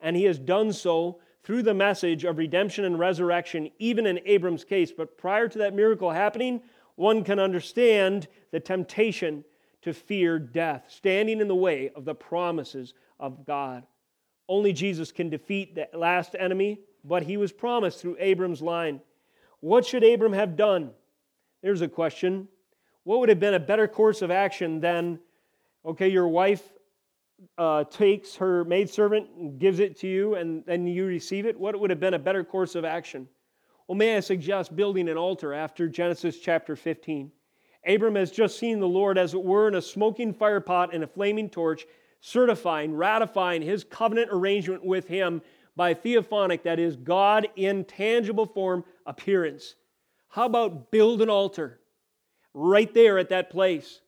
And 0.01 0.15
he 0.15 0.25
has 0.25 0.39
done 0.39 0.71
so 0.71 1.19
through 1.45 1.63
the 1.63 1.73
message 1.73 2.25
of 2.25 2.37
redemption 2.37 2.85
and 2.85 2.99
resurrection, 2.99 3.71
even 3.79 4.05
in 4.05 4.21
Abram's 4.27 4.65
case. 4.65 4.93
But 4.93 5.17
prior 5.17 5.49
to 5.49 5.59
that 5.59 5.75
miracle 5.75 6.11
happening, 6.11 6.61
one 6.97 7.25
can 7.25 7.39
understand 7.39 8.29
the 8.51 8.61
temptation 8.61 9.47
to 9.85 9.93
fear 9.93 10.39
death, 10.39 10.87
standing 10.89 11.41
in 11.41 11.49
the 11.49 11.55
way 11.55 11.91
of 11.95 12.05
the 12.05 12.15
promises 12.15 12.95
of 13.21 13.45
God. 13.47 13.85
Only 14.49 14.73
Jesus 14.73 15.13
can 15.13 15.31
defeat 15.31 15.75
the 15.75 15.89
last 15.97 16.35
enemy, 16.39 16.81
but 17.05 17.23
he 17.23 17.37
was 17.37 17.53
promised 17.53 18.01
through 18.01 18.17
Abram's 18.19 18.63
line. 18.63 19.01
What 19.61 19.87
should 19.87 20.03
Abram 20.03 20.33
have 20.33 20.57
done? 20.57 20.91
There's 21.63 21.83
a 21.83 21.89
question. 21.89 22.49
What 23.05 23.21
would 23.21 23.29
have 23.29 23.41
been 23.41 23.55
a 23.55 23.61
better 23.61 23.87
course 23.87 24.23
of 24.23 24.31
action 24.31 24.81
than, 24.81 25.19
okay, 25.85 26.09
your 26.09 26.29
wife 26.29 26.63
uh, 27.59 27.85
takes 27.85 28.37
her 28.37 28.65
maidservant 28.65 29.29
and 29.39 29.59
gives 29.59 29.81
it 29.81 29.99
to 30.01 30.07
you 30.07 30.35
and 30.35 30.65
then 30.67 30.87
you 30.87 31.05
receive 31.05 31.45
it? 31.47 31.59
What 31.59 31.79
would 31.79 31.91
have 31.91 32.01
been 32.01 32.15
a 32.15 32.19
better 32.19 32.43
course 32.43 32.75
of 32.75 32.85
action? 32.85 33.29
Well, 33.87 33.97
may 33.97 34.17
I 34.17 34.21
suggest 34.21 34.75
building 34.75 35.11
an 35.11 35.19
altar 35.19 35.53
after 35.53 35.89
Genesis 35.89 36.39
chapter 36.39 36.75
15? 36.75 37.31
Abram 37.87 38.15
has 38.15 38.31
just 38.31 38.59
seen 38.59 38.81
the 38.81 38.89
Lord, 38.89 39.19
as 39.19 39.35
it 39.35 39.43
were, 39.43 39.69
in 39.69 39.75
a 39.75 39.83
smoking 39.83 40.33
firepot 40.33 40.95
and 40.95 41.05
a 41.05 41.07
flaming 41.07 41.51
torch, 41.51 41.87
certifying, 42.21 42.95
ratifying 42.95 43.63
his 43.63 43.85
covenant 43.85 44.31
arrangement 44.33 44.85
with 44.85 45.07
him 45.07 45.43
by 45.77 45.93
theophanic, 45.93 46.63
that 46.63 46.79
is, 46.79 46.97
God 46.97 47.49
in 47.57 47.85
tangible 47.85 48.47
form 48.47 48.85
appearance. 49.07 49.75
How 50.29 50.47
about 50.47 50.91
build 50.91 51.21
an 51.21 51.29
altar 51.29 51.81
right 52.55 52.93
there 52.95 53.19
at 53.19 53.29
that 53.29 53.51
place? 53.51 54.01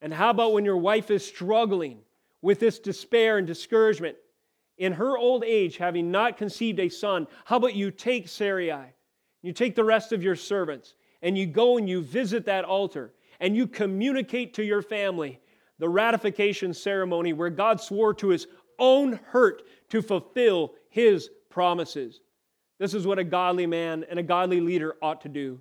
And 0.00 0.12
how 0.12 0.30
about 0.30 0.52
when 0.52 0.64
your 0.64 0.76
wife 0.76 1.10
is 1.10 1.24
struggling 1.24 2.00
with 2.42 2.58
this 2.58 2.78
despair 2.78 3.38
and 3.38 3.46
discouragement 3.46 4.16
in 4.76 4.92
her 4.92 5.16
old 5.16 5.44
age, 5.44 5.76
having 5.76 6.10
not 6.10 6.36
conceived 6.36 6.80
a 6.80 6.88
son? 6.88 7.26
How 7.44 7.56
about 7.56 7.74
you 7.74 7.90
take 7.90 8.28
Sarai, 8.28 8.92
you 9.42 9.52
take 9.52 9.74
the 9.74 9.84
rest 9.84 10.12
of 10.12 10.22
your 10.22 10.36
servants, 10.36 10.94
and 11.22 11.38
you 11.38 11.46
go 11.46 11.78
and 11.78 11.88
you 11.88 12.02
visit 12.02 12.44
that 12.46 12.64
altar 12.64 13.12
and 13.42 13.54
you 13.54 13.66
communicate 13.66 14.54
to 14.54 14.64
your 14.64 14.80
family 14.80 15.38
the 15.78 15.88
ratification 15.88 16.72
ceremony 16.72 17.34
where 17.34 17.50
God 17.50 17.78
swore 17.78 18.14
to 18.14 18.28
his 18.28 18.46
own 18.78 19.20
hurt 19.26 19.64
to 19.90 20.00
fulfill 20.00 20.72
his 20.88 21.28
promises. 21.50 22.20
This 22.78 22.94
is 22.94 23.06
what 23.06 23.18
a 23.18 23.24
godly 23.24 23.66
man 23.66 24.06
and 24.08 24.18
a 24.18 24.22
godly 24.22 24.62
leader 24.62 24.94
ought 25.02 25.20
to 25.20 25.28
do 25.28 25.60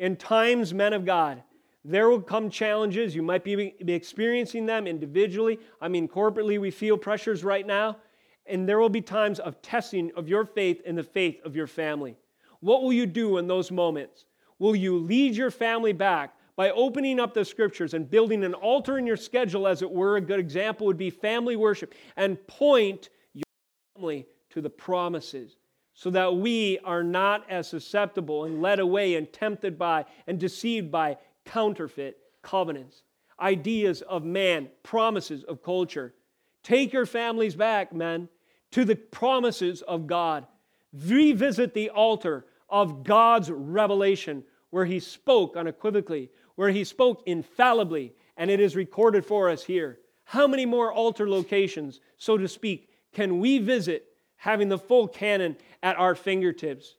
in 0.00 0.16
times, 0.16 0.72
men 0.72 0.94
of 0.94 1.04
God, 1.04 1.42
there 1.84 2.08
will 2.08 2.22
come 2.22 2.48
challenges. 2.48 3.14
You 3.14 3.22
might 3.22 3.44
be 3.44 3.74
experiencing 3.86 4.64
them 4.64 4.86
individually. 4.86 5.60
I 5.80 5.88
mean, 5.88 6.08
corporately, 6.08 6.58
we 6.58 6.70
feel 6.70 6.96
pressures 6.96 7.44
right 7.44 7.66
now. 7.66 7.98
And 8.46 8.66
there 8.66 8.78
will 8.78 8.88
be 8.88 9.02
times 9.02 9.38
of 9.38 9.60
testing 9.60 10.10
of 10.16 10.26
your 10.26 10.46
faith 10.46 10.80
and 10.86 10.96
the 10.96 11.02
faith 11.02 11.38
of 11.44 11.54
your 11.54 11.66
family. 11.66 12.16
What 12.60 12.82
will 12.82 12.94
you 12.94 13.04
do 13.04 13.36
in 13.36 13.46
those 13.46 13.70
moments? 13.70 14.24
Will 14.58 14.74
you 14.74 14.98
lead 14.98 15.36
your 15.36 15.50
family 15.50 15.92
back 15.92 16.34
by 16.60 16.68
opening 16.72 17.18
up 17.18 17.32
the 17.32 17.42
scriptures 17.42 17.94
and 17.94 18.10
building 18.10 18.44
an 18.44 18.52
altar 18.52 18.98
in 18.98 19.06
your 19.06 19.16
schedule, 19.16 19.66
as 19.66 19.80
it 19.80 19.90
were? 19.90 20.16
A 20.16 20.20
good 20.20 20.38
example 20.38 20.86
would 20.86 20.98
be 20.98 21.08
family 21.08 21.56
worship 21.56 21.94
and 22.18 22.46
point 22.46 23.08
your 23.32 23.44
family 23.96 24.26
to 24.50 24.60
the 24.60 24.68
promises 24.68 25.56
so 25.94 26.10
that 26.10 26.36
we 26.36 26.78
are 26.84 27.02
not 27.02 27.48
as 27.48 27.66
susceptible 27.66 28.44
and 28.44 28.60
led 28.60 28.78
away 28.78 29.14
and 29.14 29.32
tempted 29.32 29.78
by 29.78 30.04
and 30.26 30.38
deceived 30.38 30.90
by 30.90 31.16
counterfeit 31.46 32.18
covenants, 32.42 33.04
ideas 33.40 34.02
of 34.02 34.22
man, 34.22 34.68
promises 34.82 35.44
of 35.44 35.62
culture. 35.62 36.12
Take 36.62 36.92
your 36.92 37.06
families 37.06 37.54
back, 37.54 37.94
men, 37.94 38.28
to 38.72 38.84
the 38.84 38.96
promises 38.96 39.80
of 39.80 40.06
God. 40.06 40.46
Revisit 40.92 41.72
the 41.72 41.88
altar 41.88 42.44
of 42.68 43.02
God's 43.02 43.50
revelation 43.50 44.44
where 44.68 44.84
He 44.84 45.00
spoke 45.00 45.56
unequivocally, 45.56 46.30
where 46.60 46.68
He 46.68 46.84
spoke 46.84 47.22
infallibly, 47.24 48.12
and 48.36 48.50
it 48.50 48.60
is 48.60 48.76
recorded 48.76 49.24
for 49.24 49.48
us 49.48 49.64
here. 49.64 49.98
How 50.24 50.46
many 50.46 50.66
more 50.66 50.92
altar 50.92 51.26
locations, 51.26 52.00
so 52.18 52.36
to 52.36 52.46
speak, 52.46 52.90
can 53.14 53.40
we 53.40 53.56
visit 53.56 54.10
having 54.40 54.68
the 54.70 54.78
full 54.78 55.06
canon 55.06 55.54
at 55.82 55.98
our 55.98 56.14
fingertips. 56.14 56.96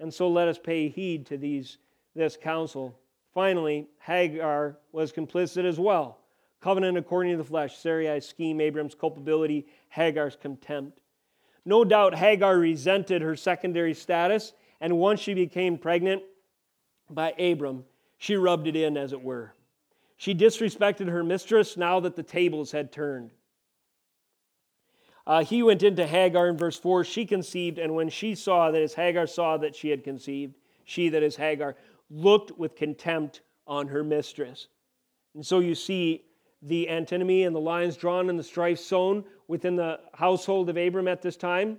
And 0.00 0.12
so 0.12 0.28
let 0.28 0.48
us 0.48 0.58
pay 0.58 0.88
heed 0.88 1.26
to 1.26 1.36
these, 1.38 1.78
this 2.14 2.36
counsel. 2.36 2.98
Finally, 3.32 3.86
Hagar 4.00 4.76
was 4.92 5.12
complicit 5.12 5.64
as 5.64 5.78
well. 5.78 6.18
Covenant 6.60 6.98
according 6.98 7.32
to 7.32 7.38
the 7.38 7.44
flesh, 7.44 7.78
Sarai's 7.78 8.26
scheme, 8.26 8.60
Abram's 8.60 8.96
culpability, 8.96 9.66
Hagar's 9.88 10.36
contempt. 10.36 11.00
No 11.64 11.84
doubt 11.84 12.16
Hagar 12.16 12.58
resented 12.58 13.22
her 13.22 13.36
secondary 13.36 13.94
status, 13.94 14.52
and 14.80 14.98
once 14.98 15.20
she 15.20 15.34
became 15.34 15.78
pregnant 15.78 16.22
by 17.08 17.30
Abram, 17.32 17.84
she 18.18 18.36
rubbed 18.36 18.66
it 18.66 18.76
in, 18.76 18.96
as 18.96 19.12
it 19.12 19.22
were. 19.22 19.54
She 20.16 20.34
disrespected 20.34 21.08
her 21.08 21.22
mistress 21.22 21.76
now 21.76 22.00
that 22.00 22.16
the 22.16 22.22
tables 22.22 22.72
had 22.72 22.90
turned. 22.90 23.32
Uh, 25.26 25.42
he 25.42 25.62
went 25.62 25.82
into 25.82 26.06
Hagar 26.06 26.48
in 26.48 26.56
verse 26.56 26.78
4. 26.78 27.04
She 27.04 27.26
conceived, 27.26 27.78
and 27.78 27.94
when 27.94 28.08
she 28.08 28.34
saw 28.34 28.70
that 28.70 28.80
as 28.80 28.94
Hagar 28.94 29.26
saw 29.26 29.56
that 29.56 29.74
she 29.74 29.90
had 29.90 30.04
conceived, 30.04 30.54
she, 30.84 31.08
that 31.08 31.22
is 31.22 31.36
Hagar, 31.36 31.76
looked 32.10 32.56
with 32.56 32.76
contempt 32.76 33.40
on 33.66 33.88
her 33.88 34.04
mistress. 34.04 34.68
And 35.34 35.44
so 35.44 35.58
you 35.58 35.74
see 35.74 36.24
the 36.62 36.88
antinomy 36.88 37.42
and 37.42 37.54
the 37.54 37.60
lines 37.60 37.96
drawn 37.96 38.30
and 38.30 38.38
the 38.38 38.44
strife 38.44 38.78
sown 38.78 39.24
within 39.48 39.76
the 39.76 40.00
household 40.14 40.70
of 40.70 40.76
Abram 40.76 41.08
at 41.08 41.22
this 41.22 41.36
time. 41.36 41.78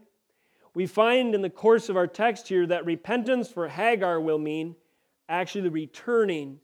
We 0.73 0.85
find 0.85 1.33
in 1.33 1.41
the 1.41 1.49
course 1.49 1.89
of 1.89 1.97
our 1.97 2.05
text 2.05 2.47
here 2.47 2.67
that 2.67 2.85
repentance 2.85 3.49
for 3.49 3.67
Hagar 3.67 4.19
will 4.19 4.37
mean 4.37 4.75
actually 5.29 5.61
the 5.61 5.71
returning 5.71 6.59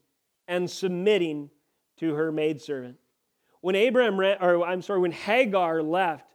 and 0.47 0.69
submitting 0.69 1.49
to 1.97 2.13
her 2.13 2.31
maidservant. 2.31 2.97
When 3.61 3.75
Abraham, 3.75 4.19
or 4.19 4.65
I'm 4.65 4.81
sorry, 4.81 4.99
when 4.99 5.11
Hagar 5.11 5.81
left, 5.81 6.25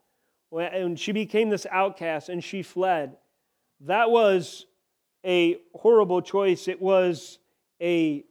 and 0.51 0.99
she 0.99 1.13
became 1.13 1.51
this 1.51 1.67
outcast 1.71 2.29
and 2.29 2.43
she 2.43 2.63
fled. 2.63 3.17
That 3.83 4.11
was 4.11 4.67
a 5.25 5.59
horrible 5.75 6.23
choice. 6.23 6.69
It 6.69 6.81
was 6.81 7.39
a, 7.81 8.25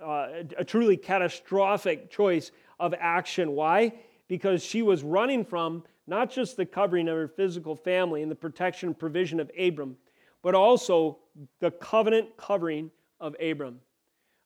uh, 0.00 0.28
a 0.56 0.64
truly 0.64 0.96
catastrophic 0.96 2.10
choice 2.10 2.52
of 2.78 2.94
action. 2.98 3.52
Why? 3.52 3.94
Because 4.28 4.62
she 4.62 4.82
was 4.82 5.02
running 5.02 5.44
from 5.44 5.82
not 6.06 6.30
just 6.30 6.56
the 6.56 6.66
covering 6.66 7.08
of 7.08 7.16
her 7.16 7.28
physical 7.28 7.74
family 7.74 8.22
and 8.22 8.30
the 8.30 8.36
protection 8.36 8.90
and 8.90 8.98
provision 8.98 9.40
of 9.40 9.50
Abram, 9.58 9.96
but 10.42 10.54
also 10.54 11.18
the 11.60 11.70
covenant 11.70 12.36
covering 12.36 12.90
of 13.20 13.36
Abram. 13.40 13.80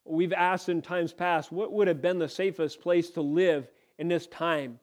We've 0.05 0.33
asked 0.33 0.69
in 0.69 0.83
times 0.83 1.13
past 1.13 1.53
what 1.53 1.73
would 1.73 1.89
have 1.89 2.03
been 2.03 2.19
the 2.19 2.29
safest 2.29 2.81
place 2.81 3.11
to 3.11 3.21
live 3.23 3.69
in 3.99 4.09
this 4.09 4.27
time 4.27 4.79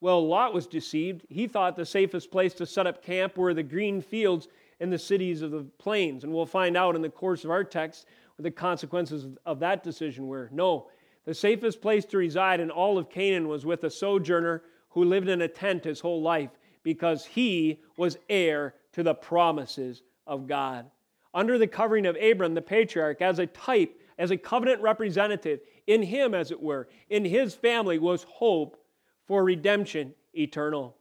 well, 0.00 0.26
Lot 0.26 0.52
was 0.52 0.66
deceived. 0.66 1.24
He 1.28 1.46
thought 1.46 1.74
the 1.74 1.86
safest 1.86 2.30
place 2.30 2.52
to 2.54 2.66
set 2.66 2.86
up 2.86 3.02
camp 3.02 3.36
were 3.36 3.54
the 3.54 3.62
green 3.62 4.02
fields 4.02 4.48
in 4.78 4.90
the 4.90 4.98
cities 4.98 5.40
of 5.40 5.50
the 5.50 5.64
plains. 5.78 6.22
And 6.22 6.32
we'll 6.32 6.46
find 6.46 6.76
out 6.76 6.96
in 6.96 7.02
the 7.02 7.08
course 7.08 7.44
of 7.44 7.50
our 7.50 7.64
text 7.64 8.06
what 8.36 8.42
the 8.42 8.50
consequences 8.50 9.26
of 9.46 9.58
that 9.60 9.82
decision 9.82 10.26
were. 10.26 10.50
No, 10.52 10.88
The 11.24 11.34
safest 11.34 11.80
place 11.80 12.04
to 12.06 12.18
reside 12.18 12.60
in 12.60 12.70
all 12.70 12.98
of 12.98 13.08
Canaan 13.08 13.48
was 13.48 13.64
with 13.64 13.84
a 13.84 13.90
sojourner 13.90 14.62
who 14.90 15.04
lived 15.04 15.28
in 15.28 15.42
a 15.42 15.48
tent 15.48 15.84
his 15.84 16.00
whole 16.00 16.22
life 16.22 16.50
because 16.82 17.24
he 17.24 17.80
was 17.96 18.18
heir 18.28 18.74
to 18.92 19.02
the 19.02 19.14
promises 19.14 20.02
of 20.26 20.46
God. 20.46 20.90
Under 21.34 21.58
the 21.58 21.66
covering 21.66 22.06
of 22.06 22.16
Abram, 22.16 22.54
the 22.54 22.62
patriarch, 22.62 23.20
as 23.20 23.38
a 23.38 23.46
type, 23.46 24.00
as 24.18 24.30
a 24.30 24.36
covenant 24.36 24.80
representative, 24.80 25.60
in 25.86 26.02
him, 26.02 26.34
as 26.34 26.50
it 26.50 26.60
were, 26.60 26.88
in 27.10 27.24
his 27.24 27.54
family 27.54 27.98
was 27.98 28.24
hope 28.24 28.82
for 29.26 29.44
redemption 29.44 30.14
eternal. 30.34 30.96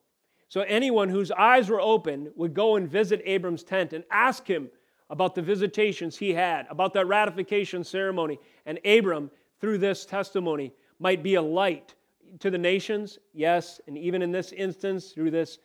So 0.48 0.62
anyone 0.62 1.10
whose 1.10 1.32
eyes 1.32 1.70
were 1.70 1.82
open 1.82 2.32
would 2.36 2.54
go 2.54 2.76
and 2.76 2.90
visit 2.90 3.22
Abram's 3.26 3.64
tent 3.64 3.94
and 3.94 4.04
ask 4.12 4.48
him 4.48 4.70
about 5.10 5.36
the 5.36 5.42
visitations 5.42 6.18
he 6.18 6.34
had, 6.34 6.66
about 6.70 6.94
that 6.94 7.08
ratification 7.08 7.84
ceremony. 7.84 8.40
And 8.66 8.80
Abram, 8.86 9.32
through 9.60 9.78
this 9.80 10.06
testimony, 10.06 10.74
might 11.00 11.24
be 11.24 11.36
a 11.36 11.42
light 11.42 11.96
to 12.40 12.50
the 12.50 12.58
nations, 12.58 13.20
yes, 13.34 13.80
and 13.88 13.98
even 13.98 14.22
in 14.22 14.32
this 14.32 14.52
instance, 14.52 15.12
through 15.12 15.32
this 15.32 15.60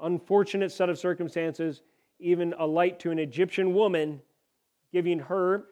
unfortunate 0.00 0.72
set 0.72 0.88
of 0.88 0.98
circumstances, 0.98 1.82
even 2.18 2.54
a 2.58 2.66
light 2.66 2.98
to 3.00 3.10
an 3.10 3.18
Egyptian 3.18 3.74
woman, 3.74 4.20
giving 4.92 5.18
her 5.18 5.66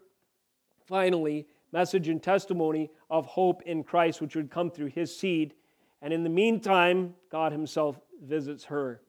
finally 0.86 1.46
message 1.72 2.08
and 2.08 2.22
testimony 2.22 2.90
of 3.10 3.26
hope 3.26 3.62
in 3.62 3.82
Christ, 3.82 4.20
which 4.20 4.36
would 4.36 4.50
come 4.50 4.70
through 4.70 4.88
his 4.88 5.16
seed. 5.16 5.54
And 6.02 6.12
in 6.12 6.22
the 6.22 6.30
meantime, 6.30 7.14
God 7.32 7.52
himself 7.52 7.98
visits 8.22 8.64
her. 8.64 9.00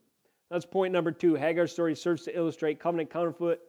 That's 0.49 0.65
point 0.65 0.93
number 0.93 1.11
two. 1.11 1.35
Hagar's 1.35 1.71
story 1.71 1.95
serves 1.95 2.23
to 2.23 2.35
illustrate 2.35 2.79
covenant 2.79 3.09
counterfeit, 3.09 3.59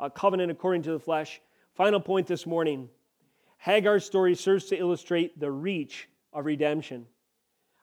a 0.00 0.10
covenant 0.10 0.50
according 0.50 0.82
to 0.82 0.92
the 0.92 1.00
flesh. 1.00 1.40
Final 1.74 2.00
point 2.00 2.26
this 2.26 2.46
morning 2.46 2.88
Hagar's 3.58 4.04
story 4.04 4.34
serves 4.34 4.66
to 4.66 4.78
illustrate 4.78 5.38
the 5.38 5.50
reach 5.50 6.08
of 6.32 6.46
redemption. 6.46 7.06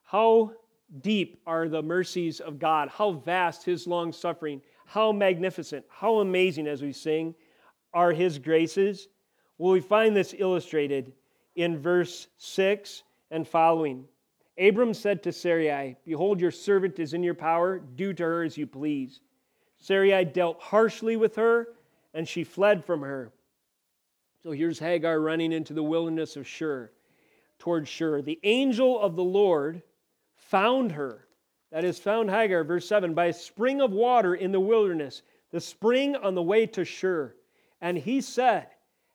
How 0.04 0.54
deep 1.02 1.42
are 1.46 1.68
the 1.68 1.82
mercies 1.82 2.40
of 2.40 2.60
God? 2.60 2.90
How 2.90 3.12
vast 3.12 3.66
his 3.66 3.86
long 3.88 4.14
suffering? 4.14 4.62
How 4.86 5.12
magnificent, 5.12 5.86
how 5.90 6.20
amazing, 6.20 6.68
as 6.68 6.82
we 6.82 6.94
sing, 6.94 7.36
are 7.94 8.12
his 8.12 8.40
graces? 8.40 9.08
Well, 9.58 9.74
we 9.74 9.82
find 9.82 10.16
this 10.16 10.34
illustrated 10.38 11.14
in 11.56 11.78
verse 11.78 12.28
6 12.38 13.04
and 13.32 13.48
following. 13.48 14.06
Abram 14.58 14.94
said 14.94 15.24
to 15.24 15.32
Sarai, 15.32 15.98
Behold, 16.06 16.40
your 16.40 16.52
servant 16.52 17.00
is 17.00 17.14
in 17.14 17.24
your 17.24 17.34
power, 17.34 17.80
do 17.80 18.14
to 18.14 18.24
her 18.24 18.44
as 18.44 18.58
you 18.58 18.68
please. 18.68 19.22
Sarai 19.78 20.24
dealt 20.26 20.62
harshly 20.62 21.18
with 21.18 21.36
her, 21.36 21.70
and 22.14 22.28
she 22.28 22.44
fled 22.44 22.84
from 22.86 23.02
her. 23.02 23.32
So 24.44 24.52
here's 24.52 24.80
Hagar 24.80 25.20
running 25.20 25.52
into 25.52 25.74
the 25.74 25.84
wilderness 25.84 26.36
of 26.36 26.48
Shur, 26.48 26.92
towards 27.60 27.90
Shur. 27.90 28.22
The 28.22 28.40
angel 28.44 29.00
of 29.00 29.16
the 29.16 29.24
Lord 29.24 29.82
found 30.38 30.92
her. 30.94 31.25
That 31.76 31.84
is, 31.84 32.00
found 32.00 32.32
Hagar, 32.32 32.64
verse 32.64 32.88
7, 32.88 33.14
by 33.14 33.26
a 33.26 33.34
spring 33.34 33.82
of 33.82 33.92
water 33.92 34.34
in 34.34 34.54
the 34.54 34.62
wilderness, 34.62 35.24
the 35.52 35.60
spring 35.60 36.16
on 36.16 36.34
the 36.34 36.42
way 36.42 36.66
to 36.68 36.86
Shur. 36.86 37.36
And 37.82 37.98
he 37.98 38.22
said, 38.22 38.68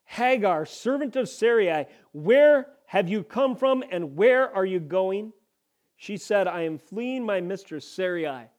Hagar, 0.05 0.67
servant 0.67 1.17
of 1.17 1.31
Sarai, 1.31 1.87
where 2.13 2.67
have 2.85 3.09
you 3.09 3.25
come 3.25 3.57
from 3.57 3.83
and 3.91 4.15
where 4.15 4.55
are 4.55 4.67
you 4.67 4.79
going? 4.79 5.33
She 5.97 6.19
said, 6.19 6.47
I 6.47 6.65
am 6.65 6.77
fleeing 6.77 7.25
my 7.25 7.41
mistress 7.41 7.89
Sarai. 7.91 8.51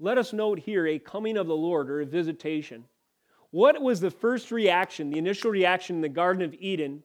Let 0.00 0.18
us 0.18 0.32
note 0.32 0.58
here 0.58 0.88
a 0.88 0.98
coming 0.98 1.36
of 1.36 1.46
the 1.46 1.54
Lord 1.54 1.88
or 1.90 2.00
a 2.00 2.06
visitation. 2.06 2.86
What 3.52 3.80
was 3.80 4.00
the 4.00 4.10
first 4.10 4.50
reaction, 4.50 5.10
the 5.10 5.18
initial 5.18 5.52
reaction 5.52 5.94
in 5.94 6.02
the 6.02 6.08
Garden 6.08 6.42
of 6.42 6.54
Eden, 6.54 7.04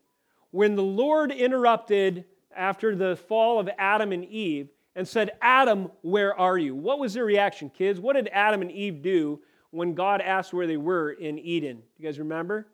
when 0.50 0.74
the 0.74 0.82
Lord 0.82 1.32
interrupted 1.32 2.26
after 2.56 2.96
the 2.96 3.18
fall 3.18 3.60
of 3.60 3.70
Adam 3.78 4.12
and 4.12 4.26
Eve 4.26 4.70
and 4.96 5.08
said, 5.08 5.32
Adam, 5.42 5.92
where 6.02 6.38
are 6.38 6.58
you? 6.58 6.76
What 6.76 7.00
was 7.00 7.14
their 7.14 7.26
reaction, 7.26 7.70
kids? 7.70 8.00
What 8.00 8.16
did 8.16 8.30
Adam 8.32 8.62
and 8.62 8.72
Eve 8.72 9.02
do 9.02 9.42
when 9.72 9.94
God 9.94 10.22
asked 10.22 10.54
where 10.54 10.68
they 10.68 10.78
were 10.78 11.12
in 11.12 11.40
Eden? 11.40 11.82
You 11.98 12.06
guys 12.06 12.20
remember? 12.20 12.68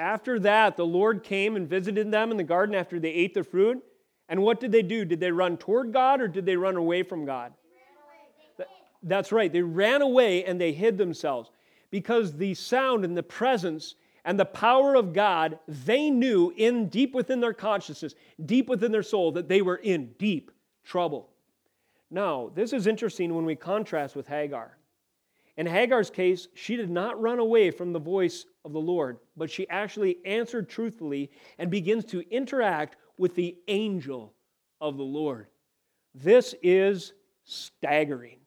after 0.00 0.38
that, 0.40 0.76
the 0.76 0.86
Lord 0.86 1.22
came 1.22 1.56
and 1.56 1.68
visited 1.68 2.10
them 2.10 2.30
in 2.30 2.38
the 2.38 2.42
garden 2.42 2.74
after 2.74 2.98
they 2.98 3.10
ate 3.10 3.34
the 3.34 3.44
fruit. 3.44 3.82
And 4.28 4.42
what 4.42 4.58
did 4.58 4.72
they 4.72 4.82
do? 4.82 5.04
Did 5.04 5.20
they 5.20 5.30
run 5.30 5.58
toward 5.58 5.92
God 5.92 6.20
or 6.20 6.28
did 6.28 6.46
they 6.46 6.56
run 6.56 6.76
away 6.76 7.02
from 7.02 7.26
God? 7.26 7.52
That's 9.02 9.30
right. 9.30 9.52
They 9.52 9.62
ran 9.62 10.02
away 10.02 10.44
and 10.44 10.60
they 10.60 10.72
hid 10.72 10.96
themselves 10.98 11.50
because 11.90 12.36
the 12.36 12.54
sound 12.54 13.04
and 13.04 13.16
the 13.16 13.22
presence 13.22 13.94
and 14.24 14.38
the 14.38 14.44
power 14.44 14.94
of 14.94 15.12
God, 15.12 15.58
they 15.66 16.10
knew 16.10 16.52
in 16.56 16.88
deep 16.88 17.14
within 17.14 17.40
their 17.40 17.54
consciousness, 17.54 18.14
deep 18.44 18.68
within 18.68 18.92
their 18.92 19.02
soul, 19.02 19.32
that 19.32 19.48
they 19.48 19.62
were 19.62 19.76
in 19.76 20.12
deep 20.18 20.50
trouble. 20.84 21.30
Now, 22.10 22.50
this 22.54 22.72
is 22.72 22.86
interesting 22.86 23.34
when 23.34 23.44
we 23.44 23.54
contrast 23.54 24.16
with 24.16 24.26
Hagar. 24.26 24.76
In 25.56 25.66
Hagar's 25.66 26.10
case, 26.10 26.48
she 26.54 26.76
did 26.76 26.90
not 26.90 27.20
run 27.20 27.38
away 27.38 27.70
from 27.70 27.92
the 27.92 27.98
voice 27.98 28.46
of 28.64 28.72
the 28.72 28.80
Lord, 28.80 29.18
but 29.36 29.50
she 29.50 29.68
actually 29.68 30.18
answered 30.24 30.68
truthfully 30.68 31.30
and 31.58 31.70
begins 31.70 32.04
to 32.06 32.24
interact 32.34 32.96
with 33.18 33.34
the 33.34 33.56
angel 33.68 34.34
of 34.80 34.96
the 34.96 35.02
Lord. 35.02 35.48
This 36.14 36.54
is 36.62 37.12
staggering. 37.44 38.38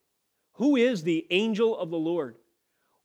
Who 0.53 0.75
is 0.75 1.03
the 1.03 1.25
angel 1.29 1.77
of 1.77 1.89
the 1.89 1.97
Lord? 1.97 2.35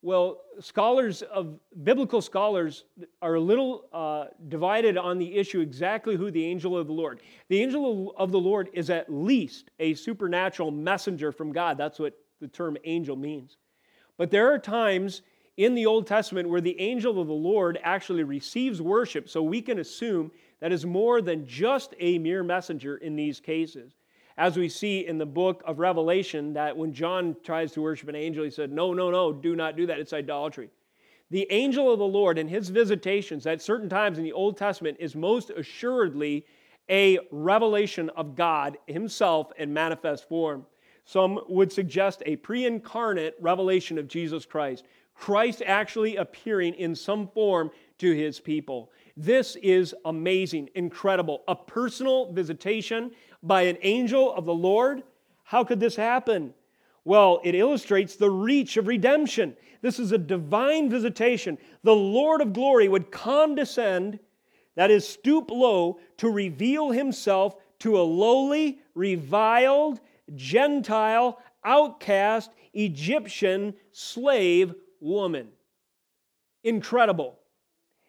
Well, 0.09 0.41
scholars 0.61 1.21
of 1.21 1.59
biblical 1.83 2.23
scholars 2.23 2.85
are 3.21 3.35
a 3.35 3.41
little 3.41 3.85
uh, 3.93 4.29
divided 4.49 4.97
on 4.97 5.19
the 5.19 5.37
issue 5.37 5.61
exactly 5.61 6.17
who 6.17 6.31
the 6.31 6.47
angel 6.47 6.79
of 6.79 6.87
the 6.87 6.95
Lord. 6.95 7.21
The 7.51 7.61
angel 7.61 8.15
of 8.17 8.33
the 8.33 8.41
Lord 8.41 8.71
is 8.73 8.89
at 8.89 9.13
least 9.13 9.71
a 9.79 9.93
supernatural 9.93 10.71
messenger 10.71 11.31
from 11.31 11.53
God. 11.53 11.77
That's 11.77 11.99
what 11.99 12.15
the 12.41 12.49
term 12.49 12.79
angel 12.85 13.17
means. 13.17 13.59
But 14.17 14.31
there 14.31 14.51
are 14.51 14.59
times 14.59 15.21
in 15.59 15.75
the 15.75 15.85
Old 15.85 16.07
Testament 16.07 16.49
where 16.49 16.63
the 16.63 16.81
angel 16.81 17.21
of 17.21 17.27
the 17.27 17.35
Lord 17.35 17.79
actually 17.83 18.23
receives 18.23 18.81
worship, 18.81 19.29
so 19.29 19.43
we 19.43 19.61
can 19.61 19.79
assume 19.79 20.33
that 20.61 20.73
is 20.73 20.87
more 20.87 21.21
than 21.21 21.47
just 21.47 21.95
a 22.01 22.17
mere 22.17 22.43
messenger 22.43 22.97
in 22.97 23.15
these 23.15 23.41
cases. 23.41 23.93
As 24.39 24.57
we 24.57 24.69
see 24.69 25.05
in 25.05 25.19
the 25.19 25.27
book 25.27 25.65
of 25.67 25.81
Revelation, 25.81 26.53
that 26.53 26.77
when 26.77 26.93
John 26.93 27.35
tries 27.43 27.73
to 27.73 27.83
worship 27.83 28.09
an 28.09 28.15
angel, 28.15 28.45
he 28.45 28.51
said, 28.51 28.71
No, 28.71 28.95
no, 28.95 29.11
no, 29.11 29.33
do 29.33 29.57
not 29.57 29.77
do 29.77 29.85
that. 29.87 29.99
It's 29.99 30.13
idolatry. 30.13 30.71
The 31.31 31.49
angel 31.51 31.93
of 31.93 31.99
the 31.99 32.07
Lord 32.07 32.39
and 32.39 32.49
his 32.49 32.69
visitations 32.69 33.49
at 33.49 33.61
certain 33.61 33.89
times 33.89 34.17
in 34.17 34.23
the 34.23 34.33
Old 34.33 34.57
Testament 34.57 34.97
is 35.01 35.17
most 35.17 35.51
assuredly 35.51 36.47
a 36.89 37.19
revelation 37.33 38.11
of 38.11 38.37
God 38.37 38.79
himself 38.87 39.51
in 39.59 39.75
manifest 39.75 40.29
form. 40.29 40.65
Some 41.05 41.41
would 41.49 41.73
suggest 41.73 42.23
a 42.25 42.37
pre 42.37 42.65
incarnate 42.65 43.35
revelation 43.41 43.99
of 43.99 44.07
Jesus 44.07 44.47
Christ, 44.47 44.85
Christ 45.17 45.63
actually 45.67 46.15
appearing 46.15 46.75
in 46.75 46.95
some 46.95 47.27
form 47.27 47.73
to 47.99 48.13
his 48.13 48.39
people. 48.39 48.93
This 49.17 49.57
is 49.57 49.97
amazing, 50.05 50.71
incredible. 50.77 51.43
A 51.49 51.57
personal 51.57 52.33
visitation 52.33 53.11
by 53.43 53.63
an 53.63 53.79
angel 53.83 54.33
of 54.35 54.45
the 54.45 54.55
Lord. 54.55 55.03
How 55.45 55.65
could 55.65 55.81
this 55.81 55.97
happen? 55.97 56.55
Well, 57.05 57.41
it 57.45 57.55
illustrates 57.55 58.17
the 58.17 58.31
reach 58.31 58.77
of 58.77 58.87
redemption. 58.87 59.57
This 59.81 59.99
is 59.99 60.13
a 60.13 60.19
divine 60.19 60.91
visitation. 60.91 61.57
The 61.83 61.95
Lord 61.95 62.41
of 62.41 62.53
glory 62.53 62.89
would 62.89 63.11
condescend, 63.11 64.19
that 64.75 64.91
is, 64.91 65.09
stoop 65.09 65.51
low, 65.51 66.01
to 66.19 66.29
reveal 66.29 66.91
himself 66.91 67.57
to 67.81 67.99
a 67.99 68.03
lowly, 68.03 68.81
reviled, 68.95 70.01
Gentile, 70.35 71.39
outcast, 71.65 72.51
Egyptian 72.75 73.75
slave 73.93 74.75
woman. 75.01 75.49
Incredible. 76.65 77.39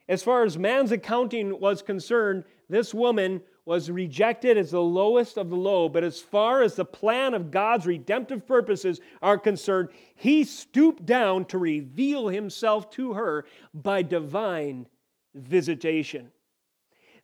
As 0.10 0.24
far 0.24 0.44
as 0.44 0.58
man's 0.58 0.92
accounting 0.92 1.60
was 1.60 1.82
concerned, 1.82 2.44
this 2.68 2.94
woman 2.94 3.42
was 3.66 3.90
rejected 3.90 4.58
as 4.58 4.72
the 4.72 4.82
lowest 4.82 5.38
of 5.38 5.50
the 5.50 5.56
low. 5.56 5.90
But 5.90 6.04
as 6.04 6.20
far 6.20 6.62
as 6.62 6.76
the 6.76 6.86
plan 6.86 7.34
of 7.34 7.52
God's 7.52 7.86
redemptive 7.86 8.48
purposes 8.48 9.00
are 9.22 9.38
concerned, 9.38 9.90
he 10.16 10.44
stooped 10.44 11.06
down 11.06 11.46
to 11.46 11.58
reveal 11.58 12.28
himself 12.28 12.90
to 12.92 13.14
her 13.14 13.46
by 13.74 14.02
divine 14.02 14.88
visitation. 15.36 16.32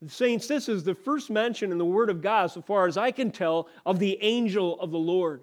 Saints, 0.07 0.47
this 0.47 0.69
is 0.69 0.83
the 0.83 0.93
first 0.93 1.29
mention 1.29 1.71
in 1.71 1.77
the 1.77 1.85
Word 1.85 2.09
of 2.09 2.21
God, 2.21 2.51
so 2.51 2.61
far 2.61 2.85
as 2.85 2.97
I 2.97 3.11
can 3.11 3.31
tell, 3.31 3.67
of 3.85 3.97
the 3.97 4.17
angel 4.21 4.79
of 4.79 4.91
the 4.91 4.99
Lord. 4.99 5.41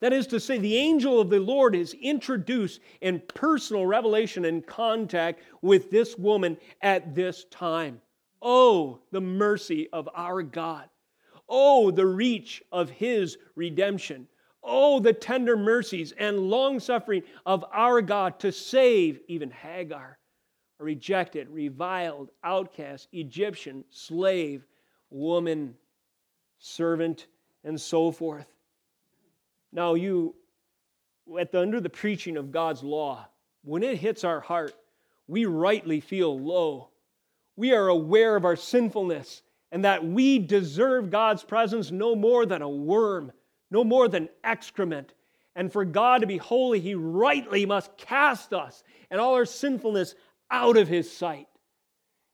That 0.00 0.12
is 0.12 0.26
to 0.26 0.40
say, 0.40 0.58
the 0.58 0.76
angel 0.76 1.20
of 1.20 1.30
the 1.30 1.40
Lord 1.40 1.74
is 1.74 1.94
introduced 1.94 2.80
in 3.00 3.22
personal 3.28 3.86
revelation 3.86 4.44
and 4.44 4.66
contact 4.66 5.40
with 5.62 5.90
this 5.90 6.18
woman 6.18 6.58
at 6.82 7.14
this 7.14 7.44
time. 7.50 8.02
Oh, 8.44 9.00
the 9.10 9.20
mercy 9.20 9.88
of 9.92 10.08
our 10.14 10.42
God. 10.42 10.88
Oh, 11.48 11.90
the 11.90 12.06
reach 12.06 12.62
of 12.70 12.90
his 12.90 13.38
redemption. 13.56 14.28
Oh, 14.62 15.00
the 15.00 15.12
tender 15.12 15.56
mercies 15.56 16.12
and 16.12 16.38
long 16.38 16.78
suffering 16.78 17.22
of 17.44 17.64
our 17.72 18.00
God 18.00 18.38
to 18.40 18.52
save 18.52 19.20
even 19.26 19.50
Hagar 19.50 20.18
a 20.80 20.84
rejected, 20.84 21.48
reviled, 21.50 22.30
outcast, 22.42 23.08
Egyptian, 23.12 23.84
slave, 23.90 24.66
woman, 25.10 25.74
servant, 26.58 27.26
and 27.62 27.80
so 27.80 28.10
forth. 28.10 28.46
Now, 29.72 29.94
you, 29.94 30.34
at 31.38 31.52
the, 31.52 31.60
under 31.60 31.80
the 31.80 31.90
preaching 31.90 32.36
of 32.36 32.50
God's 32.50 32.82
law, 32.82 33.26
when 33.62 33.82
it 33.82 33.98
hits 33.98 34.24
our 34.24 34.40
heart, 34.40 34.74
we 35.26 35.46
rightly 35.46 36.00
feel 36.00 36.38
low. 36.38 36.90
We 37.56 37.72
are 37.72 37.88
aware 37.88 38.36
of 38.36 38.44
our 38.44 38.56
sinfulness 38.56 39.42
and 39.70 39.84
that 39.84 40.04
we 40.04 40.38
deserve 40.38 41.10
God's 41.10 41.42
presence 41.42 41.90
no 41.90 42.14
more 42.14 42.46
than 42.46 42.62
a 42.62 42.68
worm, 42.68 43.32
no 43.70 43.84
more 43.84 44.08
than 44.08 44.28
excrement. 44.42 45.12
And 45.56 45.72
for 45.72 45.84
God 45.84 46.20
to 46.20 46.26
be 46.26 46.36
holy, 46.36 46.80
He 46.80 46.94
rightly 46.94 47.66
must 47.66 47.96
cast 47.96 48.52
us 48.52 48.82
and 49.10 49.20
all 49.20 49.34
our 49.34 49.44
sinfulness 49.44 50.14
out 50.50 50.76
of 50.76 50.88
His 50.88 51.10
sight. 51.10 51.48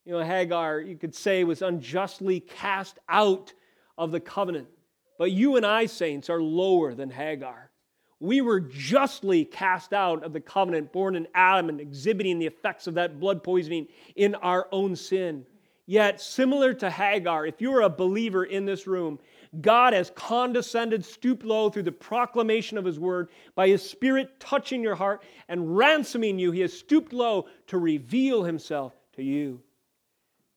You 0.05 0.13
know, 0.13 0.25
Hagar, 0.25 0.81
you 0.81 0.97
could 0.97 1.15
say, 1.15 1.45
was 1.45 1.63
unjustly 1.63 2.41
cast 2.41 2.99
out 3.09 3.53
of 3.99 4.11
the 4.11 4.21
covenant. 4.21 4.69
But 5.19 5.33
you 5.33 5.57
and 5.57 5.67
I, 5.67 5.87
saints, 5.87 6.31
are 6.31 6.43
lower 6.43 6.95
than 6.95 7.11
Hagar. 7.11 7.70
We 8.21 8.43
were 8.43 8.61
justly 8.61 9.47
cast 9.47 9.95
out 9.95 10.23
of 10.23 10.35
the 10.35 10.41
covenant, 10.41 10.93
born 10.93 11.17
in 11.17 11.27
Adam 11.35 11.71
and 11.71 11.81
exhibiting 11.81 12.39
the 12.39 12.47
effects 12.47 12.87
of 12.87 12.95
that 12.95 13.19
blood 13.19 13.43
poisoning 13.43 13.89
in 14.15 14.35
our 14.37 14.69
own 14.71 14.95
sin. 14.95 15.47
Yet, 15.87 16.21
similar 16.21 16.75
to 16.75 16.91
Hagar, 16.91 17.47
if 17.47 17.61
you're 17.61 17.81
a 17.81 17.89
believer 17.89 18.45
in 18.45 18.67
this 18.67 18.87
room, 18.87 19.19
God 19.61 19.93
has 19.93 20.11
condescended, 20.11 21.05
stooped 21.05 21.45
low 21.45 21.71
through 21.71 21.83
the 21.83 21.93
proclamation 21.93 22.79
of 22.79 22.85
His 22.85 23.01
word, 23.01 23.31
by 23.57 23.69
His 23.69 23.83
Spirit 23.83 24.39
touching 24.39 24.83
your 24.83 24.95
heart 24.95 25.25
and 25.49 25.77
ransoming 25.77 26.39
you. 26.39 26.53
He 26.53 26.61
has 26.61 26.73
stooped 26.73 27.13
low 27.13 27.49
to 27.69 27.79
reveal 27.79 28.45
Himself 28.45 28.93
to 29.15 29.23
you. 29.25 29.63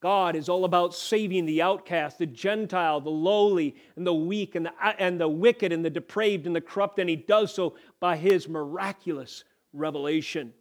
God 0.04 0.36
is 0.36 0.50
all 0.50 0.66
about 0.66 0.94
saving 0.94 1.46
the 1.46 1.62
outcast, 1.62 2.18
the 2.18 2.26
Gentile, 2.26 3.00
the 3.00 3.10
lowly, 3.10 3.74
and 3.96 4.06
the 4.06 4.14
weak, 4.14 4.56
and 4.56 4.66
the, 4.66 4.74
and 5.00 5.18
the 5.18 5.30
wicked, 5.30 5.72
and 5.72 5.84
the 5.84 5.90
depraved, 5.90 6.46
and 6.46 6.54
the 6.54 6.60
corrupt, 6.60 7.00
and 7.00 7.10
He 7.10 7.16
does 7.16 7.56
so 7.56 7.76
by 8.02 8.18
His 8.18 8.50
miraculous 8.50 9.46
revelation. 9.72 10.52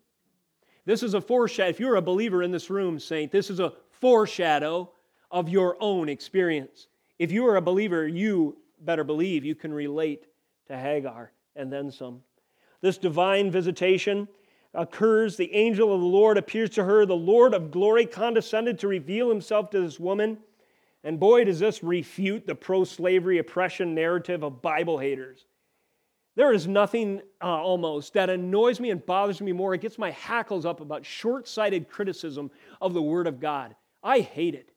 This 0.85 1.03
is 1.03 1.15
a 1.15 1.21
foreshadow. 1.21 1.71
If 1.71 1.81
you're 1.81 1.97
a 1.97 2.03
believer 2.03 2.45
in 2.45 2.53
this 2.53 2.71
room, 2.71 3.01
saint, 3.01 3.33
this 3.33 3.51
is 3.51 3.59
a 3.59 3.73
foreshadow 3.91 4.93
of 5.33 5.49
your 5.49 5.77
own 5.81 6.09
experience. 6.09 6.87
If 7.19 7.33
you 7.33 7.45
are 7.49 7.57
a 7.57 7.61
believer, 7.63 8.07
you 8.07 8.59
better 8.83 9.03
believe 9.03 9.45
you 9.45 9.57
can 9.57 9.75
relate 9.75 10.29
to 10.69 10.79
Hagar 10.79 11.33
and 11.57 11.73
then 11.73 11.91
some. 11.91 12.23
This 12.81 12.97
divine 12.97 13.51
visitation 13.51 14.29
occurs. 14.75 15.37
The 15.37 15.53
angel 15.55 15.93
of 15.95 16.01
the 16.01 16.07
Lord 16.07 16.39
appears 16.39 16.71
to 16.71 16.85
her. 16.85 17.05
The 17.05 17.15
Lord 17.15 17.55
of 17.55 17.71
glory 17.71 18.07
condescended 18.07 18.79
to 18.81 18.89
reveal 18.89 19.29
himself 19.29 19.71
to 19.71 19.81
this 19.81 20.01
woman. 20.01 20.39
And 21.05 21.19
boy, 21.19 21.45
does 21.45 21.59
this 21.59 21.83
refute 21.83 22.47
the 22.47 22.55
pro 22.55 22.85
slavery 22.85 23.39
oppression 23.39 23.95
narrative 23.95 24.43
of 24.43 24.63
Bible 24.63 24.99
haters. 24.99 25.47
There 26.35 26.53
is 26.53 26.67
nothing 26.67 27.21
uh, 27.43 27.47
almost 27.47 28.15
that 28.15 28.31
annoys 28.31 28.81
me 28.81 28.91
and 28.91 29.05
bothers 29.05 29.41
me 29.41 29.53
more. 29.53 29.75
It 29.75 29.83
gets 29.83 29.99
my 29.99 30.13
hackles 30.13 30.65
up 30.65 30.81
about 30.81 31.05
short 31.05 31.47
sighted 31.47 31.91
criticism 31.91 32.51
of 32.81 32.95
the 32.95 33.03
Word 33.03 33.27
of 33.27 33.41
God. 33.41 33.75
I 34.03 34.21
hate 34.21 34.55
it. 34.55 34.71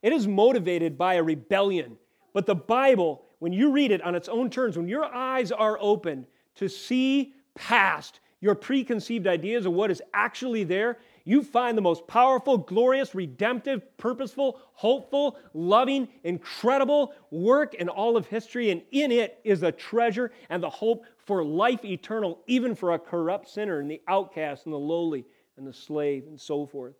It 0.00 0.12
is 0.12 0.26
motivated 0.26 0.96
by 0.96 1.14
a 1.14 1.22
rebellion. 1.22 1.98
But 2.32 2.46
the 2.46 2.54
Bible, 2.54 3.24
when 3.40 3.52
you 3.52 3.72
read 3.72 3.90
it 3.90 4.02
on 4.02 4.14
its 4.14 4.28
own 4.28 4.48
terms, 4.48 4.78
when 4.78 4.88
your 4.88 5.04
eyes 5.04 5.52
are 5.52 5.76
open 5.80 6.26
to 6.54 6.68
see 6.68 7.34
past 7.54 8.20
your 8.42 8.56
preconceived 8.56 9.28
ideas 9.28 9.64
of 9.64 9.72
what 9.72 9.90
is 9.90 10.02
actually 10.12 10.64
there, 10.64 10.98
you 11.24 11.44
find 11.44 11.78
the 11.78 11.82
most 11.82 12.06
powerful, 12.08 12.58
glorious, 12.58 13.14
redemptive, 13.14 13.96
purposeful, 13.96 14.58
hopeful, 14.72 15.38
loving, 15.54 16.08
incredible 16.24 17.14
work 17.30 17.74
in 17.74 17.88
all 17.88 18.16
of 18.16 18.26
history. 18.26 18.70
And 18.70 18.82
in 18.90 19.12
it 19.12 19.38
is 19.44 19.62
a 19.62 19.70
treasure 19.70 20.32
and 20.50 20.60
the 20.60 20.68
hope 20.68 21.04
for 21.16 21.44
life 21.44 21.84
eternal, 21.84 22.40
even 22.48 22.74
for 22.74 22.92
a 22.92 22.98
corrupt 22.98 23.48
sinner 23.48 23.78
and 23.78 23.88
the 23.88 24.02
outcast 24.08 24.66
and 24.66 24.74
the 24.74 24.78
lowly 24.78 25.24
and 25.56 25.64
the 25.64 25.72
slave 25.72 26.24
and 26.26 26.38
so 26.38 26.66
forth. 26.66 26.94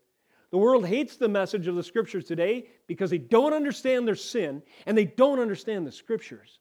The 0.53 0.59
world 0.59 0.87
hates 0.87 1.17
the 1.17 1.29
message 1.29 1.67
of 1.67 1.75
the 1.75 1.83
scriptures 1.83 2.25
today 2.25 2.69
because 2.87 3.11
they 3.11 3.19
don't 3.19 3.53
understand 3.53 4.07
their 4.07 4.15
sin 4.15 4.63
and 4.87 4.97
they 4.97 5.07
don't 5.07 5.41
understand 5.41 5.89
the 5.89 5.93
scriptures. 5.93 6.61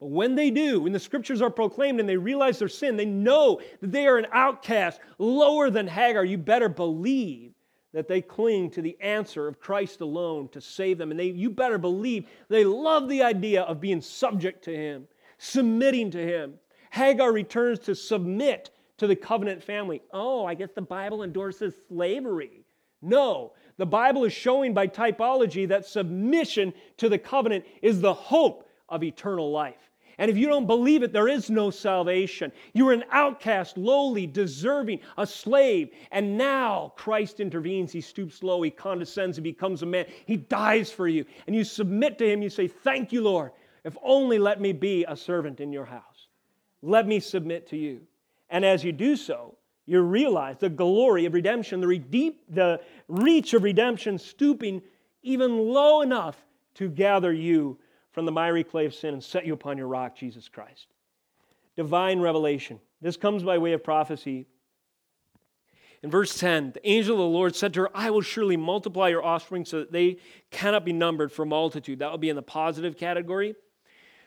But 0.00 0.10
when 0.10 0.34
they 0.34 0.50
do, 0.50 0.80
when 0.80 0.92
the 0.92 1.00
scriptures 1.00 1.42
are 1.42 1.50
proclaimed 1.50 1.98
and 1.98 2.08
they 2.08 2.16
realize 2.16 2.58
their 2.58 2.68
sin, 2.68 2.96
they 2.96 3.04
know 3.04 3.60
that 3.80 3.90
they 3.90 4.06
are 4.06 4.18
an 4.18 4.28
outcast, 4.32 5.00
lower 5.18 5.70
than 5.70 5.88
Hagar. 5.88 6.24
You 6.24 6.38
better 6.38 6.68
believe 6.68 7.52
that 7.92 8.06
they 8.06 8.20
cling 8.20 8.70
to 8.70 8.82
the 8.82 8.96
answer 9.00 9.48
of 9.48 9.58
Christ 9.58 10.00
alone 10.00 10.48
to 10.50 10.60
save 10.60 10.98
them. 10.98 11.10
And 11.10 11.18
they, 11.18 11.26
you 11.26 11.50
better 11.50 11.78
believe 11.78 12.26
they 12.48 12.64
love 12.64 13.08
the 13.08 13.22
idea 13.22 13.62
of 13.62 13.80
being 13.80 14.00
subject 14.00 14.62
to 14.64 14.76
Him, 14.76 15.08
submitting 15.38 16.10
to 16.12 16.22
Him. 16.22 16.54
Hagar 16.90 17.32
returns 17.32 17.80
to 17.80 17.94
submit 17.94 18.70
to 18.98 19.06
the 19.06 19.16
covenant 19.16 19.62
family. 19.62 20.02
Oh, 20.12 20.44
I 20.44 20.54
guess 20.54 20.70
the 20.74 20.82
Bible 20.82 21.22
endorses 21.22 21.74
slavery. 21.88 22.64
No, 23.00 23.52
the 23.76 23.86
Bible 23.86 24.24
is 24.24 24.32
showing 24.32 24.74
by 24.74 24.88
typology 24.88 25.66
that 25.68 25.86
submission 25.86 26.72
to 26.96 27.08
the 27.08 27.18
covenant 27.18 27.64
is 27.80 28.00
the 28.00 28.14
hope 28.14 28.68
of 28.88 29.04
eternal 29.04 29.50
life. 29.50 29.87
And 30.18 30.30
if 30.30 30.36
you 30.36 30.48
don't 30.48 30.66
believe 30.66 31.04
it, 31.04 31.12
there 31.12 31.28
is 31.28 31.48
no 31.48 31.70
salvation. 31.70 32.50
You're 32.72 32.92
an 32.92 33.04
outcast, 33.12 33.78
lowly, 33.78 34.26
deserving, 34.26 35.00
a 35.16 35.26
slave. 35.26 35.90
And 36.10 36.36
now 36.36 36.92
Christ 36.96 37.38
intervenes. 37.38 37.92
He 37.92 38.00
stoops 38.00 38.42
low, 38.42 38.60
he 38.62 38.70
condescends, 38.70 39.36
he 39.36 39.42
becomes 39.42 39.82
a 39.82 39.86
man. 39.86 40.06
He 40.26 40.36
dies 40.36 40.90
for 40.90 41.06
you. 41.06 41.24
And 41.46 41.54
you 41.54 41.62
submit 41.62 42.18
to 42.18 42.28
him. 42.28 42.42
You 42.42 42.50
say, 42.50 42.66
Thank 42.66 43.12
you, 43.12 43.22
Lord. 43.22 43.52
If 43.84 43.96
only 44.02 44.38
let 44.38 44.60
me 44.60 44.72
be 44.72 45.04
a 45.08 45.16
servant 45.16 45.60
in 45.60 45.72
your 45.72 45.84
house. 45.84 46.26
Let 46.82 47.06
me 47.06 47.20
submit 47.20 47.68
to 47.68 47.76
you. 47.76 48.00
And 48.50 48.64
as 48.64 48.82
you 48.82 48.92
do 48.92 49.14
so, 49.14 49.54
you 49.86 50.00
realize 50.00 50.56
the 50.58 50.68
glory 50.68 51.24
of 51.26 51.32
redemption, 51.32 51.80
the, 51.80 52.34
the 52.50 52.80
reach 53.08 53.54
of 53.54 53.62
redemption, 53.62 54.18
stooping 54.18 54.82
even 55.22 55.58
low 55.58 56.02
enough 56.02 56.36
to 56.74 56.88
gather 56.88 57.32
you 57.32 57.78
from 58.18 58.26
the 58.26 58.32
miry 58.32 58.64
clay 58.64 58.84
of 58.84 58.92
sin 58.92 59.14
and 59.14 59.22
set 59.22 59.46
you 59.46 59.52
upon 59.52 59.78
your 59.78 59.86
rock, 59.86 60.16
Jesus 60.16 60.48
Christ. 60.48 60.88
Divine 61.76 62.18
revelation. 62.18 62.80
This 63.00 63.16
comes 63.16 63.44
by 63.44 63.58
way 63.58 63.74
of 63.74 63.84
prophecy. 63.84 64.48
In 66.02 66.10
verse 66.10 66.36
10, 66.36 66.72
the 66.72 66.90
angel 66.90 67.14
of 67.14 67.20
the 67.20 67.26
Lord 67.26 67.54
said 67.54 67.74
to 67.74 67.82
her, 67.82 67.90
I 67.94 68.10
will 68.10 68.20
surely 68.20 68.56
multiply 68.56 69.06
your 69.10 69.24
offspring 69.24 69.64
so 69.64 69.78
that 69.78 69.92
they 69.92 70.16
cannot 70.50 70.84
be 70.84 70.92
numbered 70.92 71.30
for 71.30 71.44
multitude. 71.44 72.00
That 72.00 72.10
would 72.10 72.20
be 72.20 72.28
in 72.28 72.34
the 72.34 72.42
positive 72.42 72.96
category. 72.96 73.54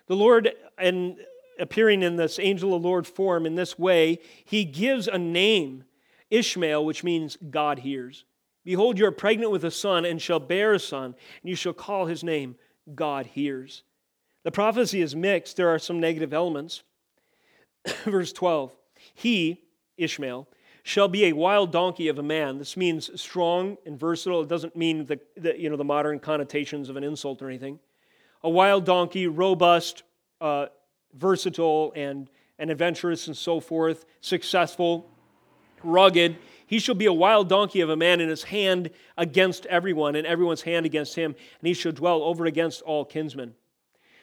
The 0.08 0.16
Lord, 0.16 0.50
and 0.78 1.18
appearing 1.60 2.02
in 2.02 2.16
this 2.16 2.40
angel 2.40 2.74
of 2.74 2.82
the 2.82 2.88
Lord 2.88 3.06
form 3.06 3.46
in 3.46 3.56
this 3.56 3.78
way, 3.78 4.20
he 4.46 4.64
gives 4.64 5.10
a 5.10 5.18
name, 5.18 5.84
Ishmael, 6.30 6.86
which 6.86 7.04
means 7.04 7.38
God 7.50 7.80
hears. 7.80 8.24
Behold, 8.64 8.98
you 8.98 9.06
are 9.06 9.12
pregnant 9.12 9.52
with 9.52 9.66
a 9.66 9.72
son 9.72 10.06
and 10.06 10.22
shall 10.22 10.40
bear 10.40 10.72
a 10.72 10.80
son, 10.80 11.14
and 11.42 11.50
you 11.50 11.56
shall 11.56 11.74
call 11.74 12.06
his 12.06 12.24
name 12.24 12.56
God 12.94 13.28
hears. 13.28 13.84
The 14.44 14.52
prophecy 14.52 15.02
is 15.02 15.16
mixed. 15.16 15.58
There 15.58 15.70
are 15.70 15.80
some 15.80 16.00
negative 16.00 16.34
elements. 16.34 16.84
Verse 18.06 18.34
12 18.34 18.76
He, 19.14 19.62
Ishmael, 19.98 20.48
shall 20.84 21.08
be 21.08 21.26
a 21.26 21.34
wild 21.34 21.72
donkey 21.72 22.08
of 22.08 22.18
a 22.18 22.24
man. 22.24 22.58
This 22.58 22.76
means 22.76 23.22
strong 23.22 23.78
and 23.86 24.00
versatile. 24.00 24.42
It 24.42 24.50
doesn't 24.50 24.76
mean 24.76 25.06
the, 25.06 25.20
the 25.38 25.60
you 25.60 25.70
know, 25.70 25.78
the 25.78 25.84
modern 25.84 26.20
connotations 26.20 26.90
of 26.90 26.96
an 26.96 27.04
insult 27.04 27.42
or 27.42 27.50
anything. 27.50 27.80
A 28.44 28.50
wild 28.50 28.86
donkey, 28.86 29.28
robust, 29.28 30.04
uh, 30.40 30.68
versatile 31.14 31.94
and, 31.96 32.30
and 32.58 32.72
adventurous 32.72 33.28
and 33.28 33.38
so 33.38 33.60
forth, 33.60 34.06
successful, 34.22 35.08
rugged. 35.84 36.38
He 36.72 36.80
shall 36.80 36.96
be 36.96 37.06
a 37.06 37.12
wild 37.12 37.50
donkey 37.50 37.82
of 37.82 37.90
a 37.90 37.98
man 37.98 38.22
in 38.22 38.30
his 38.30 38.44
hand 38.44 38.92
against 39.18 39.66
everyone, 39.66 40.16
and 40.16 40.26
everyone's 40.26 40.62
hand 40.62 40.86
against 40.86 41.16
him, 41.16 41.36
and 41.60 41.68
he 41.68 41.74
shall 41.74 41.92
dwell 41.92 42.24
over 42.24 42.46
against 42.46 42.82
all 42.84 43.04
kinsmen. 43.04 43.56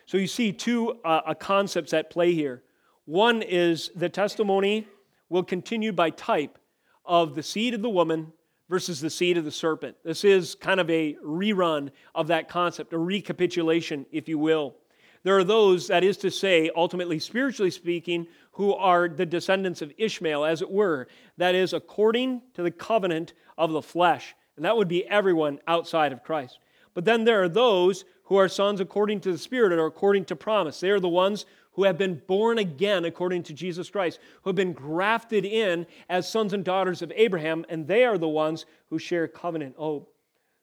So 0.07 0.17
you 0.17 0.27
see 0.27 0.55
two 0.55 0.99
uh, 1.05 1.35
concepts 1.35 1.93
at 1.93 2.09
play 2.09 2.33
here. 2.33 2.63
One 3.05 3.43
is 3.43 3.91
the 3.95 4.09
testimony 4.09 4.89
will 5.29 5.43
continue 5.43 5.93
by 5.93 6.09
type 6.09 6.59
of 7.05 7.35
the 7.35 7.43
seed 7.43 7.75
of 7.75 7.83
the 7.83 7.91
woman 7.91 8.33
versus 8.71 8.99
the 8.99 9.11
seed 9.11 9.37
of 9.37 9.45
the 9.45 9.51
serpent. 9.51 9.99
This 10.03 10.25
is 10.25 10.55
kind 10.55 10.81
of 10.81 10.89
a 10.89 11.19
rerun 11.23 11.91
of 12.15 12.29
that 12.29 12.49
concept, 12.49 12.95
a 12.95 12.99
recapitulation, 12.99 14.07
if 14.11 14.27
you 14.27 14.39
will. 14.39 14.75
There 15.23 15.37
are 15.37 15.45
those, 15.45 15.89
that 15.89 16.03
is 16.03 16.17
to 16.19 16.31
say, 16.31 16.71
ultimately 16.75 17.19
spiritually 17.19 17.71
speaking, 17.71 18.27
who 18.59 18.75
are 18.75 19.09
the 19.09 19.25
descendants 19.25 19.83
of 19.83 19.93
Ishmael, 19.97 20.45
as 20.45 20.63
it 20.63 20.71
were. 20.71 21.07
That 21.37 21.55
is, 21.55 21.73
according 21.73 22.43
to 22.55 22.63
the 22.65 22.73
covenant 22.73 23.33
of 23.57 23.71
the 23.71 23.81
flesh. 23.81 24.35
And 24.57 24.65
that 24.65 24.77
would 24.77 24.89
be 24.89 25.07
everyone 25.07 25.61
outside 25.69 26.13
of 26.13 26.25
Christ. 26.25 26.59
But 26.93 27.05
then 27.05 27.23
there 27.23 27.41
are 27.41 27.49
those 27.49 28.05
who 28.25 28.35
are 28.35 28.49
sons 28.49 28.81
according 28.81 29.21
to 29.21 29.31
the 29.31 29.39
Spirit 29.39 29.79
or 29.79 29.87
according 29.87 30.25
to 30.25 30.37
promise. 30.37 30.81
They 30.81 30.91
are 30.91 30.99
the 30.99 31.09
ones 31.09 31.47
who 31.75 31.85
have 31.85 31.97
been 31.99 32.21
born 32.27 32.59
again 32.59 33.05
according 33.05 33.45
to 33.45 33.53
Jesus 33.53 33.91
Christ, 33.91 34.19
who 34.43 34.51
have 34.51 34.57
been 34.57 34.73
grafted 34.73 35.45
in 35.45 35.87
as 36.09 36.29
sons 36.29 36.53
and 36.53 36.65
daughters 36.65 37.01
of 37.01 37.13
Abraham, 37.15 37.65
and 37.69 37.87
they 37.87 38.05
are 38.05 38.19
the 38.19 38.27
ones 38.27 38.67
who 38.91 38.99
share 38.99 39.29
covenant 39.29 39.77
hope. 39.77 40.13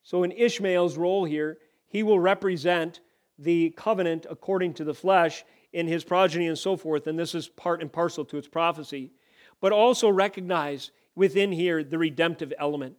So, 0.03 0.23
in 0.23 0.33
Ishmael's 0.33 0.97
role 0.97 1.23
here, 1.23 1.59
he 1.87 2.03
will 2.03 2.19
represent 2.19 2.99
the 3.39 3.69
covenant 3.77 4.25
according 4.29 4.73
to 4.73 4.83
the 4.83 4.93
flesh 4.93 5.45
in 5.75 5.87
his 5.87 6.05
progeny 6.05 6.47
and 6.47 6.57
so 6.57 6.77
forth, 6.77 7.05
and 7.05 7.19
this 7.19 7.35
is 7.35 7.49
part 7.49 7.81
and 7.81 7.91
parcel 7.91 8.23
to 8.25 8.37
its 8.37 8.47
prophecy. 8.47 9.11
But 9.59 9.73
also 9.73 10.09
recognize 10.09 10.91
within 11.15 11.51
here 11.51 11.83
the 11.83 11.97
redemptive 11.97 12.53
element. 12.57 12.95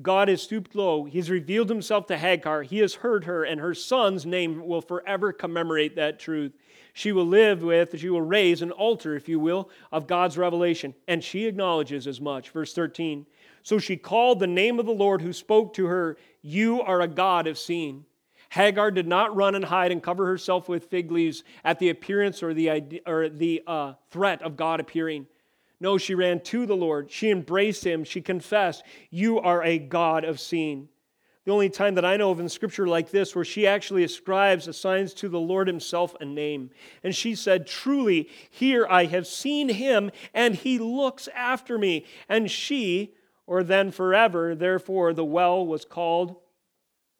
God 0.00 0.28
has 0.28 0.42
stooped 0.42 0.74
low. 0.74 1.04
He's 1.04 1.30
revealed 1.30 1.68
himself 1.68 2.06
to 2.06 2.16
Hagar. 2.16 2.62
He 2.62 2.78
has 2.78 2.94
heard 2.94 3.24
her, 3.24 3.44
and 3.44 3.60
her 3.60 3.74
son's 3.74 4.24
name 4.24 4.66
will 4.66 4.80
forever 4.80 5.30
commemorate 5.32 5.96
that 5.96 6.18
truth. 6.18 6.52
She 6.94 7.12
will 7.12 7.26
live 7.26 7.62
with, 7.62 7.98
she 7.98 8.08
will 8.08 8.22
raise 8.22 8.62
an 8.62 8.70
altar, 8.70 9.14
if 9.14 9.28
you 9.28 9.38
will, 9.38 9.68
of 9.92 10.06
God's 10.06 10.38
revelation. 10.38 10.94
And 11.06 11.22
she 11.22 11.46
acknowledges 11.46 12.06
as 12.06 12.20
much. 12.20 12.50
Verse 12.50 12.72
13. 12.72 13.26
So 13.62 13.78
she 13.78 13.96
called 13.98 14.40
the 14.40 14.46
name 14.46 14.78
of 14.78 14.86
the 14.86 14.92
Lord 14.92 15.20
who 15.20 15.34
spoke 15.34 15.74
to 15.74 15.86
her, 15.86 16.16
You 16.40 16.80
are 16.80 17.02
a 17.02 17.08
God 17.08 17.46
of 17.46 17.58
seeing. 17.58 18.06
Hagar 18.50 18.90
did 18.90 19.06
not 19.06 19.34
run 19.34 19.54
and 19.54 19.64
hide 19.64 19.92
and 19.92 20.02
cover 20.02 20.26
herself 20.26 20.68
with 20.68 20.86
fig 20.86 21.10
leaves 21.10 21.44
at 21.64 21.78
the 21.78 21.90
appearance 21.90 22.42
or 22.42 22.54
the, 22.54 22.70
idea, 22.70 23.00
or 23.06 23.28
the 23.28 23.62
uh, 23.66 23.94
threat 24.10 24.42
of 24.42 24.56
God 24.56 24.80
appearing. 24.80 25.26
No, 25.78 25.98
she 25.98 26.14
ran 26.14 26.40
to 26.40 26.64
the 26.64 26.76
Lord. 26.76 27.10
She 27.10 27.30
embraced 27.30 27.84
him. 27.84 28.04
She 28.04 28.20
confessed, 28.20 28.82
You 29.10 29.40
are 29.40 29.62
a 29.62 29.78
God 29.78 30.24
of 30.24 30.40
seeing. 30.40 30.88
The 31.44 31.52
only 31.52 31.70
time 31.70 31.94
that 31.94 32.04
I 32.04 32.16
know 32.16 32.32
of 32.32 32.40
in 32.40 32.48
scripture 32.48 32.88
like 32.88 33.10
this 33.10 33.36
where 33.36 33.44
she 33.44 33.68
actually 33.68 34.02
ascribes, 34.02 34.66
assigns 34.66 35.14
to 35.14 35.28
the 35.28 35.38
Lord 35.38 35.68
himself 35.68 36.16
a 36.20 36.24
name. 36.24 36.70
And 37.04 37.14
she 37.14 37.36
said, 37.36 37.68
Truly, 37.68 38.28
here 38.50 38.84
I 38.90 39.04
have 39.04 39.28
seen 39.28 39.68
him, 39.68 40.10
and 40.34 40.56
he 40.56 40.80
looks 40.80 41.28
after 41.28 41.78
me. 41.78 42.04
And 42.28 42.50
she, 42.50 43.14
or 43.46 43.62
then 43.62 43.92
forever, 43.92 44.56
therefore, 44.56 45.12
the 45.12 45.24
well 45.24 45.64
was 45.64 45.84
called, 45.84 46.34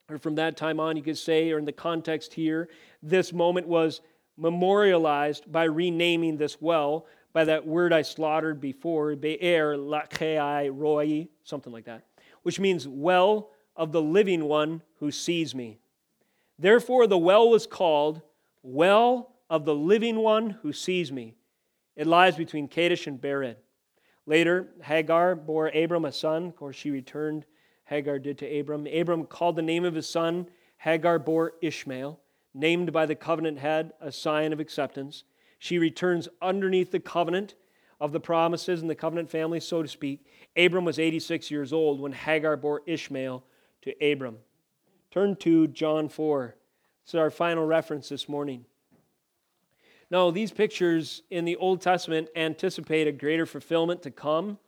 or 0.08 0.18
from 0.18 0.36
that 0.36 0.56
time 0.56 0.78
on, 0.78 0.96
you 0.96 1.02
could 1.02 1.18
say, 1.18 1.50
or 1.50 1.58
in 1.58 1.64
the 1.64 1.72
context 1.72 2.32
here, 2.32 2.68
this 3.02 3.32
moment 3.32 3.66
was 3.66 4.00
memorialized 4.36 5.50
by 5.50 5.64
renaming 5.64 6.36
this 6.36 6.60
well 6.60 7.06
by 7.32 7.44
that 7.44 7.66
word 7.66 7.92
I 7.92 8.02
slaughtered 8.02 8.60
before, 8.60 9.14
Be'er 9.16 9.76
Lachei 9.76 10.70
Roi, 10.72 11.28
something 11.44 11.72
like 11.72 11.84
that, 11.84 12.04
which 12.42 12.60
means 12.60 12.88
well 12.88 13.50
of 13.74 13.92
the 13.92 14.00
living 14.00 14.44
one 14.44 14.80
who 15.00 15.10
sees 15.10 15.54
me. 15.54 15.78
Therefore, 16.58 17.06
the 17.06 17.18
well 17.18 17.50
was 17.50 17.66
called 17.66 18.22
Well 18.62 19.34
of 19.50 19.64
the 19.64 19.74
living 19.74 20.16
one 20.16 20.50
who 20.62 20.72
sees 20.72 21.12
me. 21.12 21.34
It 21.94 22.06
lies 22.06 22.36
between 22.36 22.68
Kadesh 22.68 23.06
and 23.06 23.20
Bered. 23.20 23.56
Later, 24.24 24.68
Hagar 24.82 25.36
bore 25.36 25.68
Abram 25.68 26.04
a 26.04 26.12
son. 26.12 26.46
Of 26.46 26.56
course, 26.56 26.76
she 26.76 26.90
returned. 26.90 27.44
Hagar 27.86 28.18
did 28.18 28.38
to 28.38 28.58
Abram. 28.58 28.86
Abram 28.86 29.24
called 29.24 29.56
the 29.56 29.62
name 29.62 29.84
of 29.84 29.94
his 29.94 30.08
son. 30.08 30.48
Hagar 30.78 31.18
bore 31.18 31.54
Ishmael, 31.62 32.20
named 32.54 32.92
by 32.92 33.06
the 33.06 33.14
covenant 33.14 33.58
head, 33.58 33.92
a 34.00 34.12
sign 34.12 34.52
of 34.52 34.60
acceptance. 34.60 35.24
She 35.58 35.78
returns 35.78 36.28
underneath 36.42 36.90
the 36.90 37.00
covenant 37.00 37.54
of 38.00 38.12
the 38.12 38.20
promises 38.20 38.82
and 38.82 38.90
the 38.90 38.94
covenant 38.94 39.30
family, 39.30 39.60
so 39.60 39.82
to 39.82 39.88
speak. 39.88 40.26
Abram 40.56 40.84
was 40.84 40.98
86 40.98 41.50
years 41.50 41.72
old 41.72 42.00
when 42.00 42.12
Hagar 42.12 42.56
bore 42.56 42.82
Ishmael 42.86 43.42
to 43.82 44.12
Abram. 44.12 44.38
Turn 45.10 45.36
to 45.36 45.66
John 45.68 46.08
4. 46.08 46.56
This 47.04 47.14
is 47.14 47.18
our 47.18 47.30
final 47.30 47.64
reference 47.64 48.08
this 48.08 48.28
morning. 48.28 48.66
Now, 50.10 50.30
these 50.30 50.52
pictures 50.52 51.22
in 51.30 51.44
the 51.44 51.56
Old 51.56 51.80
Testament 51.80 52.28
anticipate 52.36 53.08
a 53.08 53.12
greater 53.12 53.46
fulfillment 53.46 54.02
to 54.02 54.10
come. 54.10 54.58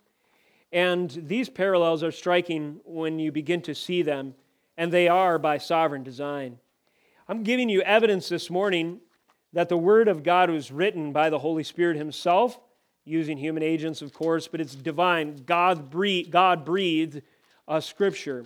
And 0.73 1.11
these 1.11 1.49
parallels 1.49 2.03
are 2.03 2.13
striking 2.13 2.81
when 2.85 3.19
you 3.19 3.33
begin 3.33 3.63
to 3.63 3.75
see 3.75 4.03
them, 4.03 4.35
and 4.77 4.93
they 4.93 5.09
are 5.09 5.39
by 5.39 5.59
sovereign 5.59 6.03
design. 6.03 6.59
I'm 7.27 7.43
giving 7.43 7.69
you 7.69 7.81
evidence 7.83 8.29
this 8.29 8.51
morning 8.51 9.01
that 9.53 9.69
the 9.69 9.79
Word 9.79 10.09
of 10.09 10.23
God 10.23 10.51
was 10.51 10.71
written 10.71 11.13
by 11.13 11.31
the 11.31 11.39
Holy 11.39 11.65
Spirit 11.65 11.97
Himself, 11.97 12.61
using 13.05 13.39
human 13.39 13.63
agents, 13.63 14.03
of 14.03 14.13
course, 14.13 14.47
but 14.47 14.61
it's 14.61 14.75
divine. 14.75 15.37
God 15.47 15.89
breathed, 15.89 16.31
God 16.31 16.65
breathed 16.65 17.23
Scripture. 17.81 18.45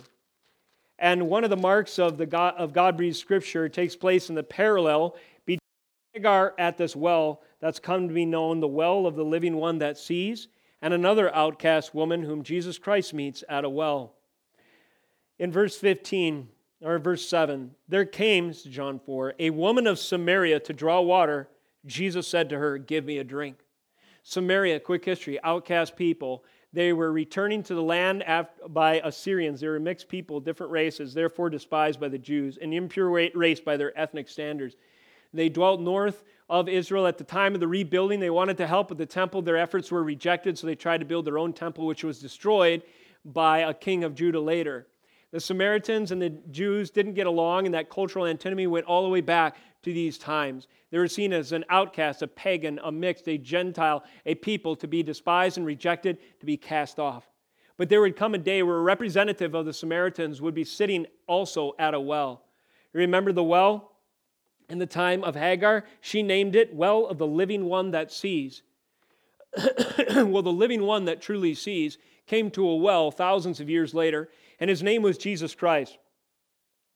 And 0.97 1.27
one 1.27 1.43
of 1.43 1.49
the 1.49 1.57
marks 1.57 1.99
of, 1.99 2.17
the 2.17 2.25
God, 2.25 2.55
of 2.57 2.71
God 2.71 2.95
breathed 2.95 3.17
Scripture 3.17 3.67
takes 3.67 3.95
place 3.95 4.29
in 4.29 4.35
the 4.35 4.43
parallel 4.43 5.17
between 5.45 5.59
Hagar 6.13 6.53
at 6.57 6.77
this 6.77 6.95
well 6.95 7.41
that's 7.59 7.79
come 7.79 8.07
to 8.07 8.13
be 8.13 8.25
known, 8.25 8.61
the 8.61 8.67
well 8.67 9.05
of 9.05 9.15
the 9.15 9.25
living 9.25 9.57
one 9.57 9.79
that 9.79 9.97
sees, 9.97 10.47
and 10.83 10.93
another 10.93 11.33
outcast 11.33 11.95
woman 11.95 12.23
whom 12.23 12.43
Jesus 12.43 12.77
Christ 12.77 13.13
meets 13.13 13.41
at 13.47 13.63
a 13.63 13.69
well. 13.69 14.15
In 15.39 15.49
verse 15.49 15.77
15, 15.77 16.49
or 16.81 16.99
verse 16.99 17.25
7 17.25 17.71
there 17.87 18.03
came 18.03 18.51
john 18.51 18.99
4 18.99 19.35
a 19.39 19.49
woman 19.51 19.87
of 19.87 19.97
samaria 19.97 20.59
to 20.59 20.73
draw 20.73 20.99
water. 20.99 21.47
Jesus 21.85 22.27
said 22.27 22.49
to 22.49 22.59
her 22.59 22.77
give 22.77 23.05
me 23.05 23.19
a 23.19 23.23
drink. 23.23 23.55
Samaria 24.23 24.81
quick 24.81 25.05
history 25.05 25.39
outcast 25.41 25.95
people. 25.95 26.43
They 26.73 26.91
were 26.91 27.13
returning 27.13 27.63
to 27.63 27.75
the 27.75 27.81
land 27.81 28.25
by 28.67 28.99
assyrians. 29.05 29.61
They 29.61 29.69
were 29.69 29.79
mixed 29.79 30.09
people 30.09 30.41
different 30.41 30.73
races 30.73 31.13
therefore 31.13 31.49
despised 31.49 32.01
by 32.01 32.09
the 32.09 32.17
jews 32.17 32.57
an 32.61 32.73
impure 32.73 33.29
race 33.33 33.61
by 33.61 33.77
their 33.77 33.97
ethnic 33.97 34.27
standards 34.27 34.75
they 35.33 35.49
dwelt 35.49 35.81
north 35.81 36.23
of 36.49 36.69
israel 36.69 37.07
at 37.07 37.17
the 37.17 37.23
time 37.23 37.53
of 37.53 37.59
the 37.59 37.67
rebuilding 37.67 38.19
they 38.19 38.29
wanted 38.29 38.57
to 38.57 38.67
help 38.67 38.89
with 38.89 38.97
the 38.97 39.05
temple 39.05 39.41
their 39.41 39.57
efforts 39.57 39.91
were 39.91 40.03
rejected 40.03 40.57
so 40.57 40.67
they 40.67 40.75
tried 40.75 40.99
to 40.99 41.05
build 41.05 41.25
their 41.25 41.37
own 41.37 41.53
temple 41.53 41.85
which 41.85 42.03
was 42.03 42.19
destroyed 42.19 42.83
by 43.25 43.59
a 43.59 43.73
king 43.73 44.03
of 44.03 44.15
judah 44.15 44.39
later 44.39 44.87
the 45.33 45.39
Samaritans 45.39 46.11
and 46.11 46.21
the 46.21 46.29
Jews 46.29 46.91
didn't 46.91 47.15
get 47.15 47.25
along, 47.25 47.65
and 47.65 47.73
that 47.73 47.89
cultural 47.89 48.27
antinomy 48.27 48.67
went 48.67 48.85
all 48.85 49.01
the 49.01 49.09
way 49.09 49.19
back 49.19 49.57
to 49.81 49.91
these 49.91 50.19
times. 50.19 50.67
They 50.91 50.99
were 50.99 51.07
seen 51.07 51.33
as 51.33 51.51
an 51.53 51.65
outcast, 51.71 52.21
a 52.21 52.27
pagan, 52.27 52.79
a 52.83 52.91
mixed, 52.91 53.27
a 53.27 53.39
Gentile, 53.39 54.03
a 54.27 54.35
people 54.35 54.75
to 54.75 54.87
be 54.87 55.01
despised 55.01 55.57
and 55.57 55.65
rejected, 55.65 56.19
to 56.39 56.45
be 56.45 56.55
cast 56.55 56.99
off. 56.99 57.27
But 57.77 57.89
there 57.89 57.99
would 58.01 58.15
come 58.15 58.35
a 58.35 58.37
day 58.37 58.61
where 58.61 58.77
a 58.77 58.83
representative 58.83 59.55
of 59.55 59.65
the 59.65 59.73
Samaritans 59.73 60.39
would 60.39 60.53
be 60.53 60.63
sitting 60.63 61.07
also 61.25 61.73
at 61.79 61.95
a 61.95 61.99
well. 61.99 62.43
You 62.93 62.99
remember 62.99 63.31
the 63.31 63.43
well? 63.43 63.92
In 64.69 64.79
the 64.79 64.85
time 64.85 65.23
of 65.23 65.35
Hagar, 65.35 65.85
she 66.01 66.23
named 66.23 66.55
it 66.55 66.73
Well 66.73 67.05
of 67.05 67.17
the 67.17 67.27
Living 67.27 67.65
One 67.65 67.91
that 67.91 68.11
Sees. 68.11 68.63
well, 70.15 70.41
the 70.41 70.51
living 70.51 70.83
one 70.83 71.05
that 71.05 71.21
truly 71.21 71.53
sees 71.53 71.99
came 72.25 72.49
to 72.49 72.67
a 72.67 72.75
well 72.75 73.11
thousands 73.11 73.59
of 73.59 73.69
years 73.69 73.93
later 73.93 74.29
and 74.63 74.69
his 74.69 74.83
name 74.83 75.01
was 75.01 75.17
Jesus 75.17 75.55
Christ. 75.55 75.97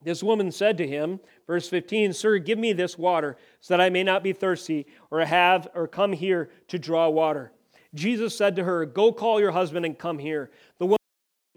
This 0.04 0.24
woman 0.24 0.52
said 0.52 0.78
to 0.78 0.88
him, 0.88 1.20
verse 1.48 1.68
15, 1.68 2.14
Sir, 2.14 2.38
give 2.38 2.58
me 2.58 2.72
this 2.72 2.98
water, 2.98 3.36
so 3.60 3.74
that 3.74 3.82
I 3.82 3.90
may 3.90 4.04
not 4.04 4.24
be 4.24 4.32
thirsty, 4.32 4.86
or 5.12 5.20
have 5.26 5.68
or 5.74 5.88
come 5.88 6.14
here 6.14 6.50
to 6.68 6.80
draw 6.80 7.10
water. 7.10 7.52
Jesus 7.94 8.38
said 8.38 8.56
to 8.56 8.64
her, 8.64 8.86
Go 8.86 9.12
call 9.12 9.40
your 9.40 9.52
husband 9.52 9.86
and 9.86 9.98
come 9.98 10.20
here. 10.20 10.52
The 10.78 10.86
woman, 10.86 10.97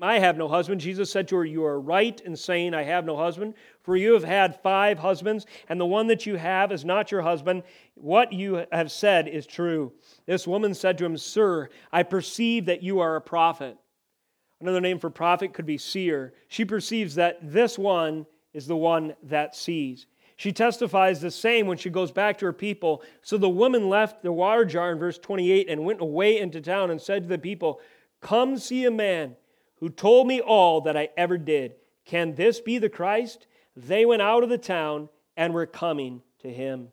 I 0.03 0.19
have 0.19 0.39
no 0.39 0.49
husband. 0.49 0.81
Jesus 0.81 1.11
said 1.11 1.29
to 1.29 1.37
her, 1.37 1.45
You 1.45 1.65
are 1.65 1.81
right 1.81 2.19
in 2.21 2.35
saying, 2.35 2.75
I 2.75 2.83
have 2.85 3.05
no 3.05 3.17
husband, 3.17 3.55
for 3.83 3.97
you 3.97 4.15
have 4.15 4.25
had 4.25 4.61
five 4.63 4.99
husbands, 4.99 5.47
and 5.69 5.79
the 5.79 5.87
one 5.87 6.07
that 6.07 6.27
you 6.27 6.37
have 6.37 6.73
is 6.73 6.85
not 6.85 7.11
your 7.11 7.23
husband. 7.23 7.63
What 7.95 8.33
you 8.33 8.65
have 8.73 8.91
said 8.91 9.29
is 9.29 9.47
true. 9.47 9.93
This 10.27 10.47
woman 10.47 10.75
said 10.75 10.97
to 10.99 11.05
him, 11.05 11.17
Sir, 11.17 11.69
I 11.93 12.03
perceive 12.03 12.67
that 12.67 12.83
you 12.83 13.01
are 13.01 13.17
a 13.17 13.21
prophet. 13.21 13.77
Another 14.61 14.81
name 14.81 14.99
for 14.99 15.11
prophet 15.11 15.53
could 15.53 15.67
be 15.67 15.79
seer. 15.79 16.35
She 16.49 16.65
perceives 16.65 17.15
that 17.17 17.39
this 17.43 17.79
one 17.79 18.27
is 18.53 18.67
the 18.67 18.77
one 18.77 19.15
that 19.23 19.55
sees. 19.55 20.07
She 20.37 20.53
testifies 20.53 21.21
the 21.21 21.31
same 21.31 21.67
when 21.67 21.77
she 21.77 21.91
goes 21.91 22.11
back 22.11 22.39
to 22.39 22.47
her 22.47 22.53
people. 22.53 23.03
So 23.21 23.37
the 23.37 23.49
woman 23.49 23.91
left 23.91 24.23
the 24.23 24.33
water 24.33 24.65
jar 24.65 24.93
in 24.93 24.99
verse 24.99 25.19
28 25.19 25.69
and 25.69 25.85
went 25.85 26.01
away 26.01 26.39
into 26.39 26.63
town 26.63 26.91
and 26.91 27.01
said 27.01 27.25
to 27.25 27.29
the 27.29 27.39
people, 27.39 27.81
Come 28.23 28.57
see 28.57 28.87
a 28.87 28.91
man 28.91 29.37
who 29.81 29.89
told 29.89 30.27
me 30.27 30.41
all 30.41 30.83
that 30.83 30.97
I 30.97 31.09
ever 31.17 31.39
did. 31.39 31.75
Can 32.05 32.35
this 32.35 32.61
be 32.61 32.79
the 32.79 32.89
Christ? 32.89 33.47
They 33.77 34.05
went 34.05 34.23
out 34.23 34.43
of 34.43 34.49
the 34.49 34.59
town 34.59 35.09
and 35.37 35.53
were 35.53 35.67
coming 35.67 36.23
to 36.41 36.53
him. 36.53 36.89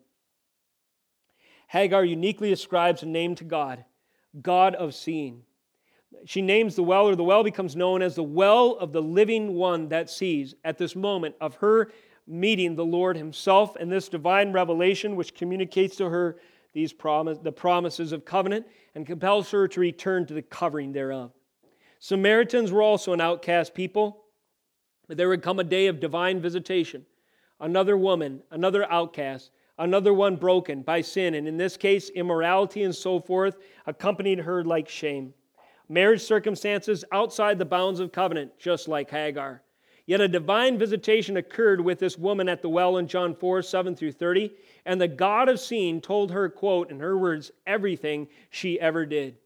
Hagar 1.67 2.03
uniquely 2.03 2.51
ascribes 2.51 3.03
a 3.03 3.07
name 3.07 3.35
to 3.35 3.43
God, 3.43 3.83
God 4.41 4.73
of 4.75 4.95
seeing 4.95 5.43
she 6.25 6.41
names 6.41 6.75
the 6.75 6.83
well, 6.83 7.07
or 7.07 7.15
the 7.15 7.23
well 7.23 7.43
becomes 7.43 7.75
known 7.75 8.01
as 8.01 8.15
the 8.15 8.23
well 8.23 8.77
of 8.79 8.91
the 8.91 9.01
living 9.01 9.53
one 9.53 9.89
that 9.89 10.09
sees 10.09 10.55
at 10.63 10.77
this 10.77 10.95
moment 10.95 11.35
of 11.41 11.55
her 11.55 11.91
meeting 12.25 12.75
the 12.75 12.85
Lord 12.85 13.17
Himself 13.17 13.75
and 13.75 13.91
this 13.91 14.09
divine 14.09 14.51
revelation, 14.51 15.15
which 15.15 15.33
communicates 15.33 15.95
to 15.97 16.09
her 16.09 16.37
these 16.73 16.93
promise, 16.93 17.37
the 17.39 17.51
promises 17.51 18.11
of 18.11 18.25
covenant 18.25 18.67
and 18.95 19.05
compels 19.05 19.49
her 19.51 19.67
to 19.67 19.79
return 19.79 20.25
to 20.25 20.33
the 20.33 20.41
covering 20.41 20.91
thereof. 20.91 21.31
Samaritans 21.99 22.71
were 22.71 22.81
also 22.81 23.13
an 23.13 23.21
outcast 23.21 23.73
people. 23.73 24.23
But 25.07 25.17
there 25.17 25.29
would 25.29 25.41
come 25.41 25.59
a 25.59 25.63
day 25.63 25.87
of 25.87 25.99
divine 25.99 26.41
visitation. 26.41 27.05
Another 27.59 27.97
woman, 27.97 28.43
another 28.51 28.91
outcast, 28.91 29.51
another 29.79 30.13
one 30.13 30.35
broken 30.35 30.81
by 30.81 31.01
sin, 31.01 31.33
and 31.33 31.47
in 31.47 31.57
this 31.57 31.77
case, 31.77 32.09
immorality 32.09 32.83
and 32.83 32.93
so 32.93 33.19
forth, 33.19 33.57
accompanied 33.85 34.39
her 34.39 34.63
like 34.63 34.89
shame. 34.89 35.33
Marriage 35.89 36.21
circumstances 36.21 37.05
outside 37.11 37.57
the 37.57 37.65
bounds 37.65 37.99
of 37.99 38.11
covenant, 38.11 38.51
just 38.59 38.87
like 38.87 39.09
Hagar. 39.09 39.63
Yet 40.05 40.21
a 40.21 40.27
divine 40.27 40.77
visitation 40.77 41.37
occurred 41.37 41.81
with 41.81 41.99
this 41.99 42.17
woman 42.17 42.47
at 42.47 42.61
the 42.61 42.69
well 42.69 42.97
in 42.97 43.07
John 43.07 43.33
4 43.33 43.61
7 43.61 43.95
through 43.95 44.11
30, 44.13 44.51
and 44.85 44.99
the 44.99 45.07
God 45.07 45.49
of 45.49 45.59
seeing 45.59 46.01
told 46.01 46.31
her, 46.31 46.49
quote, 46.49 46.91
in 46.91 46.99
her 46.99 47.17
words, 47.17 47.51
everything 47.65 48.27
she 48.49 48.79
ever 48.79 49.05
did. 49.05 49.37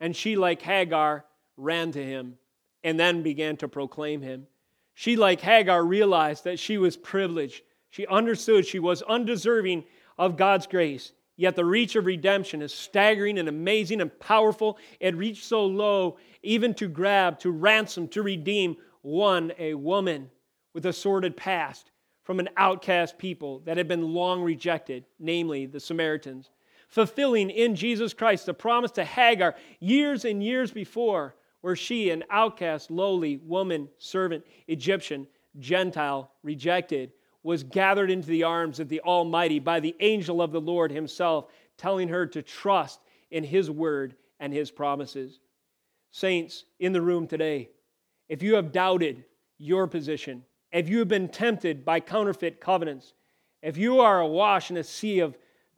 And 0.00 0.14
she, 0.14 0.36
like 0.36 0.62
Hagar, 0.62 1.24
ran 1.58 1.92
to 1.92 2.04
him 2.04 2.38
and 2.82 2.98
then 2.98 3.22
began 3.22 3.56
to 3.58 3.68
proclaim 3.68 4.22
him. 4.22 4.46
She, 4.94 5.16
like 5.16 5.40
Hagar, 5.40 5.84
realized 5.84 6.44
that 6.44 6.58
she 6.58 6.78
was 6.78 6.96
privileged. 6.96 7.62
She 7.90 8.06
understood 8.06 8.66
she 8.66 8.78
was 8.78 9.02
undeserving 9.02 9.84
of 10.16 10.36
God's 10.36 10.66
grace. 10.66 11.12
Yet 11.36 11.54
the 11.54 11.64
reach 11.64 11.94
of 11.94 12.06
redemption 12.06 12.62
is 12.62 12.74
staggering 12.74 13.38
and 13.38 13.48
amazing 13.48 14.00
and 14.00 14.18
powerful. 14.18 14.78
It 14.98 15.16
reached 15.16 15.44
so 15.44 15.64
low, 15.66 16.18
even 16.42 16.74
to 16.74 16.88
grab, 16.88 17.38
to 17.40 17.50
ransom, 17.50 18.08
to 18.08 18.22
redeem 18.22 18.76
one, 19.02 19.52
a 19.58 19.74
woman 19.74 20.30
with 20.74 20.84
a 20.86 20.92
sordid 20.92 21.36
past 21.36 21.92
from 22.24 22.40
an 22.40 22.48
outcast 22.56 23.18
people 23.18 23.60
that 23.60 23.76
had 23.76 23.88
been 23.88 24.12
long 24.12 24.42
rejected, 24.42 25.04
namely 25.18 25.66
the 25.66 25.80
Samaritans, 25.80 26.50
fulfilling 26.88 27.50
in 27.50 27.76
Jesus 27.76 28.12
Christ 28.12 28.44
the 28.46 28.52
promise 28.52 28.90
to 28.92 29.04
Hagar 29.04 29.54
years 29.80 30.24
and 30.24 30.42
years 30.42 30.72
before 30.72 31.36
where 31.60 31.76
she, 31.76 32.10
an 32.10 32.24
outcast, 32.30 32.90
lowly 32.90 33.38
woman, 33.38 33.88
servant, 33.98 34.44
Egyptian, 34.66 35.26
Gentile, 35.58 36.30
rejected, 36.42 37.12
was 37.42 37.62
gathered 37.62 38.10
into 38.10 38.28
the 38.28 38.44
arms 38.44 38.80
of 38.80 38.88
the 38.88 39.00
Almighty 39.00 39.58
by 39.58 39.80
the 39.80 39.96
angel 40.00 40.42
of 40.42 40.52
the 40.52 40.60
Lord 40.60 40.90
Himself, 40.90 41.46
telling 41.76 42.08
her 42.08 42.26
to 42.26 42.42
trust 42.42 43.00
in 43.30 43.44
His 43.44 43.70
word 43.70 44.14
and 44.40 44.52
His 44.52 44.70
promises. 44.70 45.40
Saints 46.10 46.64
in 46.78 46.92
the 46.92 47.02
room 47.02 47.26
today, 47.26 47.70
if 48.28 48.42
you 48.42 48.54
have 48.54 48.72
doubted 48.72 49.24
your 49.58 49.86
position, 49.86 50.44
if 50.72 50.88
you 50.88 50.98
have 50.98 51.08
been 51.08 51.28
tempted 51.28 51.84
by 51.84 52.00
counterfeit 52.00 52.60
covenants, 52.60 53.14
if 53.62 53.76
you 53.76 54.00
are 54.00 54.20
awash 54.20 54.70
in 54.70 54.76
a 54.76 54.84
sea 54.84 55.20
of 55.20 55.36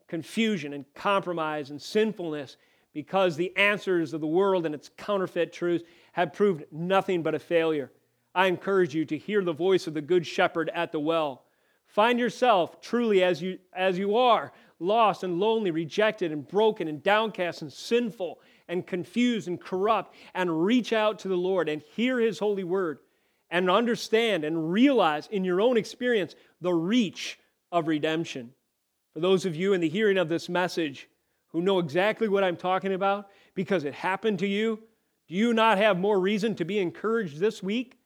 confusion 0.09 0.73
and 0.73 0.85
compromise 0.95 1.71
and 1.71 1.81
sinfulness, 1.81 2.57
because 2.93 3.37
the 3.37 3.57
answers 3.57 4.13
of 4.13 4.21
the 4.21 4.27
world 4.27 4.67
and 4.67 4.75
its 4.75 4.91
counterfeit 4.97 5.53
truths 5.53 5.85
have 6.13 6.33
proved 6.33 6.65
nothing 6.73 7.23
but 7.23 7.35
a 7.35 7.39
failure. 7.39 7.91
I 8.35 8.47
encourage 8.47 8.95
you 8.95 9.05
to 9.07 9.19
hear 9.19 9.43
the 9.43 9.53
voice 9.53 9.87
of 9.87 9.95
the 9.95 10.01
Good 10.01 10.27
Shepherd 10.27 10.71
at 10.75 10.93
the 10.93 11.01
well. 11.01 11.45
Find 11.87 12.19
yourself 12.19 12.81
truly 12.81 13.23
as 13.23 13.43
you, 13.43 13.59
as 13.73 13.99
you 13.99 14.17
are, 14.17 14.53
lost 14.79 15.25
and 15.25 15.41
lonely, 15.41 15.71
rejected 15.71 16.31
and 16.31 16.47
broken 16.47 16.87
and 16.87 17.03
downcast 17.03 17.63
and 17.63 17.73
sinful 17.73 18.41
and 18.69 18.87
confused 18.87 19.49
and 19.49 19.61
corrupt, 19.61 20.15
and 20.33 20.65
reach 20.65 20.93
out 20.93 21.19
to 21.19 21.29
the 21.29 21.37
Lord 21.37 21.69
and 21.69 21.83
hear 21.83 22.21
His 22.21 22.39
holy 22.39 22.63
word 22.63 23.01
and 23.51 23.69
understand 23.69 24.45
and 24.45 24.73
realize 24.73 25.27
in 25.27 25.45
your 25.45 25.61
own 25.61 25.77
experience 25.77 26.37
the 26.61 26.73
reach 26.73 27.39
of 27.73 27.89
redemption. 27.89 28.53
For 29.13 29.19
those 29.19 29.45
of 29.45 29.57
you 29.57 29.73
in 29.73 29.81
the 29.81 29.89
hearing 29.89 30.19
of 30.19 30.29
this 30.29 30.49
message 30.49 31.09
who 31.53 31.63
know 31.63 31.79
exactly 31.79 32.29
what 32.29 32.45
I'm 32.45 32.57
talking 32.57 32.93
about 32.93 33.29
because 33.55 33.85
it 33.85 33.95
happened 33.95 34.39
to 34.41 34.47
you, 34.47 34.81
do 35.29 35.35
you 35.35 35.53
not 35.53 35.79
have 35.79 35.99
more 35.99 36.19
reason 36.19 36.55
to 36.57 36.65
be 36.65 36.79
encouraged 36.79 37.39
this 37.39 37.63
week? 37.63 37.99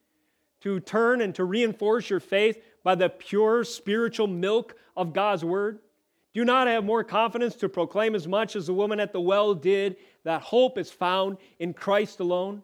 To 0.61 0.79
turn 0.79 1.21
and 1.21 1.33
to 1.35 1.43
reinforce 1.43 2.09
your 2.09 2.19
faith 2.19 2.61
by 2.83 2.95
the 2.95 3.09
pure 3.09 3.63
spiritual 3.63 4.27
milk 4.27 4.75
of 4.95 5.13
God's 5.13 5.43
Word? 5.43 5.79
Do 6.33 6.39
you 6.39 6.45
not 6.45 6.67
have 6.67 6.83
more 6.83 7.03
confidence 7.03 7.55
to 7.55 7.69
proclaim 7.69 8.13
as 8.13 8.27
much 8.27 8.55
as 8.55 8.67
the 8.67 8.73
woman 8.73 8.99
at 8.99 9.13
the 9.13 9.21
well 9.21 9.53
did 9.53 9.97
that 10.23 10.41
hope 10.41 10.77
is 10.77 10.91
found 10.91 11.37
in 11.59 11.73
Christ 11.73 12.19
alone? 12.19 12.61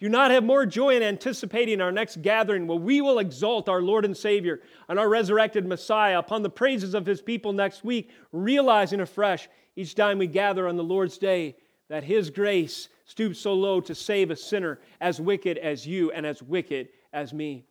Do 0.00 0.08
not 0.08 0.30
have 0.30 0.44
more 0.44 0.64
joy 0.64 0.96
in 0.96 1.02
anticipating 1.02 1.80
our 1.80 1.90
next 1.90 2.22
gathering 2.22 2.66
where 2.66 2.78
we 2.78 3.00
will 3.00 3.18
exalt 3.18 3.68
our 3.68 3.82
Lord 3.82 4.04
and 4.04 4.16
Savior 4.16 4.60
and 4.88 4.96
our 4.98 5.08
resurrected 5.08 5.66
Messiah 5.66 6.20
upon 6.20 6.42
the 6.42 6.50
praises 6.50 6.94
of 6.94 7.04
His 7.04 7.20
people 7.20 7.52
next 7.52 7.84
week, 7.84 8.10
realizing 8.30 9.00
afresh 9.00 9.48
each 9.74 9.96
time 9.96 10.18
we 10.18 10.28
gather 10.28 10.68
on 10.68 10.76
the 10.76 10.84
Lord's 10.84 11.18
day 11.18 11.56
that 11.88 12.04
His 12.04 12.30
grace 12.30 12.88
stoops 13.06 13.40
so 13.40 13.54
low 13.54 13.80
to 13.80 13.94
save 13.94 14.30
a 14.30 14.36
sinner 14.36 14.78
as 15.00 15.20
wicked 15.20 15.58
as 15.58 15.84
you 15.84 16.12
and 16.12 16.24
as 16.24 16.42
wicked 16.42 16.90
as 17.12 17.32
me. 17.32 17.64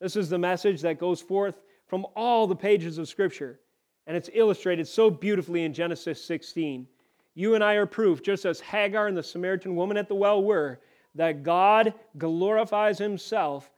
This 0.00 0.14
is 0.14 0.28
the 0.28 0.38
message 0.38 0.82
that 0.82 1.00
goes 1.00 1.20
forth 1.20 1.56
from 1.88 2.06
all 2.14 2.46
the 2.46 2.54
pages 2.54 2.98
of 2.98 3.08
Scripture, 3.08 3.58
and 4.06 4.16
it's 4.16 4.30
illustrated 4.32 4.86
so 4.86 5.10
beautifully 5.10 5.64
in 5.64 5.74
Genesis 5.74 6.24
16. 6.24 6.86
You 7.34 7.54
and 7.56 7.64
I 7.64 7.74
are 7.74 7.86
proof, 7.86 8.22
just 8.22 8.44
as 8.44 8.60
Hagar 8.60 9.08
and 9.08 9.16
the 9.16 9.22
Samaritan 9.22 9.74
woman 9.74 9.96
at 9.96 10.06
the 10.06 10.14
well 10.14 10.42
were, 10.42 10.80
that 11.14 11.42
God 11.42 11.94
glorifies 12.18 12.98
Himself 12.98 13.70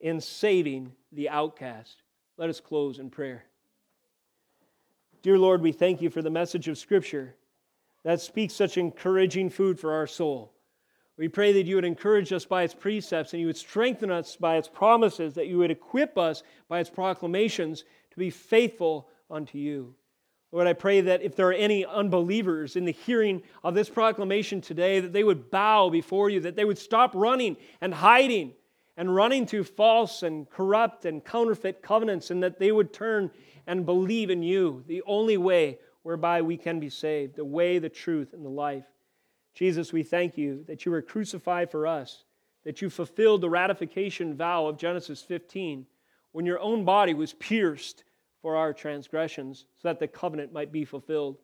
in 0.00 0.20
saving 0.20 0.92
the 1.12 1.28
outcast. 1.28 2.02
Let 2.36 2.50
us 2.50 2.60
close 2.60 2.98
in 2.98 3.10
prayer. 3.10 3.44
Dear 5.22 5.38
Lord, 5.38 5.62
we 5.62 5.72
thank 5.72 6.00
you 6.00 6.10
for 6.10 6.22
the 6.22 6.30
message 6.30 6.68
of 6.68 6.78
Scripture 6.78 7.34
that 8.04 8.20
speaks 8.20 8.54
such 8.54 8.78
encouraging 8.78 9.50
food 9.50 9.80
for 9.80 9.92
our 9.92 10.06
soul. 10.06 10.52
We 11.18 11.28
pray 11.28 11.52
that 11.54 11.66
you 11.66 11.76
would 11.76 11.84
encourage 11.84 12.32
us 12.32 12.44
by 12.44 12.62
its 12.62 12.74
precepts 12.74 13.32
and 13.32 13.40
you 13.40 13.46
would 13.46 13.56
strengthen 13.56 14.10
us 14.10 14.36
by 14.36 14.56
its 14.56 14.68
promises, 14.68 15.34
that 15.34 15.48
you 15.48 15.58
would 15.58 15.70
equip 15.70 16.18
us 16.18 16.42
by 16.68 16.78
its 16.78 16.90
proclamations 16.90 17.84
to 18.10 18.18
be 18.18 18.30
faithful 18.30 19.08
unto 19.30 19.58
you. 19.58 19.94
Lord, 20.52 20.66
I 20.66 20.72
pray 20.72 21.00
that 21.02 21.22
if 21.22 21.34
there 21.34 21.48
are 21.48 21.52
any 21.52 21.84
unbelievers 21.84 22.76
in 22.76 22.84
the 22.84 22.92
hearing 22.92 23.42
of 23.64 23.74
this 23.74 23.88
proclamation 23.88 24.60
today, 24.60 25.00
that 25.00 25.12
they 25.12 25.24
would 25.24 25.50
bow 25.50 25.90
before 25.90 26.30
you, 26.30 26.40
that 26.40 26.56
they 26.56 26.64
would 26.64 26.78
stop 26.78 27.12
running 27.14 27.56
and 27.80 27.92
hiding 27.92 28.52
and 28.96 29.14
running 29.14 29.44
to 29.46 29.64
false 29.64 30.22
and 30.22 30.48
corrupt 30.48 31.04
and 31.04 31.24
counterfeit 31.24 31.82
covenants, 31.82 32.30
and 32.30 32.42
that 32.42 32.58
they 32.58 32.72
would 32.72 32.92
turn 32.92 33.30
and 33.66 33.84
believe 33.84 34.30
in 34.30 34.42
you, 34.42 34.84
the 34.86 35.02
only 35.06 35.36
way 35.36 35.78
whereby 36.02 36.40
we 36.40 36.56
can 36.56 36.78
be 36.78 36.88
saved, 36.88 37.34
the 37.36 37.44
way, 37.44 37.78
the 37.78 37.88
truth, 37.88 38.32
and 38.32 38.44
the 38.44 38.48
life. 38.48 38.86
Jesus, 39.54 39.92
we 39.92 40.02
thank 40.02 40.38
you 40.38 40.64
that 40.68 40.84
you 40.86 40.92
were 40.92 41.02
crucified 41.02 41.70
for 41.70 41.86
us, 41.86 42.24
that 42.64 42.80
you 42.80 42.88
fulfilled 42.88 43.40
the 43.40 43.50
ratification 43.50 44.34
vow 44.36 44.66
of 44.66 44.78
Genesis 44.78 45.20
15 45.22 45.86
when 46.32 46.46
your 46.46 46.60
own 46.60 46.84
body 46.84 47.12
was 47.12 47.32
pierced 47.32 48.04
for 48.46 48.54
our 48.54 48.72
transgressions, 48.72 49.66
so 49.74 49.88
that 49.88 49.98
the 49.98 50.06
covenant 50.06 50.52
might 50.52 50.70
be 50.70 50.84
fulfilled. 50.84 51.36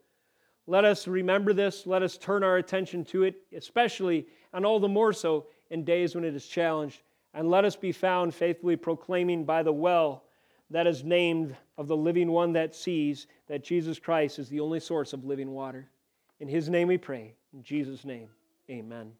Let 0.69 0.85
us 0.85 1.09
remember 1.09 1.53
this. 1.53 1.85
Let 1.85 2.01
us 2.01 2.17
turn 2.17 2.45
our 2.45 2.59
attention 2.59 3.05
to 3.07 3.25
it, 3.25 3.35
especially 3.53 4.29
and 4.53 4.65
all 4.65 4.79
the 4.79 4.87
more 4.87 5.13
so 5.13 5.47
in 5.73 5.85
days 5.85 6.15
when 6.15 6.23
it 6.23 6.33
is 6.33 6.47
challenged. 6.47 7.03
And 7.35 7.51
let 7.51 7.65
us 7.65 7.75
be 7.75 7.91
found 7.91 8.33
faithfully 8.33 8.77
proclaiming 8.77 9.45
by 9.45 9.65
the 9.65 9.73
well 9.73 10.23
that 10.71 10.87
is 10.87 11.03
named 11.03 11.57
of 11.77 11.89
the 11.89 11.97
living 11.97 12.31
one 12.31 12.53
that 12.53 12.73
sees 12.73 13.27
that 13.49 13.65
Jesus 13.65 13.99
Christ 13.99 14.39
is 14.39 14.49
the 14.49 14.61
only 14.61 14.79
source 14.79 15.13
of 15.13 15.25
living 15.25 15.51
water. 15.51 15.91
In 16.39 16.47
his 16.47 16.69
name 16.69 16.87
we 16.87 16.99
pray. 16.99 17.35
In 17.53 17.65
Jesus' 17.65 18.05
name, 18.05 18.29
amen. 18.71 19.11